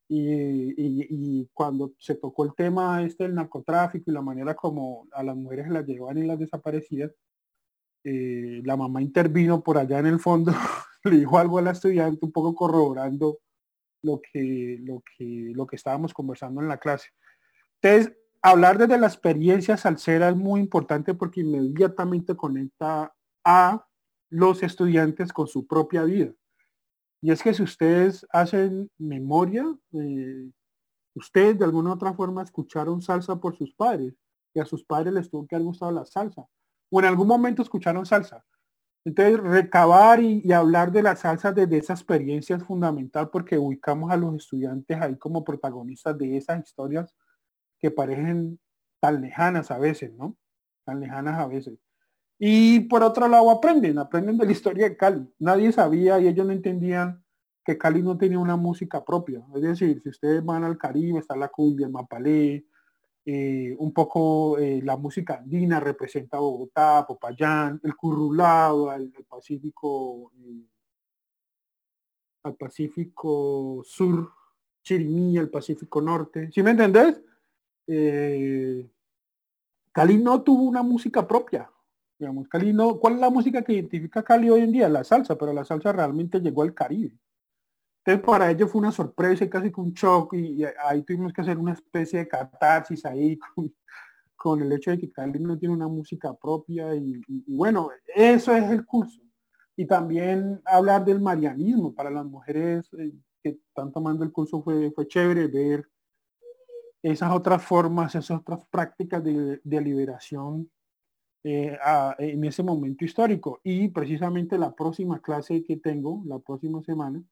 y, 0.07 1.45
cuando 1.53 1.93
se 1.99 2.15
tocó 2.15 2.45
el 2.45 2.53
tema 2.55 3.03
este 3.03 3.23
del 3.25 3.35
narcotráfico 3.35 4.09
y 4.09 4.13
la 4.13 4.21
manera 4.21 4.55
como 4.55 5.07
a 5.11 5.23
las 5.23 5.35
mujeres 5.35 5.69
las 5.69 5.85
llevan 5.85 6.17
y 6.17 6.25
las 6.25 6.39
desaparecidas, 6.39 7.11
eh, 8.03 8.61
la 8.63 8.77
mamá 8.77 9.01
intervino 9.01 9.61
por 9.61 9.77
allá 9.77 9.99
en 9.99 10.07
el 10.07 10.19
fondo 10.19 10.51
le 11.03 11.17
dijo 11.17 11.37
algo 11.37 11.57
a 11.57 11.61
la 11.61 11.71
estudiante 11.71 12.25
un 12.25 12.31
poco 12.31 12.55
corroborando 12.55 13.39
lo 14.01 14.21
que, 14.21 14.77
lo 14.81 15.03
que, 15.17 15.51
lo 15.53 15.67
que 15.67 15.75
estábamos 15.75 16.13
conversando 16.13 16.61
en 16.61 16.67
la 16.67 16.77
clase. 16.77 17.09
Entonces, 17.81 18.15
hablar 18.41 18.77
desde 18.77 18.97
la 18.97 19.07
experiencia 19.07 19.77
salsera 19.77 20.29
es 20.29 20.35
muy 20.35 20.61
importante 20.61 21.13
porque 21.13 21.41
inmediatamente 21.41 22.35
conecta 22.35 23.13
a 23.43 23.85
los 24.29 24.63
estudiantes 24.63 25.33
con 25.33 25.47
su 25.47 25.65
propia 25.67 26.03
vida. 26.03 26.31
Y 27.21 27.31
es 27.31 27.43
que 27.43 27.53
si 27.53 27.63
ustedes 27.63 28.25
hacen 28.31 28.89
memoria, 28.97 29.65
eh, 29.93 30.51
ustedes 31.15 31.59
de 31.59 31.65
alguna 31.65 31.89
u 31.89 31.93
otra 31.93 32.13
forma 32.13 32.43
escucharon 32.43 33.01
salsa 33.01 33.39
por 33.39 33.57
sus 33.57 33.73
padres 33.73 34.13
y 34.53 34.59
a 34.59 34.65
sus 34.65 34.85
padres 34.85 35.13
les 35.13 35.29
tuvo 35.29 35.45
que 35.45 35.55
haber 35.55 35.65
gustado 35.65 35.91
la 35.91 36.05
salsa. 36.05 36.45
O 36.89 36.99
en 36.99 37.05
algún 37.05 37.27
momento 37.27 37.61
escucharon 37.61 38.05
salsa. 38.05 38.45
Entonces, 39.09 39.39
recabar 39.39 40.21
y, 40.21 40.51
hablar 40.51 40.91
de 40.91 41.01
la 41.01 41.15
salsa 41.15 41.51
desde 41.51 41.79
esa 41.79 41.93
experiencia 41.93 42.55
es 42.55 42.63
fundamental 42.63 43.31
porque 43.31 43.57
ubicamos 43.57 44.11
a 44.11 44.17
los 44.17 44.35
estudiantes 44.35 45.01
ahí 45.01 45.17
como 45.17 45.43
protagonistas 45.43 46.15
de 46.15 46.37
esas 46.37 46.63
historias 46.63 47.15
que 47.79 47.89
parecen 47.89 48.59
tan 48.99 49.19
lejanas 49.19 49.71
a 49.71 49.79
veces, 49.79 50.13
¿no? 50.13 50.37
Tan 50.85 50.99
lejanas 50.99 51.39
a 51.39 51.47
veces. 51.47 51.79
Y 52.37 52.81
por 52.81 53.01
otro 53.01 53.27
lado 53.27 53.49
aprenden, 53.49 53.97
aprenden 53.97 54.37
de 54.37 54.45
la 54.45 54.51
historia 54.51 54.87
de 54.87 54.95
Cali. 54.95 55.27
Nadie 55.39 55.71
sabía 55.71 56.19
y 56.19 56.27
ellos 56.27 56.45
no 56.45 56.53
entendían 56.53 57.23
que 57.65 57.79
Cali 57.79 58.03
no 58.03 58.15
tenía 58.15 58.37
una 58.37 58.57
música 58.57 59.03
propia. 59.03 59.43
Es 59.55 59.61
decir, 59.63 59.99
si 60.03 60.09
ustedes 60.09 60.45
van 60.45 60.63
al 60.63 60.77
Caribe, 60.77 61.17
está 61.17 61.35
la 61.35 61.47
cumbia, 61.47 61.87
el 61.87 61.93
mapalé, 61.93 62.67
eh, 63.25 63.75
un 63.77 63.93
poco 63.93 64.57
eh, 64.57 64.81
la 64.81 64.97
música 64.97 65.35
andina 65.35 65.79
representa 65.79 66.39
Bogotá, 66.39 67.05
Popayán, 67.07 67.79
el 67.83 67.95
currulado, 67.95 68.89
al, 68.89 69.11
Pacífico, 69.27 70.31
eh, 70.37 70.65
al 72.43 72.55
Pacífico 72.55 73.81
Sur, 73.85 74.31
Chirimí, 74.81 75.37
al 75.37 75.49
Pacífico 75.49 76.01
Norte. 76.01 76.49
¿Sí 76.51 76.63
me 76.63 76.71
entendés? 76.71 77.21
Cali 79.91 80.17
no 80.17 80.41
tuvo 80.41 80.63
una 80.63 80.83
música 80.83 81.27
propia. 81.27 81.69
Digamos, 82.17 82.47
Cali 82.47 82.73
no, 82.73 82.99
¿cuál 82.99 83.15
es 83.15 83.19
la 83.19 83.29
música 83.29 83.61
que 83.63 83.73
identifica 83.73 84.23
Cali 84.23 84.49
hoy 84.49 84.61
en 84.61 84.71
día? 84.71 84.89
La 84.89 85.03
salsa, 85.03 85.37
pero 85.37 85.53
la 85.53 85.65
salsa 85.65 85.91
realmente 85.91 86.39
llegó 86.39 86.63
al 86.63 86.73
Caribe. 86.73 87.17
Entonces 88.09 88.25
para 88.25 88.49
ellos 88.49 88.71
fue 88.71 88.79
una 88.79 88.91
sorpresa 88.91 89.43
y 89.43 89.49
casi 89.49 89.71
que 89.71 89.79
un 89.79 89.93
shock 89.93 90.33
y, 90.33 90.63
ahí 90.83 91.03
tuvimos 91.03 91.31
que 91.31 91.41
hacer 91.41 91.59
una 91.59 91.73
especie 91.73 92.19
de 92.19 92.27
catarsis 92.27 93.05
ahí 93.05 93.37
con, 94.35 94.63
el 94.63 94.71
hecho 94.71 94.89
de 94.89 94.97
que 94.97 95.11
Cali 95.11 95.37
no 95.37 95.59
tiene 95.59 95.75
una 95.75 95.87
música 95.87 96.33
propia 96.33 96.95
y, 96.95 97.21
bueno, 97.45 97.91
eso 98.15 98.55
es 98.55 98.63
el 98.63 98.83
curso. 98.83 99.21
Y 99.75 99.85
también 99.85 100.59
hablar 100.65 101.05
del 101.05 101.21
marianismo 101.21 101.93
para 101.93 102.09
las 102.09 102.25
mujeres 102.25 102.89
eh, 102.97 103.13
que 103.43 103.49
están 103.67 103.91
tomando 103.91 104.23
el 104.23 104.31
curso 104.31 104.63
fue, 104.63 104.89
fue 104.89 105.07
chévere 105.07 105.45
ver 105.45 105.87
esas 107.03 107.31
otras 107.31 107.63
formas, 107.63 108.15
esas 108.15 108.39
otras 108.39 108.65
prácticas 108.71 109.23
de, 109.23 109.61
liberación 109.63 110.67
eh, 111.43 111.77
en 112.17 112.43
ese 112.43 112.63
momento 112.63 113.05
histórico. 113.05 113.61
Y 113.63 113.89
precisamente 113.89 114.57
la 114.57 114.73
próxima 114.73 115.21
clase 115.21 115.63
que 115.63 115.77
tengo, 115.77 116.23
la 116.25 116.39
próxima 116.39 116.81
semana, 116.81 117.23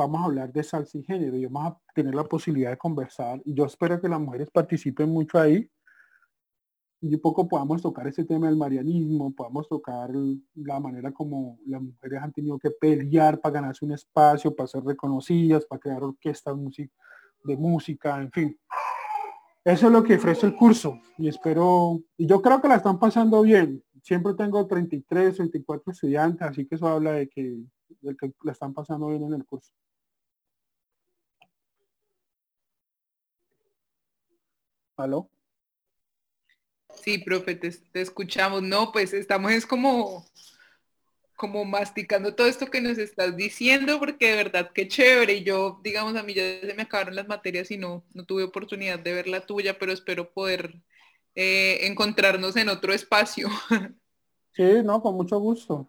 vamos 0.00 0.22
a 0.22 0.24
hablar 0.24 0.52
de 0.52 0.62
salsa 0.62 0.96
y 0.96 1.02
género 1.02 1.36
y 1.36 1.44
vamos 1.44 1.72
a 1.72 1.92
tener 1.94 2.14
la 2.14 2.24
posibilidad 2.24 2.70
de 2.70 2.78
conversar 2.78 3.40
y 3.44 3.54
yo 3.54 3.66
espero 3.66 4.00
que 4.00 4.08
las 4.08 4.20
mujeres 4.20 4.50
participen 4.50 5.10
mucho 5.10 5.38
ahí 5.38 5.68
y 7.02 7.14
un 7.14 7.20
poco 7.20 7.48
podamos 7.48 7.80
tocar 7.80 8.06
ese 8.06 8.24
tema 8.24 8.46
del 8.46 8.56
marianismo, 8.56 9.34
podamos 9.34 9.68
tocar 9.68 10.10
la 10.54 10.80
manera 10.80 11.12
como 11.12 11.58
las 11.66 11.80
mujeres 11.80 12.22
han 12.22 12.32
tenido 12.32 12.58
que 12.58 12.70
pelear 12.70 13.40
para 13.40 13.54
ganarse 13.54 13.84
un 13.84 13.92
espacio, 13.92 14.54
para 14.54 14.66
ser 14.66 14.84
reconocidas, 14.84 15.64
para 15.64 15.80
crear 15.80 16.02
orquestas 16.02 16.54
de 17.44 17.56
música, 17.56 18.20
en 18.20 18.30
fin. 18.30 18.60
Eso 19.64 19.86
es 19.86 19.92
lo 19.92 20.02
que 20.02 20.16
ofrece 20.16 20.46
el 20.46 20.54
curso 20.54 20.98
y 21.16 21.28
espero, 21.28 22.00
y 22.16 22.26
yo 22.26 22.40
creo 22.40 22.60
que 22.60 22.68
la 22.68 22.76
están 22.76 22.98
pasando 22.98 23.42
bien. 23.42 23.82
Siempre 24.02 24.34
tengo 24.34 24.66
33, 24.66 25.36
34 25.36 25.92
estudiantes, 25.92 26.42
así 26.42 26.66
que 26.66 26.74
eso 26.74 26.86
habla 26.86 27.12
de 27.12 27.28
que, 27.28 27.62
de 28.00 28.16
que 28.16 28.32
la 28.42 28.52
están 28.52 28.74
pasando 28.74 29.08
bien 29.08 29.24
en 29.24 29.34
el 29.34 29.44
curso. 29.46 29.72
¿Aló? 35.02 35.30
Sí, 37.02 37.18
profe, 37.18 37.54
te, 37.54 37.70
escuchamos. 38.00 38.62
No, 38.62 38.92
pues 38.92 39.12
estamos 39.14 39.52
es 39.52 39.66
como, 39.66 40.26
como 41.36 41.64
masticando 41.64 42.34
todo 42.34 42.46
esto 42.46 42.66
que 42.66 42.80
nos 42.80 42.98
estás 42.98 43.36
diciendo, 43.36 43.98
porque 43.98 44.30
de 44.30 44.36
verdad 44.36 44.70
qué 44.74 44.88
chévere. 44.88 45.34
Y 45.34 45.44
yo, 45.44 45.80
digamos, 45.82 46.16
a 46.16 46.22
mí 46.22 46.34
ya 46.34 46.42
se 46.60 46.74
me 46.74 46.82
acabaron 46.82 47.16
las 47.16 47.28
materias 47.28 47.70
y 47.70 47.78
no, 47.78 48.04
no 48.12 48.24
tuve 48.24 48.44
oportunidad 48.44 48.98
de 48.98 49.14
ver 49.14 49.28
la 49.28 49.46
tuya, 49.46 49.78
pero 49.78 49.92
espero 49.92 50.30
poder 50.32 50.74
eh, 51.34 51.86
encontrarnos 51.86 52.56
en 52.56 52.68
otro 52.68 52.92
espacio. 52.92 53.48
Sí, 54.52 54.64
no, 54.84 55.00
con 55.00 55.14
mucho 55.14 55.38
gusto. 55.38 55.86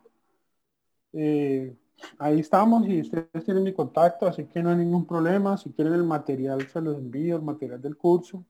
Eh, 1.14 1.76
ahí 2.20 2.40
estamos 2.40 2.88
y 2.88 3.02
ustedes 3.02 3.44
tienen 3.44 3.64
mi 3.64 3.74
contacto, 3.74 4.28
así 4.28 4.46
que 4.46 4.62
no 4.62 4.70
hay 4.70 4.78
ningún 4.78 5.06
problema. 5.06 5.58
Si 5.58 5.72
quieren 5.72 5.94
el 5.96 6.04
material, 6.04 6.66
se 6.70 6.80
los 6.80 6.96
envío, 6.96 7.38
el 7.38 7.42
material 7.42 7.82
del 7.82 7.98
curso 7.98 8.46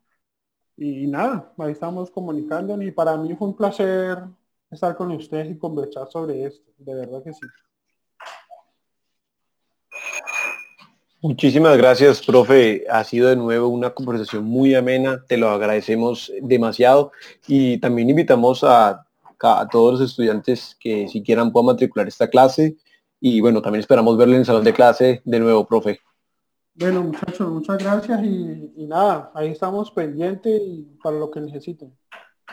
y 0.83 1.05
nada, 1.05 1.53
ahí 1.59 1.73
estamos 1.73 2.09
comunicando 2.09 2.81
y 2.81 2.89
para 2.89 3.15
mí 3.15 3.35
fue 3.35 3.49
un 3.49 3.55
placer 3.55 4.17
estar 4.71 4.95
con 4.95 5.11
ustedes 5.11 5.51
y 5.51 5.57
conversar 5.57 6.09
sobre 6.09 6.45
esto, 6.45 6.71
de 6.79 6.95
verdad 6.95 7.23
que 7.23 7.33
sí. 7.33 7.41
Muchísimas 11.21 11.77
gracias, 11.77 12.25
profe. 12.25 12.83
Ha 12.89 13.03
sido 13.03 13.29
de 13.29 13.35
nuevo 13.35 13.67
una 13.67 13.91
conversación 13.91 14.43
muy 14.43 14.73
amena, 14.73 15.23
te 15.27 15.37
lo 15.37 15.49
agradecemos 15.49 16.31
demasiado 16.41 17.11
y 17.47 17.77
también 17.77 18.09
invitamos 18.09 18.63
a, 18.63 19.05
todos 19.71 19.99
los 19.99 20.09
estudiantes 20.09 20.77
que 20.79 21.07
si 21.07 21.23
quieran 21.23 21.51
puedan 21.51 21.67
matricular 21.67 22.07
esta 22.07 22.27
clase 22.27 22.75
y 23.19 23.41
bueno, 23.41 23.61
también 23.61 23.79
esperamos 23.79 24.15
verle 24.15 24.35
en 24.35 24.41
el 24.41 24.45
salón 24.45 24.63
de 24.63 24.73
clase 24.73 25.21
de 25.25 25.39
nuevo, 25.39 25.65
profe. 25.65 25.99
Bueno, 26.73 27.03
muchachos, 27.03 27.51
muchas 27.51 27.77
gracias 27.77 28.23
y, 28.23 28.85
nada, 28.87 29.31
ahí 29.35 29.49
estamos 29.49 29.91
pendientes 29.91 30.61
y 30.63 30.97
para 31.03 31.17
lo 31.17 31.29
que 31.29 31.41
necesiten. 31.41 31.93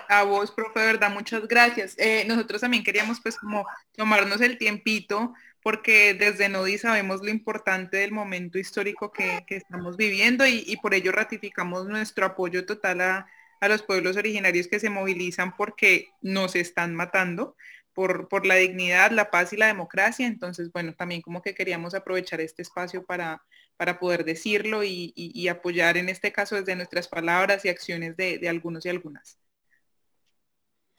A 0.08 0.24
vos, 0.24 0.50
profe, 0.50 0.80
verdad, 0.80 1.10
muchas 1.12 1.46
gracias. 1.46 1.94
Eh, 1.98 2.24
nosotros 2.26 2.60
también 2.60 2.82
queríamos 2.82 3.20
pues 3.20 3.36
como 3.36 3.64
tomarnos 3.96 4.40
el 4.40 4.58
tiempito 4.58 5.34
porque 5.62 6.14
desde 6.14 6.48
NODI 6.48 6.78
sabemos 6.78 7.22
lo 7.22 7.30
importante 7.30 7.98
del 7.98 8.12
momento 8.12 8.58
histórico 8.58 9.12
que, 9.12 9.44
estamos 9.48 9.96
viviendo 9.96 10.46
y, 10.46 10.76
por 10.82 10.94
ello 10.94 11.12
ratificamos 11.12 11.86
nuestro 11.86 12.26
apoyo 12.26 12.64
total 12.64 13.00
a, 13.00 13.26
a, 13.60 13.68
los 13.68 13.82
pueblos 13.82 14.16
originarios 14.16 14.68
que 14.68 14.80
se 14.80 14.90
movilizan 14.90 15.56
porque 15.56 16.08
nos 16.22 16.56
están 16.56 16.94
matando 16.94 17.56
por, 17.92 18.28
por 18.28 18.46
la 18.46 18.54
dignidad, 18.54 19.10
la 19.10 19.30
paz 19.30 19.52
y 19.52 19.56
la 19.56 19.66
democracia. 19.66 20.26
Entonces, 20.26 20.72
bueno, 20.72 20.94
también 20.94 21.20
como 21.20 21.42
que 21.42 21.54
queríamos 21.54 21.94
aprovechar 21.94 22.40
este 22.40 22.62
espacio 22.62 23.04
para, 23.04 23.42
para 23.78 24.00
poder 24.00 24.24
decirlo 24.24 24.82
y, 24.82 25.48
apoyar 25.48 25.96
en 25.96 26.08
este 26.08 26.32
caso 26.32 26.56
desde 26.56 26.74
nuestras 26.74 27.06
palabras 27.06 27.64
y 27.64 27.68
acciones 27.68 28.16
de, 28.16 28.46
algunos 28.48 28.84
y 28.84 28.88
algunas. 28.88 29.38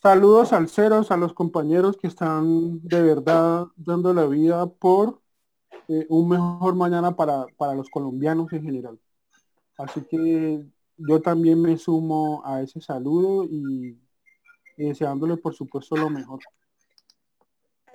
Saludos 0.01 0.53
al 0.53 0.69
ceros, 0.69 1.11
a 1.11 1.17
los 1.17 1.33
compañeros 1.33 1.97
que 1.97 2.07
están 2.07 2.79
de 2.87 3.01
verdad 3.01 3.67
dando 3.75 4.13
la 4.13 4.25
vida 4.27 4.65
por 4.65 5.21
eh, 5.89 6.05
un 6.07 6.29
mejor 6.29 6.73
mañana 6.75 7.13
para, 7.17 7.45
los 7.75 7.89
colombianos 7.89 8.51
en 8.53 8.63
general. 8.63 8.97
Así 9.77 10.01
que 10.09 10.65
yo 10.95 11.21
también 11.21 11.61
me 11.61 11.77
sumo 11.77 12.41
a 12.45 12.61
ese 12.61 12.79
saludo 12.79 13.43
y, 13.43 13.99
y 14.77 14.83
deseándole 14.85 15.35
por 15.35 15.53
supuesto 15.53 15.97
lo 15.97 16.09
mejor. 16.09 16.39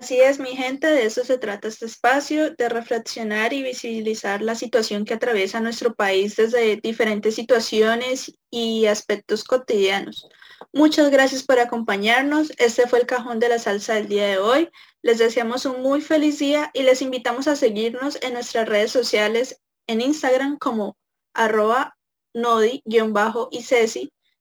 Así 0.04 0.20
es, 0.20 0.38
mi 0.38 0.54
gente, 0.54 0.86
de 0.86 1.06
eso 1.06 1.24
se 1.24 1.38
trata 1.38 1.66
este 1.66 1.86
espacio, 1.86 2.54
de 2.54 2.68
reflexionar 2.68 3.54
y 3.54 3.62
visibilizar 3.62 4.42
la 4.42 4.54
situación 4.54 5.06
que 5.06 5.14
atraviesa 5.14 5.60
nuestro 5.60 5.94
país 5.94 6.36
desde 6.36 6.76
diferentes 6.76 7.36
situaciones 7.36 8.36
y 8.50 8.84
aspectos 8.84 9.44
cotidianos. 9.44 10.28
Muchas 10.74 11.10
gracias 11.10 11.42
por 11.42 11.58
acompañarnos. 11.58 12.52
Este 12.58 12.86
fue 12.86 12.98
el 12.98 13.06
cajón 13.06 13.40
de 13.40 13.48
la 13.48 13.58
salsa 13.58 13.94
del 13.94 14.08
día 14.08 14.26
de 14.26 14.36
hoy. 14.36 14.68
Les 15.00 15.16
deseamos 15.16 15.64
un 15.64 15.80
muy 15.80 16.02
feliz 16.02 16.38
día 16.38 16.70
y 16.74 16.82
les 16.82 17.00
invitamos 17.00 17.48
a 17.48 17.56
seguirnos 17.56 18.18
en 18.20 18.34
nuestras 18.34 18.68
redes 18.68 18.92
sociales 18.92 19.62
en 19.86 20.02
Instagram 20.02 20.58
como 20.58 20.98
arroba 21.32 21.96
nodi-y 22.34 22.98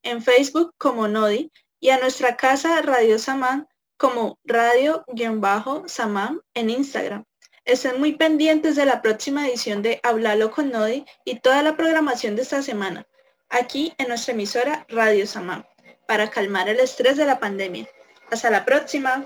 en 0.03 0.21
Facebook 0.21 0.73
como 0.77 1.07
nodi 1.07 1.53
y 1.79 1.91
a 1.91 2.01
nuestra 2.01 2.35
casa 2.35 2.81
Radio 2.81 3.17
Samán 3.17 3.65
como 3.97 4.39
radio-samán 4.45 6.41
en 6.53 6.69
Instagram. 6.69 7.25
Estén 7.65 7.99
muy 7.99 8.13
pendientes 8.13 8.75
de 8.75 8.85
la 8.85 9.01
próxima 9.01 9.47
edición 9.47 9.81
de 9.81 9.99
Hablalo 10.03 10.51
con 10.51 10.71
Nodi 10.71 11.05
y 11.23 11.39
toda 11.39 11.63
la 11.63 11.77
programación 11.77 12.35
de 12.35 12.41
esta 12.41 12.61
semana, 12.61 13.07
aquí 13.49 13.93
en 13.97 14.09
nuestra 14.09 14.33
emisora 14.33 14.85
Radio 14.89 15.25
Samán, 15.25 15.65
para 16.07 16.29
calmar 16.29 16.67
el 16.67 16.79
estrés 16.79 17.15
de 17.15 17.25
la 17.25 17.39
pandemia. 17.39 17.87
Hasta 18.29 18.49
la 18.49 18.65
próxima. 18.65 19.25